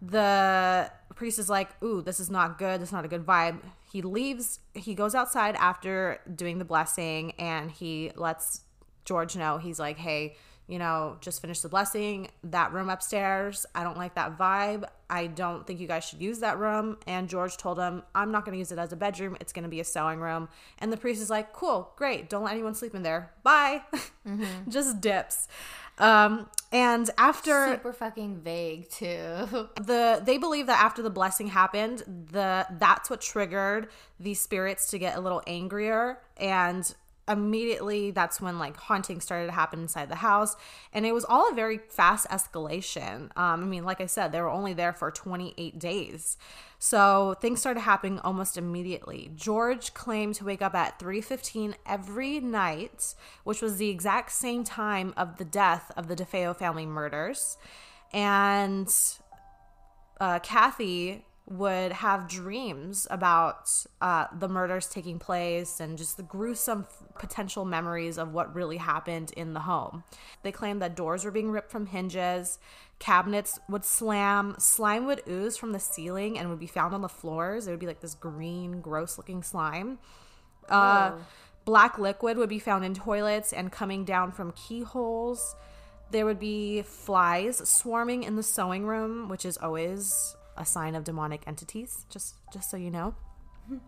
the 0.00 0.92
priest 1.16 1.40
is 1.40 1.48
like, 1.48 1.82
Ooh, 1.82 2.00
this 2.00 2.20
is 2.20 2.30
not 2.30 2.56
good. 2.56 2.80
This 2.80 2.90
is 2.90 2.92
not 2.92 3.04
a 3.04 3.08
good 3.08 3.26
vibe. 3.26 3.58
He 3.92 4.02
leaves, 4.02 4.60
he 4.72 4.94
goes 4.94 5.16
outside 5.16 5.56
after 5.56 6.20
doing 6.32 6.58
the 6.58 6.64
blessing, 6.64 7.32
and 7.40 7.72
he 7.72 8.12
lets 8.14 8.60
George 9.04 9.34
know. 9.34 9.58
He's 9.58 9.80
like, 9.80 9.98
Hey, 9.98 10.36
you 10.66 10.78
know, 10.78 11.16
just 11.20 11.40
finish 11.42 11.60
the 11.60 11.68
blessing. 11.68 12.28
That 12.44 12.72
room 12.72 12.88
upstairs, 12.88 13.66
I 13.74 13.84
don't 13.84 13.96
like 13.96 14.14
that 14.14 14.38
vibe. 14.38 14.84
I 15.10 15.26
don't 15.26 15.66
think 15.66 15.78
you 15.78 15.86
guys 15.86 16.04
should 16.04 16.22
use 16.22 16.38
that 16.38 16.58
room. 16.58 16.96
And 17.06 17.28
George 17.28 17.56
told 17.56 17.78
him, 17.78 18.02
I'm 18.14 18.32
not 18.32 18.44
going 18.44 18.54
to 18.54 18.58
use 18.58 18.72
it 18.72 18.78
as 18.78 18.92
a 18.92 18.96
bedroom. 18.96 19.36
It's 19.40 19.52
going 19.52 19.64
to 19.64 19.68
be 19.68 19.80
a 19.80 19.84
sewing 19.84 20.20
room. 20.20 20.48
And 20.78 20.92
the 20.92 20.96
priest 20.96 21.20
is 21.20 21.28
like, 21.28 21.52
Cool, 21.52 21.92
great. 21.96 22.30
Don't 22.30 22.44
let 22.44 22.54
anyone 22.54 22.74
sleep 22.74 22.94
in 22.94 23.02
there. 23.02 23.32
Bye. 23.42 23.82
just 24.68 25.00
dips. 25.00 25.48
Um, 25.98 26.48
and 26.72 27.08
after 27.18 27.68
super 27.68 27.92
fucking 27.92 28.40
vague 28.40 28.90
too. 28.90 29.06
the 29.80 30.20
they 30.24 30.38
believe 30.38 30.66
that 30.66 30.82
after 30.82 31.02
the 31.02 31.10
blessing 31.10 31.46
happened 31.46 32.02
the 32.32 32.66
that's 32.78 33.08
what 33.08 33.20
triggered 33.20 33.88
these 34.18 34.40
spirits 34.40 34.90
to 34.90 34.98
get 34.98 35.16
a 35.16 35.20
little 35.20 35.40
angrier 35.46 36.18
and 36.36 36.94
immediately 37.26 38.10
that's 38.10 38.40
when 38.40 38.58
like 38.58 38.76
haunting 38.76 39.20
started 39.20 39.46
to 39.46 39.52
happen 39.52 39.80
inside 39.80 40.10
the 40.10 40.16
house 40.16 40.56
and 40.92 41.06
it 41.06 41.12
was 41.12 41.24
all 41.24 41.50
a 41.50 41.54
very 41.54 41.78
fast 41.78 42.28
escalation. 42.28 43.34
Um, 43.36 43.62
i 43.62 43.66
mean 43.66 43.84
like 43.84 44.00
i 44.00 44.06
said 44.06 44.30
they 44.30 44.40
were 44.40 44.50
only 44.50 44.74
there 44.74 44.92
for 44.92 45.10
28 45.10 45.78
days. 45.78 46.36
So 46.78 47.34
things 47.40 47.60
started 47.60 47.80
happening 47.80 48.18
almost 48.18 48.58
immediately. 48.58 49.30
George 49.34 49.94
claimed 49.94 50.34
to 50.36 50.44
wake 50.44 50.60
up 50.60 50.74
at 50.74 50.98
3.15 50.98 51.74
every 51.86 52.40
night 52.40 53.14
which 53.44 53.62
was 53.62 53.78
the 53.78 53.88
exact 53.88 54.32
same 54.32 54.64
time 54.64 55.14
of 55.16 55.38
the 55.38 55.44
death 55.44 55.90
of 55.96 56.08
the 56.08 56.16
defeo 56.16 56.54
family 56.54 56.86
murders. 56.86 57.56
And 58.12 58.94
uh, 60.20 60.38
Kathy 60.40 61.24
would 61.46 61.92
have 61.92 62.26
dreams 62.26 63.06
about 63.10 63.70
uh, 64.00 64.26
the 64.38 64.48
murders 64.48 64.86
taking 64.86 65.18
place 65.18 65.78
and 65.78 65.98
just 65.98 66.16
the 66.16 66.22
gruesome 66.22 66.86
f- 66.88 67.18
potential 67.18 67.66
memories 67.66 68.16
of 68.16 68.32
what 68.32 68.54
really 68.54 68.78
happened 68.78 69.30
in 69.36 69.52
the 69.52 69.60
home. 69.60 70.04
They 70.42 70.52
claimed 70.52 70.80
that 70.80 70.96
doors 70.96 71.24
were 71.24 71.30
being 71.30 71.50
ripped 71.50 71.70
from 71.70 71.86
hinges, 71.86 72.58
cabinets 72.98 73.58
would 73.68 73.84
slam, 73.84 74.56
slime 74.58 75.04
would 75.04 75.22
ooze 75.28 75.58
from 75.58 75.72
the 75.72 75.80
ceiling 75.80 76.38
and 76.38 76.48
would 76.48 76.60
be 76.60 76.66
found 76.66 76.94
on 76.94 77.02
the 77.02 77.08
floors. 77.10 77.66
It 77.66 77.72
would 77.72 77.80
be 77.80 77.86
like 77.86 78.00
this 78.00 78.14
green, 78.14 78.80
gross 78.80 79.18
looking 79.18 79.42
slime. 79.42 79.98
Uh, 80.70 81.12
black 81.66 81.98
liquid 81.98 82.38
would 82.38 82.48
be 82.48 82.58
found 82.58 82.86
in 82.86 82.94
toilets 82.94 83.52
and 83.52 83.70
coming 83.70 84.06
down 84.06 84.32
from 84.32 84.52
keyholes. 84.52 85.54
There 86.10 86.24
would 86.24 86.38
be 86.38 86.80
flies 86.82 87.68
swarming 87.68 88.22
in 88.22 88.36
the 88.36 88.42
sewing 88.42 88.86
room, 88.86 89.28
which 89.28 89.44
is 89.44 89.58
always 89.58 90.36
a 90.56 90.64
sign 90.64 90.94
of 90.94 91.04
demonic 91.04 91.42
entities, 91.46 92.06
just 92.10 92.36
just 92.52 92.70
so 92.70 92.76
you 92.76 92.90
know. 92.90 93.14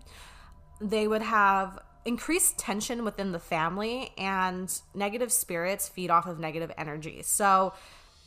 They 0.78 1.08
would 1.08 1.22
have 1.22 1.78
increased 2.04 2.58
tension 2.58 3.02
within 3.02 3.32
the 3.32 3.38
family 3.38 4.12
and 4.18 4.70
negative 4.94 5.32
spirits 5.32 5.88
feed 5.88 6.10
off 6.10 6.26
of 6.26 6.38
negative 6.38 6.70
energy. 6.76 7.22
So 7.22 7.72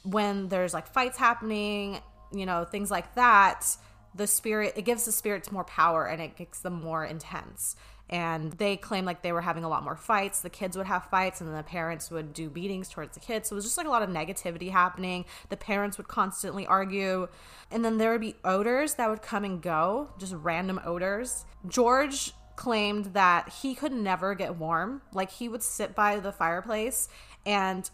when 0.04 0.48
there's 0.48 0.74
like 0.74 0.88
fights 0.88 1.18
happening, 1.18 2.00
you 2.34 2.48
know, 2.48 2.66
things 2.66 2.90
like 2.90 3.14
that, 3.14 3.68
the 4.16 4.26
spirit 4.26 4.74
it 4.76 4.82
gives 4.84 5.06
the 5.06 5.12
spirits 5.12 5.52
more 5.52 5.64
power 5.64 6.06
and 6.06 6.22
it 6.22 6.38
makes 6.40 6.60
them 6.60 6.82
more 6.82 7.06
intense 7.06 7.76
and 8.10 8.54
they 8.54 8.76
claim 8.76 9.06
like 9.06 9.22
they 9.22 9.32
were 9.32 9.42
having 9.42 9.64
a 9.64 9.70
lot 9.70 9.84
more 9.84 9.96
fights. 9.96 10.42
The 10.42 10.50
kids 10.50 10.76
would 10.76 10.88
have 10.88 11.06
fights 11.06 11.42
and 11.42 11.50
then 11.50 11.56
the 11.56 11.64
parents 11.64 12.10
would 12.10 12.34
do 12.34 12.50
beatings 12.50 12.90
towards 12.90 13.14
the 13.14 13.20
kids. 13.20 13.50
So 13.50 13.54
it 13.54 13.58
was 13.58 13.66
just 13.66 13.78
like 13.78 13.86
a 13.86 13.90
lot 13.90 14.02
of 14.02 14.10
negativity 14.10 14.72
happening. 14.72 15.26
The 15.50 15.58
parents 15.58 15.98
would 15.98 16.08
constantly 16.08 16.66
argue. 16.66 17.28
And 17.70 17.86
then 17.86 18.00
there 18.00 18.12
would 18.12 18.22
be 18.22 18.36
odors 18.44 18.96
that 18.96 19.10
would 19.10 19.22
come 19.22 19.44
and 19.44 19.62
go 19.62 20.10
just 20.18 20.34
random 20.34 20.80
odors. 20.84 21.46
George 21.68 22.34
claimed 22.56 23.06
that 23.14 23.50
he 23.62 23.76
could 23.76 23.94
never 23.94 24.34
get 24.34 24.56
warm. 24.56 25.04
Like 25.14 25.30
he 25.30 25.48
would 25.48 25.62
sit 25.62 25.94
by 25.94 26.20
the 26.20 26.32
fireplace 26.32 27.10
and 27.46 27.90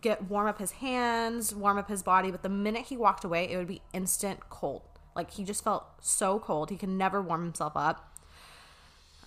get 0.00 0.30
warm 0.30 0.46
up 0.46 0.60
his 0.60 0.70
hands 0.70 1.54
warm 1.54 1.76
up 1.76 1.90
his 1.90 2.02
body. 2.02 2.30
But 2.30 2.42
the 2.42 2.48
minute 2.48 2.86
he 2.86 2.96
walked 2.96 3.24
away 3.24 3.50
it 3.50 3.58
would 3.58 3.68
be 3.68 3.82
instant 3.92 4.48
cold. 4.48 4.82
Like 5.14 5.32
he 5.32 5.44
just 5.44 5.62
felt 5.62 5.84
so 6.00 6.38
cold. 6.38 6.70
He 6.70 6.76
could 6.76 6.88
never 6.88 7.20
warm 7.20 7.42
himself 7.42 7.74
up 7.76 8.13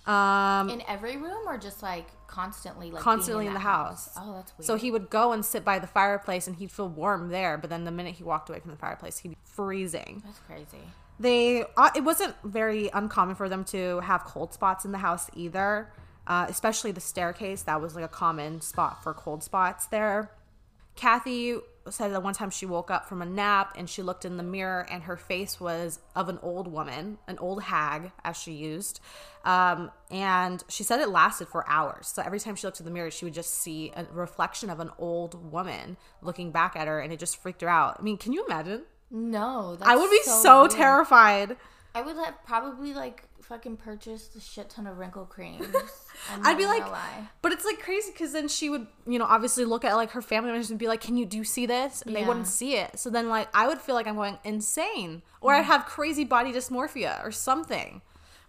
um 0.08 0.70
In 0.70 0.82
every 0.88 1.16
room 1.16 1.46
or 1.46 1.58
just 1.58 1.82
like 1.82 2.06
constantly 2.26 2.90
like 2.90 3.02
constantly 3.02 3.44
being 3.44 3.48
in 3.48 3.54
the 3.54 3.58
that 3.58 3.64
house. 3.64 4.10
Oh, 4.16 4.34
that's 4.34 4.52
weird. 4.56 4.66
So 4.66 4.76
he 4.76 4.90
would 4.90 5.10
go 5.10 5.32
and 5.32 5.44
sit 5.44 5.64
by 5.64 5.78
the 5.78 5.86
fireplace 5.86 6.46
and 6.46 6.56
he'd 6.56 6.70
feel 6.72 6.88
warm 6.88 7.28
there, 7.28 7.58
but 7.58 7.68
then 7.70 7.84
the 7.84 7.90
minute 7.90 8.14
he 8.14 8.24
walked 8.24 8.48
away 8.48 8.60
from 8.60 8.70
the 8.70 8.76
fireplace, 8.76 9.18
he'd 9.18 9.30
be 9.30 9.36
freezing. 9.44 10.22
that's 10.24 10.38
crazy. 10.40 10.84
They 11.20 11.64
uh, 11.76 11.90
it 11.96 12.04
wasn't 12.04 12.34
very 12.44 12.90
uncommon 12.94 13.34
for 13.34 13.48
them 13.48 13.64
to 13.66 14.00
have 14.00 14.24
cold 14.24 14.52
spots 14.54 14.84
in 14.84 14.92
the 14.92 14.98
house 14.98 15.28
either, 15.34 15.92
uh, 16.26 16.46
especially 16.48 16.92
the 16.92 17.00
staircase. 17.00 17.62
That 17.62 17.80
was 17.80 17.94
like 17.94 18.04
a 18.04 18.08
common 18.08 18.60
spot 18.60 19.02
for 19.02 19.12
cold 19.14 19.42
spots 19.42 19.86
there. 19.86 20.30
Kathy 20.94 21.56
said 21.92 22.12
that 22.12 22.22
one 22.22 22.34
time 22.34 22.50
she 22.50 22.66
woke 22.66 22.90
up 22.90 23.08
from 23.08 23.22
a 23.22 23.26
nap 23.26 23.74
and 23.76 23.88
she 23.88 24.02
looked 24.02 24.24
in 24.24 24.36
the 24.36 24.42
mirror 24.42 24.86
and 24.90 25.02
her 25.04 25.16
face 25.16 25.60
was 25.60 26.00
of 26.14 26.28
an 26.28 26.38
old 26.42 26.68
woman, 26.68 27.18
an 27.26 27.38
old 27.38 27.62
hag, 27.62 28.12
as 28.24 28.36
she 28.36 28.52
used. 28.52 29.00
Um, 29.44 29.90
and 30.10 30.62
she 30.68 30.82
said 30.82 31.00
it 31.00 31.08
lasted 31.08 31.48
for 31.48 31.68
hours. 31.68 32.08
So 32.08 32.22
every 32.22 32.40
time 32.40 32.56
she 32.56 32.66
looked 32.66 32.80
in 32.80 32.86
the 32.86 32.92
mirror, 32.92 33.10
she 33.10 33.24
would 33.24 33.34
just 33.34 33.54
see 33.54 33.92
a 33.96 34.04
reflection 34.12 34.70
of 34.70 34.80
an 34.80 34.90
old 34.98 35.50
woman 35.52 35.96
looking 36.22 36.50
back 36.50 36.76
at 36.76 36.86
her 36.88 37.00
and 37.00 37.12
it 37.12 37.18
just 37.18 37.40
freaked 37.40 37.62
her 37.62 37.68
out. 37.68 37.96
I 37.98 38.02
mean, 38.02 38.18
can 38.18 38.32
you 38.32 38.44
imagine? 38.44 38.82
No, 39.10 39.76
that's 39.76 39.88
I 39.90 39.96
would 39.96 40.10
be 40.10 40.20
so, 40.24 40.62
weird. 40.62 40.72
terrified. 40.72 41.56
I 41.94 42.02
would 42.02 42.16
have 42.16 42.34
probably 42.44 42.94
like 42.94 43.24
fucking 43.42 43.76
purchased 43.78 44.36
a 44.36 44.40
shit 44.40 44.68
ton 44.70 44.86
of 44.86 44.98
wrinkle 44.98 45.24
creams. 45.24 45.66
I'm 46.32 46.46
I'd 46.46 46.58
be 46.58 46.66
like, 46.66 46.84
but 47.42 47.52
it's 47.52 47.64
like 47.64 47.78
crazy 47.80 48.10
because 48.12 48.32
then 48.32 48.48
she 48.48 48.68
would, 48.68 48.86
you 49.06 49.18
know, 49.18 49.24
obviously 49.24 49.64
look 49.64 49.84
at 49.84 49.94
like 49.94 50.10
her 50.10 50.20
family 50.22 50.50
members 50.50 50.70
and 50.70 50.78
be 50.78 50.86
like, 50.88 51.00
"Can 51.00 51.16
you 51.16 51.24
do 51.26 51.44
see 51.44 51.64
this?" 51.66 52.02
And 52.02 52.14
they 52.14 52.24
wouldn't 52.24 52.46
see 52.48 52.74
it. 52.76 52.98
So 52.98 53.08
then, 53.10 53.28
like, 53.28 53.48
I 53.54 53.66
would 53.68 53.78
feel 53.78 53.94
like 53.94 54.06
I'm 54.06 54.16
going 54.16 54.38
insane, 54.44 55.22
or 55.40 55.52
Mm. 55.52 55.58
I'd 55.60 55.64
have 55.64 55.86
crazy 55.86 56.24
body 56.24 56.52
dysmorphia 56.52 57.24
or 57.24 57.30
something. 57.30 58.02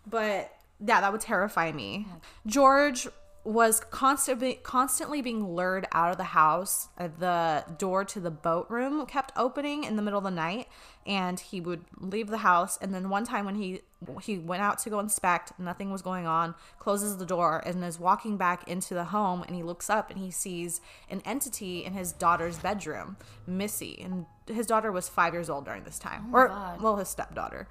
But 0.06 0.52
yeah, 0.86 1.02
that 1.02 1.12
would 1.12 1.22
terrify 1.22 1.72
me. 1.72 2.08
George 2.46 3.08
was 3.46 3.80
constantly 3.80 4.56
constantly 4.64 5.22
being 5.22 5.56
lured 5.56 5.88
out 5.94 6.12
of 6.12 6.18
the 6.18 6.24
house. 6.26 6.90
Uh, 6.98 7.08
The 7.20 7.64
door 7.78 8.04
to 8.06 8.20
the 8.20 8.32
boat 8.32 8.68
room 8.70 9.06
kept 9.06 9.32
opening 9.38 9.86
in 9.86 9.96
the 9.96 10.02
middle 10.02 10.18
of 10.18 10.24
the 10.26 10.30
night, 10.32 10.68
and 11.10 11.39
he 11.39 11.60
would 11.60 11.84
leave 11.99 12.28
the 12.28 12.38
house. 12.38 12.78
And 12.80 12.93
then 12.93 13.10
one 13.10 13.26
time 13.26 13.43
when 13.43 13.55
he 13.55 13.82
he 14.22 14.38
went 14.38 14.62
out 14.62 14.78
to 14.80 14.89
go 14.89 14.99
inspect, 14.99 15.51
nothing 15.60 15.91
was 15.91 16.01
going 16.01 16.26
on. 16.26 16.53
Closes 16.78 17.18
the 17.18 17.26
door 17.26 17.62
and 17.66 17.84
is 17.84 17.99
walking 17.99 18.38
back 18.38 18.66
into 18.68 18.93
the 18.93 19.05
home, 19.05 19.43
and 19.45 19.55
he 19.55 19.64
looks 19.64 19.89
up 19.89 20.10
and 20.12 20.20
he 20.20 20.30
sees 20.32 20.80
an 21.10 21.22
entity 21.26 21.84
in 21.84 21.93
his 21.93 22.14
daughter's 22.14 22.60
bedroom, 22.60 23.18
Missy, 23.47 23.99
and 24.01 24.28
his 24.47 24.68
daughter 24.68 24.91
was 24.91 25.10
five 25.10 25.34
years 25.34 25.49
old 25.49 25.66
during 25.66 25.84
this 25.84 25.99
time, 25.99 26.34
or 26.34 26.47
God. 26.47 26.82
well, 26.82 26.95
his 26.97 27.10
stepdaughter. 27.10 27.68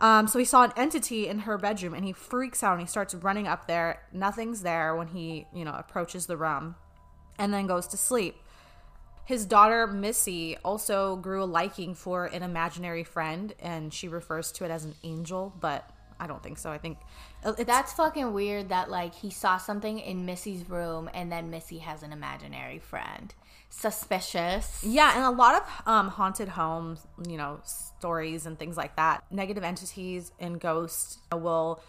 Um, 0.00 0.26
so 0.26 0.38
he 0.38 0.46
saw 0.46 0.62
an 0.62 0.72
entity 0.76 1.28
in 1.28 1.40
her 1.40 1.58
bedroom 1.58 1.92
and 1.92 2.06
he 2.06 2.14
freaks 2.14 2.62
out 2.62 2.72
and 2.72 2.80
he 2.80 2.86
starts 2.86 3.14
running 3.14 3.46
up 3.46 3.66
there. 3.66 4.00
Nothing's 4.14 4.62
there 4.62 4.96
when 4.96 5.08
he, 5.08 5.46
you 5.54 5.62
know, 5.62 5.74
approaches 5.74 6.24
the 6.24 6.38
room 6.38 6.76
and 7.38 7.52
then 7.52 7.66
goes 7.66 7.86
to 7.88 7.98
sleep. 7.98 8.39
His 9.30 9.46
daughter, 9.46 9.86
Missy, 9.86 10.56
also 10.64 11.14
grew 11.14 11.44
a 11.44 11.46
liking 11.46 11.94
for 11.94 12.26
an 12.26 12.42
imaginary 12.42 13.04
friend 13.04 13.54
and 13.60 13.94
she 13.94 14.08
refers 14.08 14.50
to 14.50 14.64
it 14.64 14.72
as 14.72 14.84
an 14.84 14.96
angel, 15.04 15.54
but 15.60 15.88
I 16.18 16.26
don't 16.26 16.42
think 16.42 16.58
so. 16.58 16.68
I 16.68 16.78
think 16.78 16.98
That's 17.44 17.92
fucking 17.92 18.32
weird 18.32 18.70
that 18.70 18.90
like 18.90 19.14
he 19.14 19.30
saw 19.30 19.56
something 19.56 20.00
in 20.00 20.26
Missy's 20.26 20.68
room 20.68 21.08
and 21.14 21.30
then 21.30 21.48
Missy 21.48 21.78
has 21.78 22.02
an 22.02 22.12
imaginary 22.12 22.80
friend. 22.80 23.32
Suspicious. 23.68 24.82
Yeah, 24.82 25.12
and 25.14 25.24
a 25.24 25.30
lot 25.30 25.62
of 25.62 25.86
um, 25.86 26.08
haunted 26.08 26.48
homes, 26.48 27.06
you 27.28 27.36
know, 27.36 27.60
stories 27.64 28.46
and 28.46 28.58
things 28.58 28.76
like 28.76 28.96
that. 28.96 29.22
Negative 29.30 29.62
entities 29.62 30.32
and 30.40 30.60
ghosts 30.60 31.18
will 31.32 31.80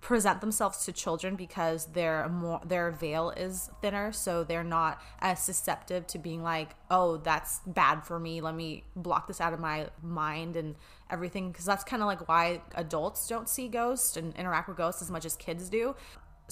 present 0.00 0.40
themselves 0.40 0.84
to 0.84 0.92
children 0.92 1.36
because 1.36 1.86
their 1.86 2.28
more 2.28 2.60
their 2.64 2.90
veil 2.90 3.30
is 3.30 3.70
thinner, 3.80 4.12
so 4.12 4.44
they're 4.44 4.64
not 4.64 5.02
as 5.20 5.42
susceptible 5.42 6.02
to 6.02 6.18
being 6.18 6.42
like, 6.42 6.70
"Oh, 6.90 7.16
that's 7.16 7.60
bad 7.66 8.04
for 8.04 8.18
me. 8.18 8.40
Let 8.40 8.54
me 8.54 8.84
block 8.96 9.26
this 9.26 9.40
out 9.40 9.52
of 9.52 9.60
my 9.60 9.90
mind 10.02 10.56
and 10.56 10.76
everything." 11.10 11.50
Because 11.50 11.64
that's 11.64 11.84
kind 11.84 12.02
of 12.02 12.06
like 12.06 12.28
why 12.28 12.62
adults 12.74 13.26
don't 13.28 13.48
see 13.48 13.68
ghosts 13.68 14.16
and 14.16 14.34
interact 14.36 14.68
with 14.68 14.76
ghosts 14.76 15.02
as 15.02 15.10
much 15.10 15.24
as 15.24 15.36
kids 15.36 15.68
do 15.68 15.94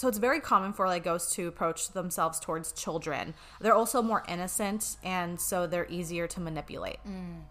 so 0.01 0.09
it's 0.09 0.17
very 0.17 0.41
common 0.41 0.73
for 0.73 0.87
like 0.87 1.05
ghosts 1.05 1.35
to 1.35 1.47
approach 1.47 1.91
themselves 1.91 2.41
towards 2.41 2.73
children. 2.73 3.35
They're 3.61 3.75
also 3.75 4.01
more 4.01 4.25
innocent 4.29 4.97
and 5.05 5.39
so 5.39 5.67
they're 5.67 5.89
easier 5.91 6.27
to 6.29 6.41
manipulate. 6.41 6.99
Mm. 7.07 7.43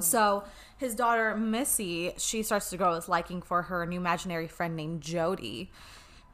So 0.00 0.44
his 0.76 0.94
daughter 0.94 1.36
Missy, 1.36 2.12
she 2.18 2.42
starts 2.42 2.70
to 2.70 2.76
grow 2.76 2.94
this 2.94 3.08
liking 3.08 3.42
for 3.42 3.62
her 3.62 3.86
new 3.86 3.98
imaginary 3.98 4.48
friend 4.48 4.76
named 4.76 5.00
Jody. 5.00 5.70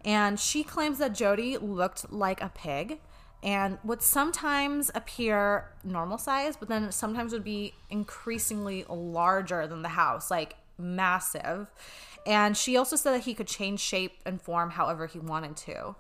And 0.05 0.39
she 0.39 0.65
claims 0.65 0.99
that 0.99 1.15
Jody 1.15 1.59
looked 1.59 2.13
like 2.13 2.41
a 2.43 2.51
pig 2.55 3.01
and 3.43 3.79
would 3.85 4.03
sometimes 4.03 4.91
appear 4.95 5.69
normal 5.85 6.19
size, 6.19 6.57
but 6.57 6.69
then 6.69 6.91
sometimes 6.93 7.33
would 7.33 7.45
be 7.45 7.75
increasingly 7.91 8.85
larger 8.89 9.67
than 9.67 9.83
the 9.83 9.91
house, 9.91 10.31
like 10.31 10.57
massive. 10.79 11.71
And 12.27 12.57
she 12.57 12.77
also 12.77 12.97
said 12.97 13.13
that 13.15 13.25
he 13.25 13.35
could 13.35 13.49
change 13.49 13.81
shape 13.81 14.19
and 14.25 14.41
form 14.41 14.71
however 14.71 15.07
he 15.07 15.19
wanted 15.19 15.57
to. 15.59 15.97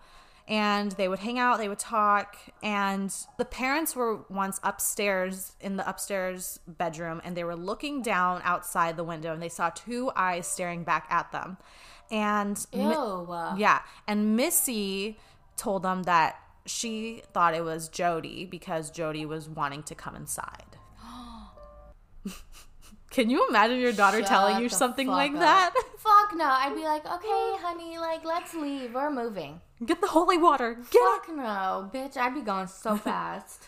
And 0.52 0.92
they 0.92 1.08
would 1.08 1.20
hang 1.20 1.38
out, 1.38 1.56
they 1.56 1.68
would 1.70 1.78
talk, 1.78 2.36
and 2.62 3.10
the 3.38 3.44
parents 3.46 3.96
were 3.96 4.26
once 4.28 4.60
upstairs 4.62 5.52
in 5.62 5.78
the 5.78 5.88
upstairs 5.88 6.60
bedroom 6.68 7.22
and 7.24 7.34
they 7.34 7.42
were 7.42 7.56
looking 7.56 8.02
down 8.02 8.42
outside 8.44 8.98
the 8.98 9.02
window 9.02 9.32
and 9.32 9.42
they 9.42 9.48
saw 9.48 9.70
two 9.70 10.12
eyes 10.14 10.46
staring 10.46 10.84
back 10.84 11.06
at 11.08 11.32
them. 11.32 11.56
And 12.10 12.66
Ew. 12.70 12.80
Mi- 12.80 13.60
yeah, 13.62 13.80
and 14.06 14.36
Missy 14.36 15.18
told 15.56 15.84
them 15.84 16.02
that 16.02 16.36
she 16.66 17.22
thought 17.32 17.54
it 17.54 17.64
was 17.64 17.88
Jody 17.88 18.44
because 18.44 18.90
Jody 18.90 19.24
was 19.24 19.48
wanting 19.48 19.82
to 19.84 19.94
come 19.94 20.14
inside. 20.14 20.71
Can 23.12 23.28
you 23.28 23.46
imagine 23.48 23.78
your 23.78 23.92
daughter 23.92 24.20
Shut 24.20 24.28
telling 24.28 24.62
you 24.62 24.68
something 24.70 25.06
like 25.06 25.32
up. 25.32 25.38
that? 25.40 25.74
Fuck 25.98 26.34
no. 26.34 26.46
I'd 26.46 26.74
be 26.74 26.82
like, 26.82 27.04
okay, 27.04 27.56
honey, 27.60 27.98
like 27.98 28.24
let's 28.24 28.54
leave. 28.54 28.94
We're 28.94 29.10
moving. 29.10 29.60
Get 29.84 30.00
the 30.00 30.08
holy 30.08 30.38
water. 30.38 30.78
Get 30.90 31.02
Fuck 31.02 31.28
no, 31.36 31.90
bitch. 31.92 32.16
I'd 32.16 32.34
be 32.34 32.40
going 32.40 32.68
so 32.68 32.96
fast. 32.96 33.62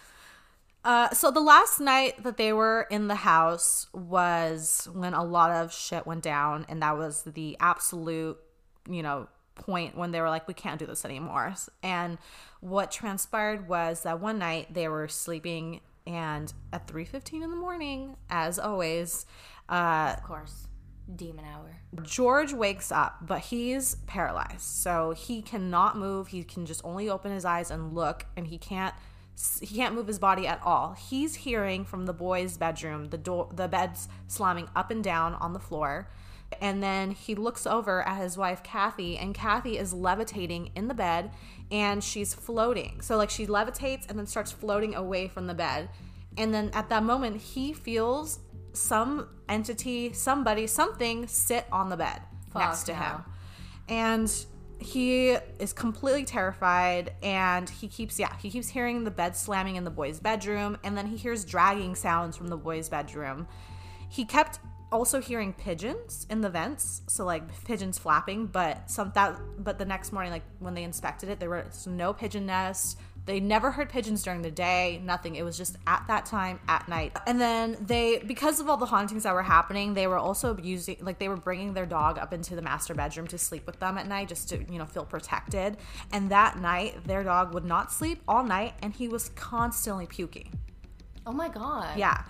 Uh, 0.83 1.11
so 1.11 1.31
the 1.31 1.41
last 1.41 1.79
night 1.79 2.23
that 2.23 2.37
they 2.37 2.53
were 2.53 2.87
in 2.91 3.09
the 3.09 3.15
house 3.15 3.87
was 3.93 4.89
when 4.93 5.15
a 5.15 5.25
lot 5.25 5.51
of 5.51 5.73
shit 5.73 6.07
went 6.07 6.23
down, 6.23 6.67
and 6.69 6.83
that 6.83 6.97
was 6.97 7.23
the 7.23 7.57
absolute, 7.61 8.39
you 8.91 9.03
know, 9.03 9.29
point 9.55 9.97
when 9.97 10.11
they 10.11 10.21
were 10.21 10.29
like, 10.29 10.47
we 10.49 10.55
can't 10.55 10.79
do 10.79 10.87
this 10.87 11.05
anymore. 11.05 11.55
And 11.83 12.19
what 12.61 12.91
transpired 12.91 13.69
was 13.69 14.03
that 14.03 14.21
one 14.21 14.39
night 14.39 14.75
they 14.75 14.89
were 14.89 15.09
sleeping, 15.09 15.81
and 16.07 16.53
at 16.73 16.87
three 16.87 17.05
fifteen 17.05 17.43
in 17.43 17.51
the 17.51 17.57
morning, 17.57 18.17
as 18.31 18.59
always, 18.59 19.27
uh, 19.69 20.15
Of 20.19 20.25
course. 20.25 20.67
demon 21.15 21.45
hour. 21.45 21.77
George 22.03 22.53
wakes 22.53 22.91
up, 22.93 23.19
but 23.27 23.41
he's 23.41 23.97
paralyzed. 24.07 24.61
So 24.63 25.13
he 25.13 25.43
cannot 25.43 25.97
move. 25.97 26.29
He 26.29 26.45
can 26.45 26.67
just 26.67 26.81
only 26.85 27.09
open 27.09 27.31
his 27.33 27.45
eyes 27.45 27.71
and 27.71 27.95
look 27.95 28.27
and 28.37 28.47
he 28.47 28.59
can't 28.59 28.95
he 29.61 29.67
can't 29.77 29.97
move 29.97 30.07
his 30.07 30.21
body 30.21 30.47
at 30.47 30.61
all. 30.63 30.93
He's 30.93 31.35
hearing 31.35 31.85
from 31.85 32.07
the 32.07 32.13
boys' 32.13 32.57
bedroom 32.57 33.07
the 33.11 33.19
door 33.19 33.51
the 33.53 33.67
beds 33.67 34.09
slamming 34.29 34.69
up 34.77 34.91
and 34.93 35.03
down 35.03 35.35
on 35.35 35.53
the 35.55 35.59
floor. 35.59 36.09
And 36.61 36.83
then 36.83 37.11
he 37.11 37.35
looks 37.35 37.67
over 37.67 38.07
at 38.07 38.21
his 38.21 38.37
wife 38.37 38.63
Kathy 38.63 39.19
and 39.19 39.35
Kathy 39.35 39.77
is 39.77 39.93
levitating 39.93 40.71
in 40.75 40.89
the 40.89 40.95
bed 40.95 41.33
and 41.71 42.03
she's 42.03 42.35
floating. 42.35 43.01
So 43.01 43.17
like 43.17 43.31
she 43.31 43.47
levitates 43.47 44.09
and 44.09 44.19
then 44.19 44.27
starts 44.27 44.53
floating 44.53 44.95
away 44.95 45.29
from 45.29 45.47
the 45.47 45.55
bed. 45.55 45.89
And 46.37 46.55
then 46.55 46.71
at 46.73 46.89
that 46.89 47.03
moment 47.03 47.41
he 47.41 47.73
feels 47.73 48.41
some 48.73 49.29
entity, 49.49 50.13
somebody, 50.13 50.67
something 50.67 51.27
sit 51.27 51.67
on 51.71 51.89
the 51.89 51.97
bed 51.97 52.21
next 52.55 52.85
to 52.85 52.93
no. 52.93 52.99
him. 52.99 53.25
And 53.89 54.47
he 54.79 55.31
is 55.59 55.73
completely 55.73 56.25
terrified 56.25 57.13
and 57.23 57.69
he 57.69 57.89
keeps 57.89 58.19
yeah, 58.19 58.37
he 58.39 58.51
keeps 58.51 58.69
hearing 58.69 59.05
the 59.05 59.11
bed 59.11 59.37
slamming 59.37 59.77
in 59.77 59.85
the 59.85 59.91
boys' 59.91 60.21
bedroom 60.21 60.77
and 60.85 60.97
then 60.97 61.07
he 61.07 61.17
hears 61.17 61.45
dragging 61.45 61.95
sounds 61.95 62.37
from 62.37 62.49
the 62.49 62.57
boys' 62.57 62.89
bedroom. 62.89 63.47
He 64.09 64.25
kept 64.25 64.59
also 64.95 65.21
hearing 65.21 65.53
pigeons 65.53 66.25
in 66.31 66.41
the 66.41 66.49
vents, 66.49 67.03
so 67.09 67.25
like 67.25 67.43
pigeons 67.65 67.99
flapping, 67.99 68.47
but 68.47 68.89
some 68.89 69.11
that 69.15 69.39
but 69.59 69.77
the 69.77 69.85
next 69.85 70.13
morning 70.13 70.33
like 70.33 70.45
when 70.61 70.75
they 70.75 70.85
inspected 70.85 71.29
it, 71.29 71.41
there 71.41 71.51
was 71.51 71.87
no 71.87 72.13
pigeon 72.13 72.47
nests. 72.47 72.97
They 73.27 73.41
never 73.41 73.71
heard 73.71 73.89
pigeons 73.89 74.23
during 74.23 74.43
the 74.43 74.51
day, 74.51 75.01
nothing. 75.03 75.37
It 75.37 75.45
was 75.45 75.57
just 75.57 75.79
at 75.87 76.05
that 76.09 76.27
time 76.27 76.61
at 76.69 76.89
night. 76.89 77.17
And 77.27 77.41
then 77.41 77.79
they, 77.81 78.19
because 78.19 78.61
of 78.61 78.69
all 78.69 78.77
the 78.77 78.85
hauntings 78.85 79.23
that 79.23 79.33
were 79.33 79.43
happening, 79.43 79.95
they 79.95 80.07
were 80.07 80.19
also 80.19 80.59
using, 80.59 80.99
like, 81.01 81.19
they 81.19 81.29
were 81.29 81.39
bringing 81.39 81.73
their 81.73 81.87
dog 81.87 82.19
up 82.19 82.35
into 82.35 82.55
the 82.55 82.61
master 82.61 82.93
bedroom 82.93 83.27
to 83.29 83.39
sleep 83.39 83.65
with 83.65 83.81
them 83.81 83.97
at 83.97 84.07
night 84.07 84.29
just 84.29 84.51
to, 84.51 84.59
you 84.71 84.79
know, 84.79 84.85
feel 84.85 85.07
protected. 85.07 85.79
And 86.13 86.31
that 86.33 86.59
night, 86.59 87.03
their 87.07 87.23
dog 87.23 87.55
would 87.55 87.65
not 87.65 87.91
sleep 87.91 88.21
all 88.29 88.45
night 88.45 88.75
and 88.83 88.93
he 88.93 89.09
was 89.09 89.31
constantly 89.31 90.07
puking. 90.07 90.53
Oh 91.27 91.33
my 91.33 91.49
god. 91.49 91.97
Yeah. 91.99 92.25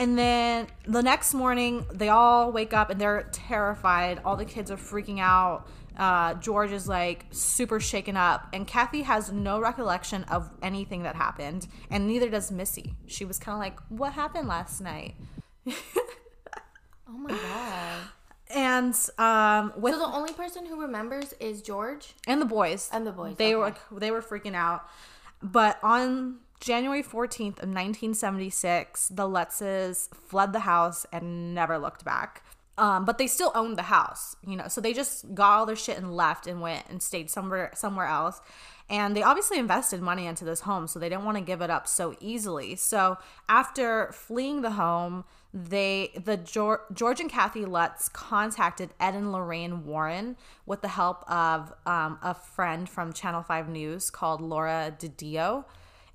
And 0.00 0.18
then 0.18 0.66
the 0.86 1.02
next 1.02 1.34
morning, 1.34 1.84
they 1.92 2.08
all 2.08 2.50
wake 2.52 2.72
up 2.72 2.88
and 2.90 2.98
they're 3.00 3.28
terrified. 3.32 4.20
All 4.24 4.34
the 4.34 4.46
kids 4.46 4.70
are 4.70 4.76
freaking 4.76 5.20
out. 5.20 5.68
Uh, 5.96 6.34
George 6.34 6.72
is 6.72 6.88
like 6.88 7.26
super 7.30 7.78
shaken 7.80 8.16
up, 8.16 8.48
and 8.54 8.66
Kathy 8.66 9.02
has 9.02 9.30
no 9.30 9.60
recollection 9.60 10.24
of 10.24 10.48
anything 10.62 11.02
that 11.02 11.16
happened, 11.16 11.66
and 11.90 12.06
neither 12.06 12.30
does 12.30 12.50
Missy. 12.50 12.94
She 13.06 13.26
was 13.26 13.38
kind 13.38 13.54
of 13.54 13.60
like, 13.60 13.78
"What 13.90 14.14
happened 14.14 14.48
last 14.48 14.80
night?" 14.80 15.16
Oh 17.08 17.18
my 17.18 17.30
god. 17.30 17.98
And 18.54 18.94
um, 19.18 19.72
with 19.76 19.94
So 19.94 20.00
the 20.00 20.06
only 20.06 20.32
person 20.32 20.64
who 20.66 20.80
remembers 20.80 21.34
is 21.40 21.60
George. 21.60 22.14
and 22.26 22.40
the 22.40 22.46
boys 22.46 22.88
And 22.92 23.06
the 23.06 23.12
boys, 23.12 23.36
they 23.36 23.54
were 23.54 23.66
okay. 23.66 23.78
like 23.90 24.00
they 24.00 24.10
were 24.10 24.22
freaking 24.22 24.54
out 24.54 24.88
but 25.42 25.78
on 25.82 26.36
january 26.60 27.02
14th 27.02 27.58
of 27.58 27.68
1976 27.68 29.08
the 29.08 29.28
lutzes 29.28 30.08
fled 30.28 30.52
the 30.52 30.60
house 30.60 31.06
and 31.12 31.54
never 31.54 31.78
looked 31.78 32.04
back. 32.04 32.44
Um, 32.78 33.04
but 33.04 33.18
they 33.18 33.26
still 33.26 33.52
owned 33.54 33.76
the 33.76 33.82
house 33.82 34.36
you 34.46 34.56
know 34.56 34.68
so 34.68 34.80
they 34.80 34.92
just 34.92 35.34
got 35.34 35.58
all 35.58 35.66
their 35.66 35.76
shit 35.76 35.98
and 35.98 36.14
left 36.16 36.46
and 36.46 36.60
went 36.60 36.84
and 36.88 37.02
stayed 37.02 37.30
somewhere 37.30 37.72
somewhere 37.74 38.06
else. 38.06 38.40
And 38.88 39.14
they 39.14 39.22
obviously 39.22 39.56
invested 39.58 40.02
money 40.02 40.26
into 40.26 40.44
this 40.44 40.62
home 40.62 40.88
so 40.88 40.98
they 40.98 41.08
didn't 41.08 41.24
want 41.24 41.38
to 41.38 41.44
give 41.44 41.60
it 41.60 41.70
up 41.70 41.86
so 41.86 42.16
easily. 42.18 42.74
So 42.74 43.18
after 43.48 44.10
fleeing 44.12 44.62
the 44.62 44.72
home 44.72 45.24
they 45.52 46.12
the 46.24 46.36
George, 46.36 46.80
George 46.92 47.20
and 47.20 47.28
Kathy 47.28 47.64
Lutz 47.64 48.08
contacted 48.08 48.90
Ed 49.00 49.14
and 49.14 49.32
Lorraine 49.32 49.84
Warren 49.84 50.36
with 50.64 50.80
the 50.80 50.88
help 50.88 51.28
of 51.30 51.72
um, 51.86 52.18
a 52.22 52.34
friend 52.34 52.88
from 52.88 53.12
Channel 53.12 53.42
5 53.42 53.68
News 53.68 54.10
called 54.10 54.40
Laura 54.40 54.94
DiDio. 54.96 55.64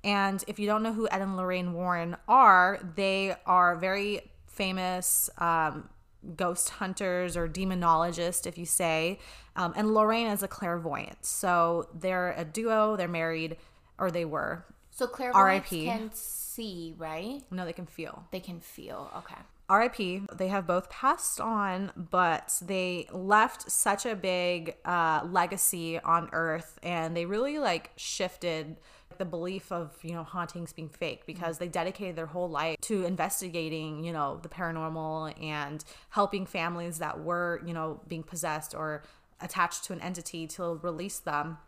And 0.06 0.42
if 0.46 0.60
you 0.60 0.66
don't 0.66 0.84
know 0.84 0.92
who 0.92 1.08
Ed 1.10 1.20
and 1.20 1.36
Lorraine 1.36 1.72
Warren 1.72 2.16
are, 2.28 2.78
they 2.94 3.34
are 3.44 3.74
very 3.74 4.30
famous 4.46 5.28
um, 5.38 5.90
ghost 6.36 6.70
hunters 6.70 7.36
or 7.36 7.48
demonologists, 7.48 8.46
if 8.46 8.56
you 8.56 8.66
say. 8.66 9.18
Um, 9.56 9.74
and 9.76 9.92
Lorraine 9.92 10.28
is 10.28 10.44
a 10.44 10.48
clairvoyant. 10.48 11.26
So 11.26 11.88
they're 11.92 12.34
a 12.36 12.44
duo, 12.44 12.94
they're 12.94 13.08
married, 13.08 13.56
or 13.98 14.12
they 14.12 14.24
were. 14.24 14.64
So 14.90 15.08
clairvoyants 15.08 15.72
R.I.P.. 15.72 15.86
can 15.86 16.10
see, 16.14 16.94
right? 16.96 17.42
No, 17.50 17.64
they 17.64 17.72
can 17.72 17.86
feel. 17.86 18.26
They 18.30 18.40
can 18.40 18.60
feel. 18.60 19.10
Okay. 19.18 19.34
RIP, 19.68 20.30
they 20.32 20.46
have 20.46 20.66
both 20.66 20.88
passed 20.88 21.40
on, 21.40 21.90
but 21.96 22.56
they 22.64 23.08
left 23.10 23.68
such 23.68 24.06
a 24.06 24.14
big 24.14 24.76
uh, 24.84 25.26
legacy 25.28 25.98
on 25.98 26.28
Earth 26.32 26.78
and 26.84 27.16
they 27.16 27.26
really 27.26 27.58
like 27.58 27.90
shifted 27.96 28.76
the 29.18 29.24
belief 29.24 29.70
of, 29.70 29.96
you 30.02 30.12
know, 30.12 30.22
hauntings 30.22 30.72
being 30.72 30.88
fake 30.88 31.26
because 31.26 31.58
they 31.58 31.68
dedicated 31.68 32.16
their 32.16 32.26
whole 32.26 32.48
life 32.48 32.76
to 32.82 33.04
investigating, 33.04 34.04
you 34.04 34.12
know, 34.12 34.38
the 34.42 34.48
paranormal 34.48 35.40
and 35.42 35.84
helping 36.10 36.46
families 36.46 36.98
that 36.98 37.22
were, 37.22 37.60
you 37.64 37.72
know, 37.72 38.00
being 38.08 38.22
possessed 38.22 38.74
or 38.74 39.02
attached 39.40 39.84
to 39.84 39.92
an 39.92 40.00
entity 40.00 40.46
to 40.46 40.80
release 40.82 41.18
them. 41.18 41.58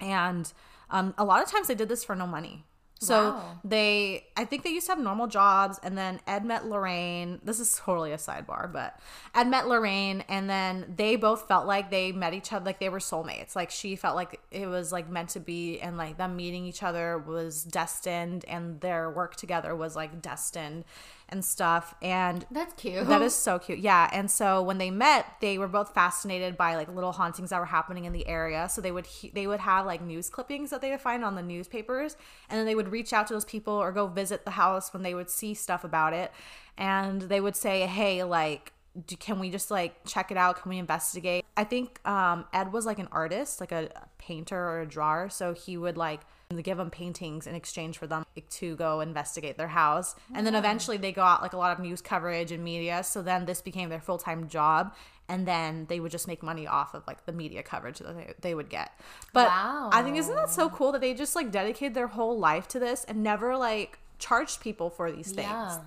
And 0.00 0.52
um, 0.90 1.14
a 1.18 1.24
lot 1.24 1.42
of 1.42 1.50
times 1.50 1.68
they 1.68 1.74
did 1.74 1.88
this 1.88 2.04
for 2.04 2.14
no 2.14 2.26
money. 2.26 2.64
So 3.00 3.30
Wow. 3.30 3.60
they, 3.64 4.26
I 4.36 4.44
think 4.44 4.64
they 4.64 4.70
used 4.70 4.86
to 4.86 4.92
have 4.92 4.98
normal 5.02 5.28
jobs, 5.28 5.78
and 5.82 5.96
then 5.96 6.20
Ed 6.26 6.44
met 6.44 6.66
Lorraine. 6.66 7.40
This 7.44 7.60
is 7.60 7.76
totally 7.76 8.12
a 8.12 8.16
sidebar, 8.16 8.72
but 8.72 8.98
Ed 9.34 9.48
met 9.48 9.68
Lorraine, 9.68 10.24
and 10.28 10.50
then 10.50 10.94
they 10.96 11.14
both 11.16 11.46
felt 11.46 11.66
like 11.66 11.90
they 11.90 12.10
met 12.10 12.34
each 12.34 12.52
other, 12.52 12.64
like 12.64 12.80
they 12.80 12.88
were 12.88 12.98
soulmates. 12.98 13.54
Like 13.54 13.70
she 13.70 13.94
felt 13.94 14.16
like 14.16 14.40
it 14.50 14.66
was 14.66 14.90
like 14.90 15.08
meant 15.08 15.28
to 15.30 15.40
be, 15.40 15.78
and 15.80 15.96
like 15.96 16.16
them 16.18 16.34
meeting 16.36 16.66
each 16.66 16.82
other 16.82 17.18
was 17.18 17.62
destined, 17.62 18.44
and 18.46 18.80
their 18.80 19.08
work 19.10 19.36
together 19.36 19.76
was 19.76 19.94
like 19.94 20.20
destined 20.20 20.84
and 21.30 21.44
stuff. 21.44 21.94
And 22.02 22.46
That's 22.50 22.72
cute. 22.74 23.06
that 23.08 23.22
is 23.22 23.34
so 23.34 23.58
cute. 23.58 23.78
Yeah. 23.78 24.08
And 24.12 24.30
so 24.30 24.62
when 24.62 24.78
they 24.78 24.90
met, 24.90 25.26
they 25.40 25.58
were 25.58 25.68
both 25.68 25.92
fascinated 25.94 26.56
by 26.56 26.76
like 26.76 26.88
little 26.88 27.12
hauntings 27.12 27.50
that 27.50 27.58
were 27.60 27.66
happening 27.66 28.04
in 28.06 28.12
the 28.12 28.26
area. 28.26 28.68
So 28.68 28.80
they 28.80 28.90
would 28.92 29.06
he- 29.06 29.30
they 29.30 29.46
would 29.46 29.60
have 29.60 29.86
like 29.86 30.00
news 30.02 30.30
clippings 30.30 30.70
that 30.70 30.80
they 30.80 30.90
would 30.90 31.00
find 31.00 31.24
on 31.24 31.34
the 31.34 31.42
newspapers, 31.42 32.16
and 32.48 32.58
then 32.58 32.66
they 32.66 32.74
would 32.74 32.88
reach 32.90 33.12
out 33.12 33.26
to 33.28 33.34
those 33.34 33.44
people 33.44 33.74
or 33.74 33.92
go 33.92 34.06
visit 34.06 34.44
the 34.44 34.52
house 34.52 34.92
when 34.92 35.02
they 35.02 35.14
would 35.14 35.30
see 35.30 35.54
stuff 35.54 35.84
about 35.84 36.12
it, 36.12 36.32
and 36.76 37.22
they 37.22 37.40
would 37.40 37.56
say, 37.56 37.86
"Hey, 37.86 38.22
like." 38.24 38.72
do- 39.06 39.16
Can 39.16 39.38
we 39.38 39.48
just 39.50 39.70
like 39.70 39.94
check 40.06 40.32
it 40.32 40.36
out? 40.36 40.60
Can 40.62 40.70
we 40.70 40.78
investigate? 40.78 41.44
I 41.56 41.62
think 41.62 42.00
um, 42.08 42.46
Ed 42.52 42.72
was 42.72 42.84
like 42.84 42.98
an 42.98 43.06
artist, 43.12 43.60
like 43.60 43.70
a 43.70 43.90
painter 44.18 44.58
or 44.58 44.80
a 44.80 44.86
drawer. 44.86 45.28
So 45.30 45.54
he 45.54 45.76
would 45.76 45.96
like 45.96 46.22
give 46.56 46.78
them 46.78 46.90
paintings 46.90 47.46
in 47.46 47.54
exchange 47.54 47.98
for 47.98 48.06
them 48.06 48.24
to 48.48 48.74
go 48.76 49.00
investigate 49.00 49.58
their 49.58 49.68
house. 49.68 50.16
And 50.34 50.46
then 50.46 50.54
eventually 50.54 50.96
they 50.96 51.12
got 51.12 51.42
like 51.42 51.52
a 51.52 51.58
lot 51.58 51.72
of 51.72 51.78
news 51.78 52.00
coverage 52.00 52.50
and 52.52 52.64
media. 52.64 53.04
So 53.04 53.20
then 53.20 53.44
this 53.44 53.60
became 53.60 53.90
their 53.90 54.00
full 54.00 54.16
time 54.16 54.48
job. 54.48 54.94
And 55.28 55.46
then 55.46 55.84
they 55.90 56.00
would 56.00 56.10
just 56.10 56.26
make 56.26 56.42
money 56.42 56.66
off 56.66 56.94
of 56.94 57.06
like 57.06 57.26
the 57.26 57.32
media 57.32 57.62
coverage 57.62 57.98
that 57.98 58.16
they, 58.16 58.32
they 58.40 58.54
would 58.54 58.70
get. 58.70 58.98
But 59.34 59.48
Wow. 59.48 59.90
I 59.92 60.02
think, 60.02 60.16
isn't 60.16 60.34
that 60.34 60.48
so 60.48 60.70
cool 60.70 60.90
that 60.92 61.02
they 61.02 61.12
just 61.12 61.36
like 61.36 61.50
dedicated 61.50 61.92
their 61.92 62.06
whole 62.06 62.38
life 62.38 62.66
to 62.68 62.78
this 62.78 63.04
and 63.04 63.22
never 63.22 63.54
like 63.54 63.98
charged 64.18 64.62
people 64.62 64.88
for 64.88 65.12
these 65.12 65.32
things? 65.32 65.48
Yeah. 65.50 65.78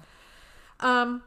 Um, 0.79 1.23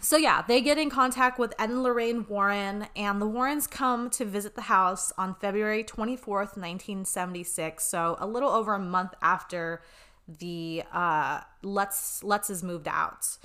so 0.00 0.16
yeah, 0.16 0.42
they 0.42 0.60
get 0.60 0.78
in 0.78 0.90
contact 0.90 1.38
with 1.38 1.54
Ed 1.58 1.70
and 1.70 1.82
Lorraine 1.82 2.26
Warren, 2.28 2.86
and 2.96 3.20
the 3.20 3.26
Warrens 3.26 3.66
come 3.66 4.10
to 4.10 4.24
visit 4.24 4.54
the 4.54 4.62
house 4.62 5.12
on 5.18 5.34
February 5.34 5.84
24th, 5.84 6.56
1976. 6.56 7.84
So 7.84 8.16
a 8.18 8.26
little 8.26 8.50
over 8.50 8.74
a 8.74 8.78
month 8.78 9.14
after 9.22 9.82
the 10.26 10.82
uh, 10.92 11.40
Let's 11.62 12.22
Lutzes 12.22 12.62
moved 12.62 12.88
out. 12.88 13.36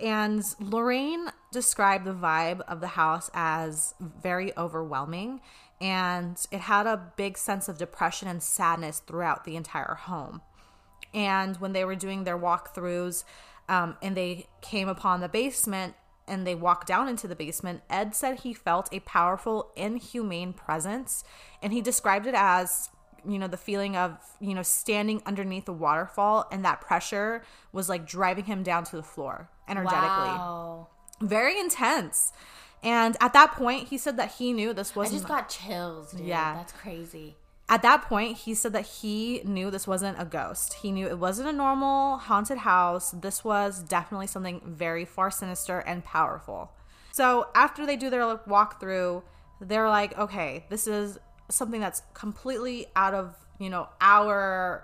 And 0.00 0.42
Lorraine 0.58 1.28
described 1.52 2.04
the 2.04 2.14
vibe 2.14 2.60
of 2.62 2.80
the 2.80 2.88
house 2.88 3.30
as 3.34 3.94
very 4.00 4.56
overwhelming, 4.56 5.40
and 5.80 6.36
it 6.50 6.60
had 6.60 6.86
a 6.86 7.12
big 7.16 7.38
sense 7.38 7.68
of 7.68 7.78
depression 7.78 8.28
and 8.28 8.42
sadness 8.42 9.00
throughout 9.00 9.44
the 9.44 9.56
entire 9.56 9.94
home 9.94 10.42
and 11.14 11.56
when 11.56 11.72
they 11.72 11.84
were 11.84 11.94
doing 11.94 12.24
their 12.24 12.38
walkthroughs 12.38 13.24
um, 13.72 13.96
and 14.02 14.16
they 14.16 14.46
came 14.60 14.88
upon 14.88 15.20
the 15.20 15.28
basement 15.28 15.94
and 16.28 16.46
they 16.46 16.54
walked 16.54 16.86
down 16.86 17.08
into 17.08 17.26
the 17.26 17.34
basement 17.34 17.82
ed 17.90 18.14
said 18.14 18.40
he 18.40 18.52
felt 18.52 18.88
a 18.92 19.00
powerful 19.00 19.72
inhumane 19.76 20.52
presence 20.52 21.24
and 21.62 21.72
he 21.72 21.80
described 21.80 22.26
it 22.26 22.34
as 22.36 22.90
you 23.26 23.38
know 23.38 23.48
the 23.48 23.56
feeling 23.56 23.96
of 23.96 24.10
you 24.40 24.54
know 24.54 24.62
standing 24.62 25.22
underneath 25.26 25.68
a 25.68 25.72
waterfall 25.72 26.46
and 26.52 26.64
that 26.64 26.80
pressure 26.80 27.42
was 27.72 27.88
like 27.88 28.06
driving 28.06 28.44
him 28.44 28.62
down 28.62 28.84
to 28.84 28.96
the 28.96 29.02
floor 29.02 29.48
energetically 29.68 30.00
Wow. 30.36 30.88
very 31.20 31.58
intense 31.58 32.32
and 32.82 33.16
at 33.20 33.32
that 33.32 33.52
point 33.52 33.88
he 33.88 33.98
said 33.98 34.16
that 34.16 34.32
he 34.38 34.52
knew 34.52 34.72
this 34.72 34.94
wasn't 34.96 35.20
just 35.20 35.28
got 35.28 35.48
chills, 35.48 36.12
dude. 36.12 36.26
Yeah. 36.26 36.54
That's 36.54 36.72
crazy. 36.72 37.36
At 37.72 37.80
that 37.80 38.02
point, 38.02 38.36
he 38.36 38.54
said 38.54 38.74
that 38.74 38.84
he 38.84 39.40
knew 39.44 39.70
this 39.70 39.86
wasn't 39.86 40.20
a 40.20 40.26
ghost. 40.26 40.74
He 40.74 40.92
knew 40.92 41.06
it 41.06 41.18
wasn't 41.18 41.48
a 41.48 41.52
normal 41.52 42.18
haunted 42.18 42.58
house. 42.58 43.12
This 43.12 43.42
was 43.42 43.82
definitely 43.82 44.26
something 44.26 44.60
very 44.62 45.06
far 45.06 45.30
sinister 45.30 45.78
and 45.78 46.04
powerful. 46.04 46.70
So 47.12 47.48
after 47.54 47.86
they 47.86 47.96
do 47.96 48.10
their 48.10 48.36
walkthrough, 48.36 49.22
they're 49.58 49.88
like, 49.88 50.18
okay, 50.18 50.66
this 50.68 50.86
is 50.86 51.18
something 51.48 51.80
that's 51.80 52.02
completely 52.12 52.88
out 52.94 53.14
of 53.14 53.36
you 53.58 53.70
know 53.70 53.88
our 54.00 54.82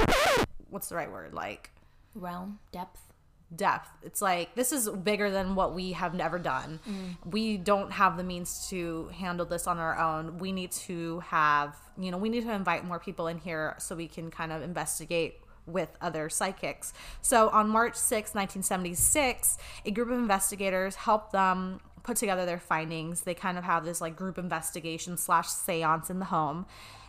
what's 0.70 0.88
the 0.88 0.94
right 0.94 1.10
word 1.10 1.34
like 1.34 1.70
Realm, 2.14 2.58
depth. 2.72 3.07
Depth. 3.54 3.88
It's 4.02 4.20
like 4.20 4.54
this 4.54 4.72
is 4.72 4.88
bigger 4.88 5.30
than 5.30 5.54
what 5.54 5.74
we 5.74 5.92
have 5.92 6.14
never 6.14 6.38
done. 6.38 6.80
Mm. 6.88 7.32
We 7.32 7.56
don't 7.56 7.92
have 7.92 8.16
the 8.16 8.24
means 8.24 8.68
to 8.70 9.08
handle 9.14 9.46
this 9.46 9.66
on 9.66 9.78
our 9.78 9.98
own. 9.98 10.38
We 10.38 10.52
need 10.52 10.72
to 10.72 11.20
have, 11.20 11.76
you 11.98 12.10
know, 12.10 12.18
we 12.18 12.28
need 12.28 12.44
to 12.44 12.52
invite 12.52 12.84
more 12.84 12.98
people 12.98 13.26
in 13.26 13.38
here 13.38 13.74
so 13.78 13.96
we 13.96 14.08
can 14.08 14.30
kind 14.30 14.52
of 14.52 14.62
investigate 14.62 15.40
with 15.66 15.88
other 16.00 16.28
psychics. 16.28 16.92
So 17.20 17.50
on 17.50 17.68
March 17.68 17.94
6, 17.94 18.34
1976, 18.34 19.58
a 19.84 19.90
group 19.90 20.08
of 20.10 20.18
investigators 20.18 20.96
helped 20.96 21.32
them 21.32 21.80
put 22.02 22.16
together 22.16 22.46
their 22.46 22.58
findings. 22.58 23.22
They 23.22 23.34
kind 23.34 23.58
of 23.58 23.64
have 23.64 23.84
this 23.84 24.00
like 24.00 24.16
group 24.16 24.38
investigation 24.38 25.16
slash 25.16 25.48
seance 25.48 26.10
in 26.10 26.18
the 26.18 26.26
home. 26.26 26.66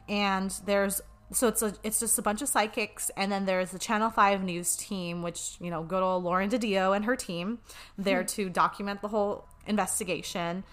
And 0.10 0.52
there's 0.66 1.02
so 1.32 1.47
it's 1.47 1.61
a 1.61 1.73
it's 1.84 1.99
just 1.99 2.17
a 2.17 2.21
bunch 2.21 2.41
of 2.41 2.49
psychics 2.49 3.11
and 3.15 3.32
then 3.32 3.45
there's 3.45 3.71
the 3.71 3.80
channel 3.80 4.09
5 4.09 4.43
news 4.43 4.75
team 4.75 5.21
which 5.21 5.57
you 5.61 5.69
know 5.69 5.84
good 5.84 6.01
old 6.01 6.23
lauren 6.23 6.49
didio 6.49 6.95
and 6.95 7.05
her 7.05 7.15
team 7.15 7.59
there 7.97 8.23
to 8.23 8.49
document 8.49 9.01
the 9.01 9.09
whole 9.09 9.47
investigation. 9.67 10.63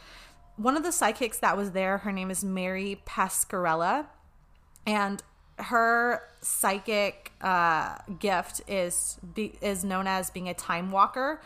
One 0.57 0.77
of 0.77 0.83
the 0.83 0.93
psychics 0.93 1.39
that 1.41 1.57
was 1.57 1.73
there 1.73 1.99
her 1.99 2.13
name 2.13 2.31
is 2.31 2.43
mary 2.45 3.03
pascarella 3.07 4.07
and 4.87 5.23
her 5.59 6.23
psychic 6.43 7.33
uh, 7.41 7.97
gift 8.19 8.61
is 8.69 9.19
be, 9.35 9.55
is 9.61 9.85
known 9.85 10.07
as 10.07 10.31
being 10.31 10.49
a 10.49 10.55
time 10.55 10.91
walker 10.91 11.41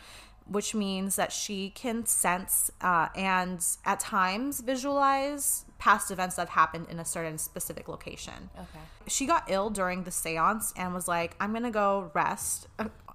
which 0.51 0.75
means 0.75 1.17
that 1.17 1.33
she 1.33 1.71
can 1.71 2.05
sense 2.07 2.71
uh, 2.83 3.09
and 3.15 3.65
at 3.85 4.01
times 4.01 4.61
visualize 4.61 5.65
past 5.79 6.11
events 6.11 6.37
that 6.37 6.43
have 6.43 6.49
happened 6.51 6.87
in 6.91 6.99
a 6.99 7.05
certain 7.05 7.39
specific 7.39 7.89
location 7.89 8.51
Okay. 8.55 8.85
she 9.07 9.25
got 9.27 9.45
ill 9.49 9.71
during 9.71 10.05
the 10.05 10.11
seance 10.11 10.75
and 10.77 10.93
was 10.93 11.09
like, 11.09 11.35
I'm 11.41 11.53
gonna 11.55 11.71
go 11.71 12.11
rest. 12.15 12.67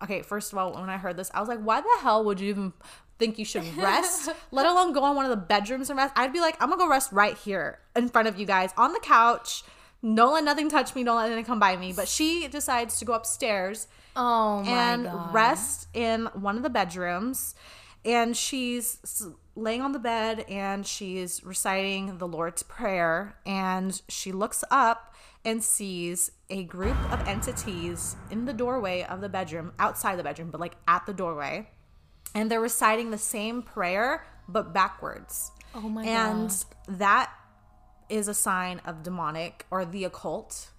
Okay, 0.01 0.21
first 0.23 0.51
of 0.51 0.57
all, 0.57 0.73
when 0.73 0.89
I 0.89 0.97
heard 0.97 1.15
this, 1.17 1.29
I 1.33 1.39
was 1.39 1.47
like, 1.49 1.59
why 1.59 1.81
the 1.81 1.97
hell 2.01 2.23
would 2.25 2.39
you 2.39 2.49
even 2.49 2.73
think 3.19 3.37
you 3.37 3.45
should 3.45 3.63
rest, 3.89 4.29
let 4.51 4.65
alone 4.65 4.93
go 4.93 5.05
in 5.09 5.15
one 5.15 5.25
of 5.25 5.29
the 5.31 5.37
bedrooms 5.37 5.89
and 5.89 5.97
rest? 5.97 6.13
I'd 6.17 6.33
be 6.33 6.39
like, 6.41 6.55
I'm 6.61 6.69
gonna 6.69 6.81
go 6.83 6.89
rest 6.89 7.11
right 7.11 7.37
here 7.37 7.79
in 7.95 8.09
front 8.09 8.27
of 8.27 8.39
you 8.39 8.45
guys 8.45 8.71
on 8.77 8.93
the 8.93 8.99
couch. 8.99 9.63
Don't 10.03 10.33
let 10.33 10.43
nothing 10.43 10.69
touch 10.69 10.93
me. 10.95 11.03
Don't 11.03 11.15
let 11.17 11.27
anything 11.27 11.45
come 11.45 11.59
by 11.59 11.77
me. 11.77 11.91
But 11.93 12.07
she 12.07 12.47
decides 12.47 12.99
to 12.99 13.05
go 13.05 13.13
upstairs 13.13 13.87
Oh 14.15 14.63
my 14.63 14.71
and 14.71 15.05
god. 15.05 15.33
rest 15.33 15.87
in 15.93 16.25
one 16.33 16.57
of 16.57 16.63
the 16.63 16.69
bedrooms. 16.69 17.55
And 18.03 18.37
she's 18.37 18.99
laying 19.55 19.81
on 19.81 19.91
the 19.91 19.99
bed 19.99 20.45
and 20.47 20.85
she's 20.85 21.43
reciting 21.43 22.19
the 22.19 22.27
Lord's 22.27 22.61
Prayer. 22.63 23.37
And 23.45 23.99
she 24.07 24.31
looks 24.31 24.63
up 24.69 25.13
and 25.43 25.63
sees 25.63 26.31
a 26.49 26.63
group 26.63 26.97
of 27.11 27.27
entities 27.27 28.15
in 28.31 28.45
the 28.45 28.53
doorway 28.53 29.03
of 29.03 29.21
the 29.21 29.29
bedroom, 29.29 29.71
outside 29.79 30.17
the 30.17 30.23
bedroom, 30.23 30.49
but 30.51 30.59
like 30.59 30.75
at 30.87 31.05
the 31.05 31.13
doorway. 31.13 31.69
And 32.33 32.51
they're 32.51 32.61
reciting 32.61 33.11
the 33.11 33.17
same 33.17 33.61
prayer, 33.61 34.25
but 34.47 34.73
backwards. 34.73 35.51
Oh 35.73 35.81
my 35.81 36.03
god. 36.03 36.09
and 36.09 36.65
that 36.99 37.31
is 38.09 38.27
a 38.27 38.33
sign 38.33 38.81
of 38.85 39.03
demonic 39.03 39.65
or 39.71 39.85
the 39.85 40.03
occult. 40.03 40.69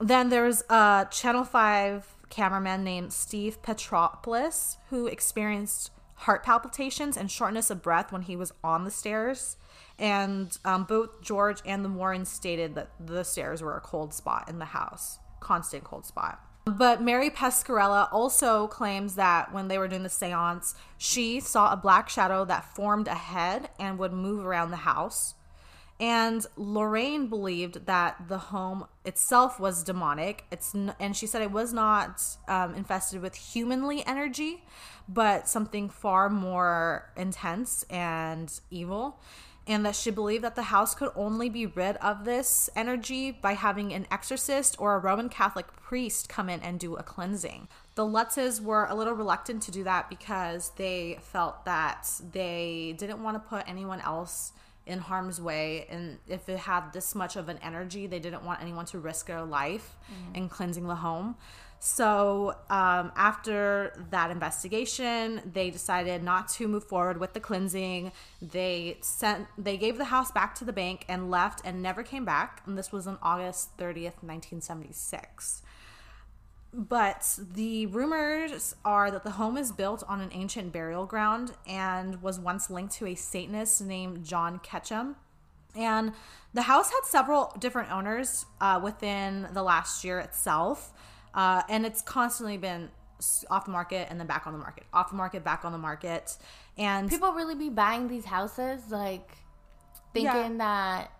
Then 0.00 0.28
there's 0.28 0.62
a 0.68 1.06
Channel 1.10 1.44
5 1.44 2.15
cameraman 2.30 2.84
named 2.84 3.12
Steve 3.12 3.62
Petropoulos 3.62 4.76
who 4.90 5.06
experienced 5.06 5.90
heart 6.20 6.42
palpitations 6.42 7.16
and 7.16 7.30
shortness 7.30 7.70
of 7.70 7.82
breath 7.82 8.10
when 8.10 8.22
he 8.22 8.36
was 8.36 8.52
on 8.64 8.84
the 8.84 8.90
stairs. 8.90 9.56
And 9.98 10.56
um, 10.64 10.84
both 10.84 11.22
George 11.22 11.60
and 11.64 11.84
the 11.84 11.88
Warrens 11.88 12.30
stated 12.30 12.74
that 12.74 12.90
the 12.98 13.24
stairs 13.24 13.62
were 13.62 13.76
a 13.76 13.80
cold 13.80 14.12
spot 14.14 14.48
in 14.48 14.58
the 14.58 14.66
house, 14.66 15.18
constant 15.40 15.84
cold 15.84 16.06
spot. 16.06 16.40
But 16.66 17.00
Mary 17.00 17.30
Pascarella 17.30 18.08
also 18.10 18.66
claims 18.66 19.14
that 19.14 19.52
when 19.52 19.68
they 19.68 19.78
were 19.78 19.86
doing 19.86 20.02
the 20.02 20.08
seance, 20.08 20.74
she 20.98 21.38
saw 21.38 21.72
a 21.72 21.76
black 21.76 22.08
shadow 22.08 22.44
that 22.44 22.74
formed 22.74 23.06
a 23.06 23.14
head 23.14 23.70
and 23.78 23.98
would 23.98 24.12
move 24.12 24.44
around 24.44 24.72
the 24.72 24.78
house. 24.78 25.34
And 25.98 26.44
Lorraine 26.56 27.28
believed 27.28 27.86
that 27.86 28.28
the 28.28 28.38
home 28.38 28.86
itself 29.04 29.58
was 29.58 29.82
demonic. 29.82 30.44
It's 30.50 30.74
n- 30.74 30.94
and 31.00 31.16
she 31.16 31.26
said 31.26 31.40
it 31.40 31.50
was 31.50 31.72
not 31.72 32.22
um, 32.48 32.74
infested 32.74 33.22
with 33.22 33.34
humanly 33.34 34.06
energy, 34.06 34.62
but 35.08 35.48
something 35.48 35.88
far 35.88 36.28
more 36.28 37.10
intense 37.16 37.84
and 37.84 38.52
evil. 38.70 39.20
And 39.68 39.84
that 39.84 39.96
she 39.96 40.12
believed 40.12 40.44
that 40.44 40.54
the 40.54 40.62
house 40.64 40.94
could 40.94 41.10
only 41.16 41.48
be 41.48 41.66
rid 41.66 41.96
of 41.96 42.24
this 42.24 42.70
energy 42.76 43.32
by 43.32 43.54
having 43.54 43.92
an 43.92 44.06
exorcist 44.12 44.76
or 44.78 44.94
a 44.94 44.98
Roman 44.98 45.28
Catholic 45.28 45.66
priest 45.74 46.28
come 46.28 46.48
in 46.48 46.60
and 46.60 46.78
do 46.78 46.94
a 46.94 47.02
cleansing. 47.02 47.66
The 47.96 48.04
Lutzes 48.04 48.60
were 48.60 48.86
a 48.86 48.94
little 48.94 49.14
reluctant 49.14 49.62
to 49.62 49.72
do 49.72 49.82
that 49.82 50.08
because 50.08 50.70
they 50.76 51.18
felt 51.20 51.64
that 51.64 52.08
they 52.32 52.94
didn't 52.96 53.22
want 53.22 53.42
to 53.42 53.48
put 53.48 53.68
anyone 53.68 54.00
else 54.02 54.52
in 54.86 54.98
harm's 55.00 55.40
way 55.40 55.86
and 55.90 56.18
if 56.28 56.48
it 56.48 56.58
had 56.58 56.92
this 56.92 57.14
much 57.14 57.36
of 57.36 57.48
an 57.48 57.58
energy 57.62 58.06
they 58.06 58.18
didn't 58.18 58.44
want 58.44 58.60
anyone 58.62 58.86
to 58.86 58.98
risk 58.98 59.26
their 59.26 59.42
life 59.42 59.96
in 60.34 60.48
cleansing 60.48 60.86
the 60.86 60.94
home. 60.94 61.36
So 61.78 62.56
um, 62.70 63.12
after 63.16 63.92
that 64.10 64.30
investigation 64.30 65.42
they 65.52 65.70
decided 65.70 66.22
not 66.22 66.48
to 66.50 66.68
move 66.68 66.84
forward 66.84 67.18
with 67.18 67.32
the 67.34 67.40
cleansing. 67.40 68.12
They 68.40 68.98
sent 69.02 69.48
they 69.58 69.76
gave 69.76 69.98
the 69.98 70.06
house 70.06 70.30
back 70.30 70.54
to 70.56 70.64
the 70.64 70.72
bank 70.72 71.04
and 71.08 71.30
left 71.30 71.60
and 71.64 71.82
never 71.82 72.02
came 72.02 72.24
back 72.24 72.62
and 72.64 72.78
this 72.78 72.92
was 72.92 73.06
on 73.06 73.18
august 73.22 73.76
30th 73.76 74.22
1976 74.22 75.62
but 76.76 77.38
the 77.54 77.86
rumors 77.86 78.76
are 78.84 79.10
that 79.10 79.24
the 79.24 79.32
home 79.32 79.56
is 79.56 79.72
built 79.72 80.04
on 80.06 80.20
an 80.20 80.28
ancient 80.32 80.72
burial 80.72 81.06
ground 81.06 81.52
and 81.66 82.22
was 82.22 82.38
once 82.38 82.68
linked 82.68 82.94
to 82.96 83.06
a 83.06 83.14
Satanist 83.14 83.80
named 83.80 84.24
John 84.24 84.58
Ketcham. 84.58 85.14
And 85.74 86.12
the 86.52 86.62
house 86.62 86.90
had 86.90 87.00
several 87.04 87.54
different 87.58 87.90
owners 87.90 88.44
uh, 88.60 88.78
within 88.82 89.48
the 89.52 89.62
last 89.62 90.04
year 90.04 90.18
itself. 90.18 90.92
Uh, 91.34 91.62
and 91.68 91.86
it's 91.86 92.02
constantly 92.02 92.58
been 92.58 92.90
off 93.50 93.64
the 93.64 93.70
market 93.70 94.08
and 94.10 94.20
then 94.20 94.26
back 94.26 94.46
on 94.46 94.52
the 94.52 94.58
market, 94.58 94.84
off 94.92 95.10
the 95.10 95.16
market, 95.16 95.42
back 95.42 95.64
on 95.64 95.72
the 95.72 95.78
market. 95.78 96.36
And 96.76 97.08
people 97.08 97.32
really 97.32 97.54
be 97.54 97.70
buying 97.70 98.08
these 98.08 98.26
houses 98.26 98.82
like 98.90 99.30
thinking 100.12 100.58
that 100.58 101.10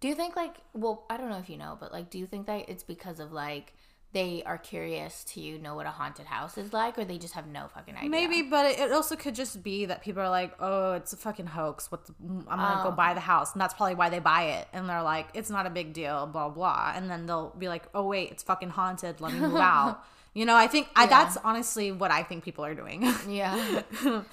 do 0.00 0.08
you 0.08 0.14
think 0.14 0.34
like 0.34 0.56
well 0.74 1.06
i 1.08 1.16
don't 1.16 1.30
know 1.30 1.38
if 1.38 1.48
you 1.48 1.56
know 1.56 1.76
but 1.78 1.92
like 1.92 2.10
do 2.10 2.18
you 2.18 2.26
think 2.26 2.46
that 2.46 2.68
it's 2.68 2.82
because 2.82 3.20
of 3.20 3.32
like 3.32 3.72
they 4.12 4.42
are 4.44 4.58
curious 4.58 5.24
to 5.24 5.58
know 5.58 5.74
what 5.74 5.86
a 5.86 5.90
haunted 5.90 6.26
house 6.26 6.58
is 6.58 6.72
like 6.72 6.98
or 6.98 7.04
they 7.04 7.18
just 7.18 7.34
have 7.34 7.46
no 7.46 7.68
fucking 7.74 7.96
idea 7.96 8.10
Maybe, 8.10 8.42
but 8.42 8.66
it- 8.66 8.78
it 8.78 8.92
also 8.92 9.16
could 9.16 9.34
just 9.34 9.62
be 9.62 9.86
that 9.86 10.02
people 10.02 10.22
are 10.22 10.28
like, 10.28 10.54
"Oh, 10.60 10.92
it's 10.92 11.12
a 11.12 11.16
fucking 11.16 11.46
hoax. 11.46 11.90
What? 11.90 12.06
The, 12.06 12.12
mm, 12.12 12.44
I'm 12.48 12.58
gonna 12.58 12.82
go 12.82 12.90
oh. 12.90 12.92
buy 12.92 13.14
the 13.14 13.20
house," 13.20 13.52
and 13.52 13.60
that's 13.60 13.74
probably 13.74 13.94
why 13.94 14.10
they 14.10 14.18
buy 14.18 14.42
it. 14.44 14.68
And 14.72 14.88
they're 14.88 15.02
like, 15.02 15.28
"It's 15.34 15.50
not 15.50 15.66
a 15.66 15.70
big 15.70 15.92
deal," 15.94 16.26
blah 16.26 16.50
blah. 16.50 16.92
And 16.94 17.10
then 17.10 17.26
they'll 17.26 17.50
be 17.58 17.68
like, 17.68 17.84
"Oh 17.94 18.06
wait, 18.06 18.30
it's 18.30 18.42
fucking 18.42 18.70
haunted. 18.70 19.20
Let 19.20 19.32
me 19.32 19.40
move 19.40 19.56
out." 19.56 20.04
You 20.34 20.46
know, 20.46 20.56
I 20.56 20.66
think 20.66 20.88
I, 20.96 21.04
that's 21.06 21.36
honestly 21.44 21.92
what 21.92 22.10
I 22.10 22.22
think 22.22 22.42
people 22.42 22.64
are 22.64 22.72
doing. 22.74 23.02
yeah 23.28 23.82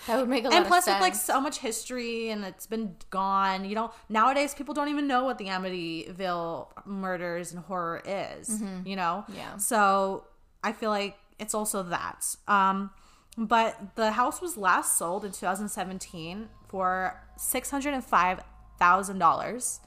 that 0.07 0.17
would 0.17 0.29
make 0.29 0.45
a 0.45 0.49
lot 0.49 0.55
and 0.55 0.65
plus, 0.65 0.87
with 0.87 1.01
like 1.01 1.13
so 1.13 1.41
much 1.41 1.57
history 1.59 2.29
and 2.29 2.45
it's 2.45 2.65
been 2.67 2.95
gone, 3.09 3.65
you 3.65 3.75
know, 3.75 3.91
nowadays 4.07 4.53
people 4.53 4.73
don't 4.73 4.87
even 4.87 5.07
know 5.07 5.25
what 5.25 5.37
the 5.37 5.47
Amityville 5.47 6.67
murders 6.85 7.51
and 7.51 7.65
horror 7.65 8.01
is, 8.05 8.61
you 8.85 8.95
know? 8.95 9.25
Yeah. 9.27 9.57
So 9.57 10.23
I 10.63 10.71
feel 10.71 10.89
like 10.89 11.17
it's 11.37 11.53
also 11.53 11.83
that. 11.83 12.33
Um, 12.47 12.91
but 13.37 13.95
the 13.95 14.11
house 14.11 14.41
was 14.41 14.55
last 14.57 14.97
sold 14.97 15.23
in 15.25 15.31
2017 15.31 16.47
for 16.69 17.21
$605,000. 17.37 19.79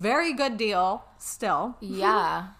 Very 0.00 0.32
good 0.32 0.56
deal 0.56 1.04
still. 1.18 1.76
yeah 1.80 2.46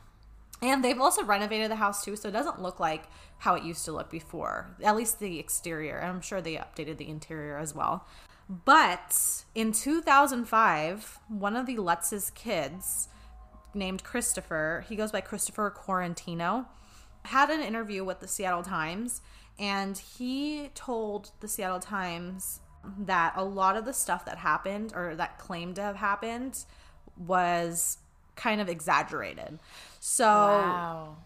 And 0.62 0.82
they've 0.82 1.00
also 1.00 1.22
renovated 1.24 1.70
the 1.70 1.76
house 1.76 2.04
too, 2.04 2.16
so 2.16 2.28
it 2.28 2.32
doesn't 2.32 2.62
look 2.62 2.80
like 2.80 3.04
how 3.38 3.54
it 3.54 3.62
used 3.62 3.84
to 3.84 3.92
look 3.92 4.10
before. 4.10 4.74
At 4.82 4.96
least 4.96 5.18
the 5.20 5.38
exterior. 5.38 6.02
I'm 6.02 6.20
sure 6.20 6.40
they 6.40 6.54
updated 6.54 6.96
the 6.96 7.08
interior 7.08 7.58
as 7.58 7.74
well. 7.74 8.06
But 8.48 9.44
in 9.54 9.72
2005, 9.72 11.18
one 11.28 11.56
of 11.56 11.66
the 11.66 11.76
Lutz's 11.76 12.30
kids, 12.30 13.08
named 13.74 14.04
Christopher, 14.04 14.84
he 14.88 14.96
goes 14.96 15.12
by 15.12 15.20
Christopher 15.20 15.74
Quaratino, 15.76 16.66
had 17.24 17.50
an 17.50 17.60
interview 17.60 18.04
with 18.04 18.20
the 18.20 18.28
Seattle 18.28 18.62
Times, 18.62 19.20
and 19.58 19.98
he 19.98 20.70
told 20.74 21.32
the 21.40 21.48
Seattle 21.48 21.80
Times 21.80 22.60
that 22.98 23.34
a 23.36 23.44
lot 23.44 23.76
of 23.76 23.84
the 23.84 23.92
stuff 23.92 24.24
that 24.24 24.38
happened 24.38 24.92
or 24.94 25.16
that 25.16 25.38
claimed 25.38 25.76
to 25.76 25.82
have 25.82 25.96
happened 25.96 26.64
was 27.16 27.98
kind 28.36 28.60
of 28.60 28.68
exaggerated. 28.68 29.58
So 29.98 30.26
wow 30.26 31.16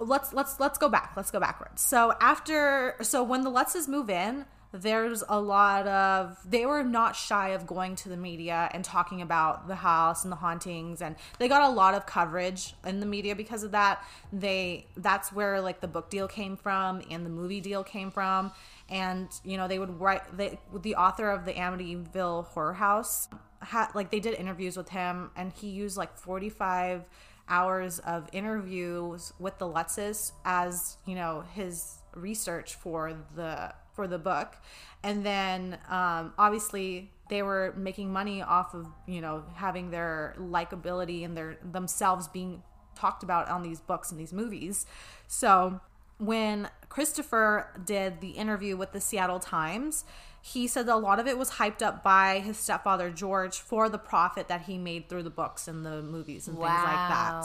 let's 0.00 0.32
let's 0.32 0.58
let's 0.58 0.78
go 0.78 0.88
back. 0.88 1.12
Let's 1.16 1.30
go 1.30 1.38
backwards. 1.38 1.82
So 1.82 2.14
after 2.20 2.96
so 3.02 3.22
when 3.22 3.42
the 3.42 3.50
Lutzes 3.50 3.86
move 3.86 4.10
in, 4.10 4.46
there's 4.72 5.24
a 5.28 5.40
lot 5.40 5.86
of 5.86 6.38
they 6.48 6.64
were 6.64 6.82
not 6.82 7.16
shy 7.16 7.48
of 7.50 7.66
going 7.66 7.96
to 7.96 8.08
the 8.08 8.16
media 8.16 8.70
and 8.72 8.84
talking 8.84 9.20
about 9.20 9.66
the 9.66 9.74
house 9.74 10.22
and 10.22 10.30
the 10.30 10.36
hauntings 10.36 11.02
and 11.02 11.16
they 11.38 11.48
got 11.48 11.62
a 11.62 11.68
lot 11.68 11.94
of 11.94 12.06
coverage 12.06 12.74
in 12.86 13.00
the 13.00 13.06
media 13.06 13.34
because 13.34 13.64
of 13.64 13.72
that 13.72 14.04
they 14.32 14.86
that's 14.96 15.32
where 15.32 15.60
like 15.60 15.80
the 15.80 15.88
book 15.88 16.08
deal 16.08 16.28
came 16.28 16.56
from 16.56 17.02
and 17.10 17.26
the 17.26 17.30
movie 17.30 17.60
deal 17.60 17.82
came 17.82 18.12
from 18.12 18.52
and 18.90 19.28
you 19.44 19.56
know 19.56 19.68
they 19.68 19.78
would 19.78 20.00
write 20.00 20.36
they 20.36 20.58
the 20.82 20.94
author 20.96 21.30
of 21.30 21.44
the 21.44 21.52
amityville 21.52 22.46
horror 22.46 22.74
house 22.74 23.28
had 23.60 23.88
like 23.94 24.10
they 24.10 24.20
did 24.20 24.34
interviews 24.34 24.76
with 24.76 24.88
him 24.88 25.30
and 25.36 25.52
he 25.52 25.68
used 25.68 25.96
like 25.96 26.16
45 26.16 27.04
hours 27.48 27.98
of 28.00 28.28
interviews 28.32 29.32
with 29.38 29.58
the 29.58 29.66
lutzes 29.66 30.32
as 30.44 30.96
you 31.06 31.14
know 31.14 31.44
his 31.54 31.98
research 32.14 32.74
for 32.74 33.16
the 33.34 33.72
for 33.92 34.06
the 34.06 34.18
book. 34.18 34.56
And 35.02 35.24
then 35.24 35.78
um, 35.88 36.32
obviously 36.38 37.12
they 37.28 37.42
were 37.42 37.74
making 37.76 38.12
money 38.12 38.42
off 38.42 38.74
of 38.74 38.86
you 39.06 39.20
know 39.20 39.44
having 39.54 39.90
their 39.90 40.34
likability 40.38 41.24
and 41.24 41.36
their 41.36 41.58
themselves 41.62 42.28
being 42.28 42.62
talked 42.94 43.22
about 43.22 43.48
on 43.48 43.62
these 43.62 43.80
books 43.80 44.10
and 44.10 44.20
these 44.20 44.32
movies. 44.32 44.86
So 45.26 45.80
when 46.20 46.68
christopher 46.88 47.68
did 47.84 48.20
the 48.20 48.30
interview 48.30 48.76
with 48.76 48.92
the 48.92 49.00
seattle 49.00 49.40
times 49.40 50.04
he 50.42 50.66
said 50.66 50.86
that 50.86 50.94
a 50.94 50.96
lot 50.96 51.18
of 51.18 51.26
it 51.26 51.36
was 51.36 51.52
hyped 51.52 51.82
up 51.82 52.02
by 52.02 52.38
his 52.38 52.56
stepfather 52.56 53.10
george 53.10 53.58
for 53.58 53.88
the 53.88 53.98
profit 53.98 54.48
that 54.48 54.62
he 54.62 54.78
made 54.78 55.08
through 55.08 55.22
the 55.22 55.30
books 55.30 55.68
and 55.68 55.84
the 55.84 56.02
movies 56.02 56.48
and 56.48 56.56
things 56.56 56.68
like 56.68 57.08
that. 57.08 57.44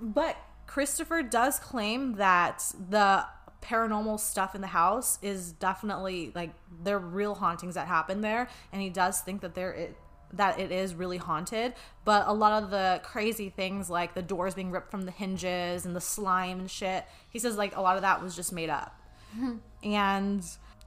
But 0.00 0.36
Christopher 0.66 1.22
does 1.22 1.58
claim 1.58 2.14
that 2.14 2.62
the 2.88 3.24
paranormal 3.62 4.20
stuff 4.20 4.54
in 4.54 4.60
the 4.60 4.66
house 4.68 5.18
is 5.22 5.52
definitely 5.52 6.32
like 6.34 6.54
there 6.82 6.96
are 6.96 7.00
real 7.00 7.34
hauntings 7.34 7.74
that 7.74 7.86
happen 7.86 8.20
there, 8.20 8.48
and 8.72 8.80
he 8.80 8.90
does 8.90 9.20
think 9.20 9.40
that 9.40 9.54
there 9.54 9.72
it 9.72 9.96
that 10.36 10.58
it 10.58 10.72
is 10.72 10.94
really 10.94 11.18
haunted. 11.18 11.74
But 12.04 12.24
a 12.26 12.32
lot 12.32 12.62
of 12.62 12.70
the 12.70 13.00
crazy 13.04 13.48
things 13.50 13.90
like 13.90 14.14
the 14.14 14.22
doors 14.22 14.54
being 14.54 14.70
ripped 14.70 14.90
from 14.90 15.02
the 15.02 15.10
hinges 15.10 15.86
and 15.86 15.94
the 15.94 16.00
slime 16.00 16.60
and 16.60 16.70
shit, 16.70 17.04
he 17.28 17.38
says 17.38 17.56
like 17.56 17.76
a 17.76 17.80
lot 17.80 17.96
of 17.96 18.02
that 18.02 18.22
was 18.22 18.36
just 18.36 18.52
made 18.52 18.70
up. 18.70 19.00
and 19.82 20.44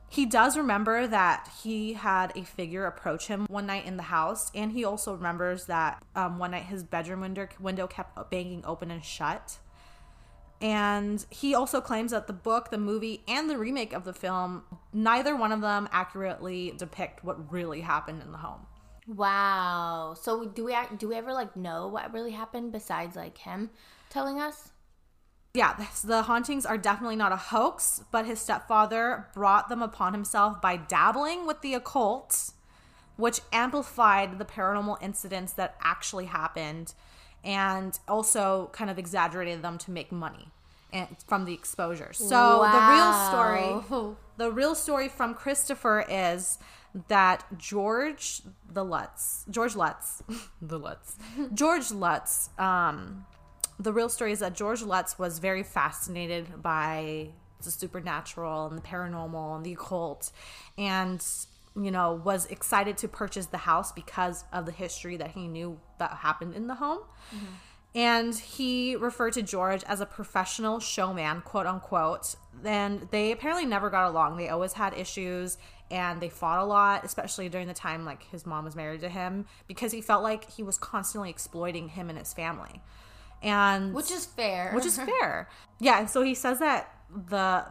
he 0.10 0.26
does 0.26 0.58
remember 0.58 1.06
that 1.06 1.50
he 1.62 1.94
had 1.94 2.36
a 2.36 2.44
figure 2.44 2.86
approach 2.86 3.28
him 3.28 3.46
one 3.48 3.68
night 3.68 3.86
in 3.86 3.96
the 3.96 4.04
house, 4.04 4.52
and 4.56 4.72
he 4.72 4.84
also 4.84 5.14
remembers 5.14 5.66
that 5.66 6.04
um, 6.16 6.40
one 6.40 6.52
night 6.52 6.64
his 6.64 6.84
bedroom 6.84 7.22
window 7.22 7.48
window 7.60 7.86
kept 7.86 8.32
banging 8.32 8.66
open 8.66 8.90
and 8.90 9.06
shut. 9.06 9.60
And 10.62 11.26
he 11.30 11.56
also 11.56 11.80
claims 11.80 12.12
that 12.12 12.28
the 12.28 12.34
book, 12.34 12.70
the 12.70 12.78
movie, 12.78 13.24
and 13.28 13.50
the 13.50 13.58
remake 13.58 13.94
of 13.94 14.04
the 14.04 14.12
film, 14.12 14.64
neither 14.92 15.36
one 15.36 15.54
of 15.54 15.62
them 15.62 15.88
accurately 15.92 16.74
depict 16.76 17.24
what 17.24 17.52
really 17.52 17.82
happened 17.82 18.22
in 18.22 18.32
the 18.32 18.40
home. 18.40 18.66
Wow. 19.16 20.14
So 20.20 20.46
do 20.46 20.66
we 20.66 20.78
do 20.98 21.10
we 21.10 21.16
ever 21.16 21.34
like 21.34 21.56
know 21.56 21.88
what 21.88 22.14
really 22.14 22.32
happened 22.32 22.72
besides 22.72 23.16
like 23.16 23.40
him 23.40 23.72
telling 24.10 24.40
us? 24.40 24.70
Yeah, 25.56 25.74
this- 25.74 26.04
the 26.04 26.24
hauntings 26.24 26.64
are 26.66 26.78
definitely 26.78 27.16
not 27.16 27.32
a 27.32 27.36
hoax, 27.38 28.04
but 28.12 28.28
his 28.28 28.40
stepfather 28.40 29.30
brought 29.34 29.68
them 29.68 29.82
upon 29.82 30.14
himself 30.14 30.62
by 30.62 30.78
dabbling 30.78 31.48
with 31.48 31.62
the 31.62 31.74
occult, 31.74 32.52
which 33.18 33.42
amplified 33.52 34.38
the 34.38 34.46
paranormal 34.46 35.02
incidents 35.02 35.54
that 35.54 35.76
actually 35.82 36.26
happened 36.26 36.94
and 37.44 38.00
also 38.08 38.70
kind 38.74 38.92
of 38.92 39.00
exaggerated 39.00 39.64
them 39.64 39.80
to 39.80 39.92
make 39.92 40.12
money 40.12 40.50
and 40.94 41.08
from 41.28 41.46
the 41.46 41.54
exposure. 41.54 42.14
So 42.14 42.70
the 42.72 42.82
real 42.94 43.14
story 43.14 44.14
the 44.38 44.52
real 44.52 44.76
story 44.76 45.10
from 45.10 45.34
Christopher 45.34 46.06
is 46.08 46.60
that 47.08 47.46
George 47.58 48.42
the 48.72 48.84
Lutz, 48.84 49.46
George 49.50 49.76
Lutz, 49.76 50.24
the 50.62 50.80
Lutz, 50.80 51.16
George 51.54 51.92
Lutz. 51.92 52.50
Um, 52.58 53.26
the 53.80 53.94
real 53.94 54.10
story 54.10 54.34
is 54.34 54.40
that 54.40 54.56
George 54.56 54.82
Lutz 54.82 55.18
was 55.18 55.40
very 55.40 55.64
fascinated 55.64 56.62
by 56.62 57.30
the 57.64 57.72
supernatural 57.72 58.68
and 58.68 58.78
the 58.78 58.82
paranormal 58.82 59.56
and 59.56 59.66
the 59.66 59.74
occult, 59.74 60.32
and 60.78 61.26
you 61.76 61.92
know 61.92 62.14
was 62.14 62.46
excited 62.48 62.98
to 62.98 63.08
purchase 63.08 63.46
the 63.48 63.58
house 63.58 63.92
because 63.92 64.44
of 64.52 64.66
the 64.66 64.72
history 64.72 65.18
that 65.18 65.32
he 65.32 65.48
knew 65.48 65.80
that 66.00 66.12
happened 66.12 66.56
in 66.56 66.68
the 66.68 66.76
home. 66.76 67.00
And 67.96 68.36
he 68.36 68.96
referred 68.96 69.34
to 69.34 69.42
George 69.42 69.84
as 69.86 70.00
a 70.00 70.06
professional 70.06 70.80
showman, 70.80 71.42
quote 71.42 71.66
unquote. 71.66 72.36
And 72.64 73.08
they 73.10 73.32
apparently 73.32 73.66
never 73.66 73.90
got 73.90 74.08
along. 74.08 74.38
They 74.38 74.50
always 74.50 74.74
had 74.74 74.94
issues 74.94 75.58
and 75.92 76.22
they 76.22 76.30
fought 76.30 76.60
a 76.60 76.66
lot, 76.66 77.04
especially 77.04 77.50
during 77.50 77.68
the 77.68 77.74
time 77.74 78.06
like 78.06 78.24
his 78.24 78.46
mom 78.46 78.66
was 78.66 78.76
married 78.76 79.02
to 79.02 79.10
him, 79.10 79.46
because 79.68 79.92
he 79.92 80.02
felt 80.02 80.24
like 80.24 80.50
he 80.52 80.64
was 80.64 80.78
constantly 80.78 81.30
exploiting 81.30 81.90
him 81.90 82.10
and 82.10 82.18
his 82.18 82.34
family. 82.34 82.82
And 83.42 83.94
Which 83.94 84.12
is 84.12 84.26
fair. 84.26 84.72
which 84.74 84.86
is 84.86 84.98
fair. 85.20 85.50
Yeah, 85.80 86.00
and 86.00 86.10
so 86.10 86.22
he 86.22 86.36
says 86.36 86.60
that 86.60 86.94
the 87.30 87.66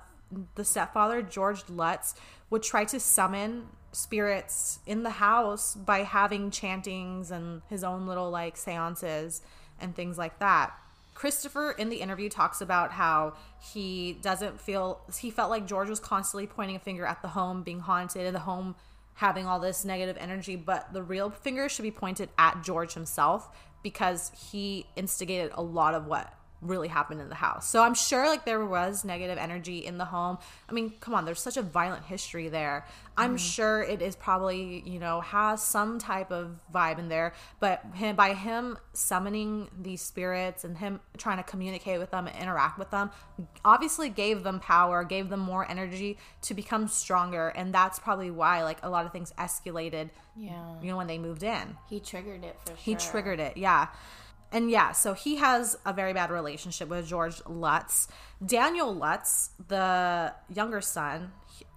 the 0.56 0.64
stepfather 0.64 1.22
George 1.22 1.62
Lutz 1.70 2.14
would 2.50 2.62
try 2.62 2.84
to 2.84 3.00
summon 3.00 3.68
spirits 3.92 4.78
in 4.86 5.02
the 5.02 5.10
house 5.10 5.74
by 5.74 6.00
having 6.02 6.50
chantings 6.50 7.30
and 7.30 7.62
his 7.70 7.82
own 7.82 8.06
little 8.06 8.30
like 8.30 8.56
seances 8.56 9.40
and 9.80 9.94
things 9.94 10.18
like 10.18 10.38
that. 10.38 10.74
Christopher 11.18 11.72
in 11.72 11.88
the 11.88 11.96
interview 11.96 12.28
talks 12.28 12.60
about 12.60 12.92
how 12.92 13.32
he 13.72 14.12
doesn't 14.22 14.60
feel 14.60 15.00
he 15.18 15.32
felt 15.32 15.50
like 15.50 15.66
George 15.66 15.88
was 15.88 15.98
constantly 15.98 16.46
pointing 16.46 16.76
a 16.76 16.78
finger 16.78 17.04
at 17.04 17.22
the 17.22 17.28
home 17.28 17.64
being 17.64 17.80
haunted 17.80 18.24
and 18.24 18.36
the 18.36 18.40
home 18.40 18.76
having 19.14 19.44
all 19.44 19.58
this 19.58 19.84
negative 19.84 20.16
energy, 20.20 20.54
but 20.54 20.92
the 20.92 21.02
real 21.02 21.28
finger 21.28 21.68
should 21.68 21.82
be 21.82 21.90
pointed 21.90 22.28
at 22.38 22.62
George 22.62 22.94
himself 22.94 23.48
because 23.82 24.30
he 24.52 24.86
instigated 24.94 25.50
a 25.56 25.60
lot 25.60 25.92
of 25.92 26.06
what 26.06 26.32
really 26.60 26.88
happened 26.88 27.20
in 27.20 27.28
the 27.28 27.34
house. 27.34 27.68
So 27.68 27.82
I'm 27.82 27.94
sure 27.94 28.26
like 28.26 28.44
there 28.44 28.64
was 28.64 29.04
negative 29.04 29.38
energy 29.38 29.78
in 29.78 29.98
the 29.98 30.04
home. 30.04 30.38
I 30.68 30.72
mean, 30.72 30.94
come 31.00 31.14
on, 31.14 31.24
there's 31.24 31.40
such 31.40 31.56
a 31.56 31.62
violent 31.62 32.04
history 32.04 32.48
there. 32.48 32.86
I'm 33.16 33.30
mm-hmm. 33.30 33.36
sure 33.36 33.82
it 33.82 34.02
is 34.02 34.16
probably, 34.16 34.82
you 34.86 34.98
know, 34.98 35.20
has 35.20 35.62
some 35.62 35.98
type 35.98 36.30
of 36.30 36.56
vibe 36.72 36.98
in 36.98 37.08
there, 37.08 37.34
but 37.60 37.84
him 37.94 38.16
by 38.16 38.34
him 38.34 38.78
summoning 38.92 39.68
these 39.80 40.02
spirits 40.02 40.64
and 40.64 40.76
him 40.76 41.00
trying 41.16 41.38
to 41.38 41.42
communicate 41.44 41.98
with 41.98 42.10
them 42.10 42.26
and 42.26 42.36
interact 42.36 42.78
with 42.78 42.90
them 42.90 43.10
obviously 43.64 44.08
gave 44.08 44.42
them 44.42 44.60
power, 44.60 45.04
gave 45.04 45.28
them 45.28 45.40
more 45.40 45.68
energy 45.70 46.18
to 46.42 46.54
become 46.54 46.88
stronger, 46.88 47.48
and 47.48 47.72
that's 47.72 47.98
probably 47.98 48.30
why 48.30 48.62
like 48.64 48.78
a 48.82 48.90
lot 48.90 49.06
of 49.06 49.12
things 49.12 49.32
escalated, 49.38 50.10
Yeah. 50.36 50.74
you 50.80 50.90
know, 50.90 50.96
when 50.96 51.06
they 51.06 51.18
moved 51.18 51.42
in. 51.42 51.76
He 51.88 52.00
triggered 52.00 52.44
it 52.44 52.56
for 52.60 52.68
sure. 52.68 52.76
He 52.76 52.94
triggered 52.96 53.40
it, 53.40 53.56
yeah. 53.56 53.88
And 54.50 54.70
yeah, 54.70 54.92
so 54.92 55.12
he 55.14 55.36
has 55.36 55.76
a 55.84 55.92
very 55.92 56.12
bad 56.12 56.30
relationship 56.30 56.88
with 56.88 57.06
George 57.06 57.42
Lutz. 57.46 58.08
Daniel 58.44 58.94
Lutz, 58.94 59.50
the 59.68 60.32
younger 60.48 60.80
son, 60.80 61.32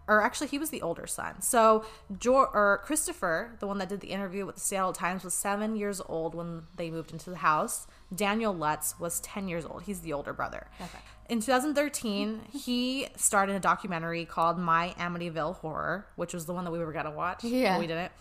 or 0.07 0.21
actually 0.21 0.47
he 0.47 0.57
was 0.57 0.69
the 0.69 0.81
older 0.81 1.07
son. 1.07 1.41
So 1.41 1.85
George, 2.17 2.49
or 2.53 2.81
Christopher, 2.83 3.55
the 3.59 3.67
one 3.67 3.77
that 3.79 3.89
did 3.89 4.01
the 4.01 4.09
interview 4.09 4.45
with 4.45 4.55
the 4.55 4.61
Seattle 4.61 4.93
Times, 4.93 5.23
was 5.23 5.33
seven 5.33 5.75
years 5.75 6.01
old 6.05 6.33
when 6.35 6.63
they 6.75 6.89
moved 6.89 7.11
into 7.11 7.29
the 7.29 7.37
house. 7.37 7.87
Daniel 8.13 8.53
Lutz 8.53 8.99
was 8.99 9.19
ten 9.21 9.47
years 9.47 9.65
old. 9.65 9.83
He's 9.83 10.01
the 10.01 10.13
older 10.13 10.33
brother. 10.33 10.67
Okay. 10.79 10.99
In 11.29 11.39
2013, 11.39 12.41
he 12.51 13.07
started 13.15 13.55
a 13.55 13.59
documentary 13.59 14.25
called 14.25 14.59
My 14.59 14.93
Amityville 14.99 15.55
Horror, 15.57 16.05
which 16.17 16.33
was 16.33 16.45
the 16.45 16.53
one 16.53 16.65
that 16.65 16.71
we 16.71 16.79
were 16.79 16.91
gonna 16.91 17.11
watch. 17.11 17.43
Yeah. 17.43 17.75
but 17.75 17.79
we 17.81 17.87
didn't. 17.87 18.11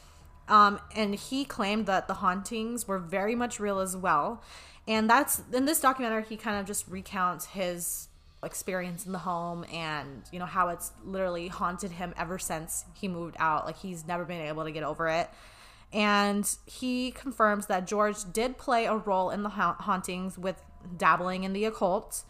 Um, 0.50 0.80
and 0.94 1.14
he 1.14 1.44
claimed 1.44 1.86
that 1.86 2.08
the 2.08 2.14
hauntings 2.14 2.86
were 2.86 2.98
very 2.98 3.34
much 3.34 3.60
real 3.60 3.78
as 3.78 3.96
well. 3.96 4.42
And 4.86 5.08
that's 5.08 5.42
in 5.52 5.64
this 5.64 5.80
documentary, 5.80 6.24
he 6.28 6.36
kind 6.36 6.58
of 6.58 6.66
just 6.66 6.86
recounts 6.88 7.46
his 7.46 8.08
experience 8.42 9.06
in 9.06 9.12
the 9.12 9.18
home 9.18 9.66
and 9.70 10.22
you 10.32 10.38
know 10.38 10.46
how 10.46 10.68
it's 10.68 10.92
literally 11.04 11.48
haunted 11.48 11.90
him 11.90 12.14
ever 12.16 12.38
since 12.38 12.84
he 12.94 13.06
moved 13.06 13.36
out. 13.38 13.64
Like 13.64 13.78
he's 13.78 14.06
never 14.06 14.24
been 14.24 14.40
able 14.40 14.64
to 14.64 14.72
get 14.72 14.82
over 14.82 15.08
it. 15.08 15.30
And 15.92 16.48
he 16.66 17.10
confirms 17.12 17.66
that 17.66 17.86
George 17.86 18.16
did 18.32 18.58
play 18.58 18.86
a 18.86 18.96
role 18.96 19.30
in 19.30 19.42
the 19.42 19.50
ha- 19.50 19.76
hauntings 19.78 20.38
with 20.38 20.60
dabbling 20.96 21.44
in 21.44 21.52
the 21.52 21.64
occult. 21.64 22.24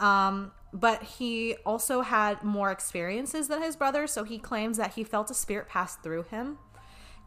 Um, 0.00 0.52
but 0.72 1.02
he 1.02 1.54
also 1.64 2.02
had 2.02 2.42
more 2.42 2.72
experiences 2.72 3.46
than 3.46 3.62
his 3.62 3.76
brother, 3.76 4.08
so 4.08 4.24
he 4.24 4.38
claims 4.38 4.76
that 4.76 4.94
he 4.94 5.04
felt 5.04 5.30
a 5.30 5.34
spirit 5.34 5.68
pass 5.68 5.94
through 5.94 6.24
him. 6.24 6.58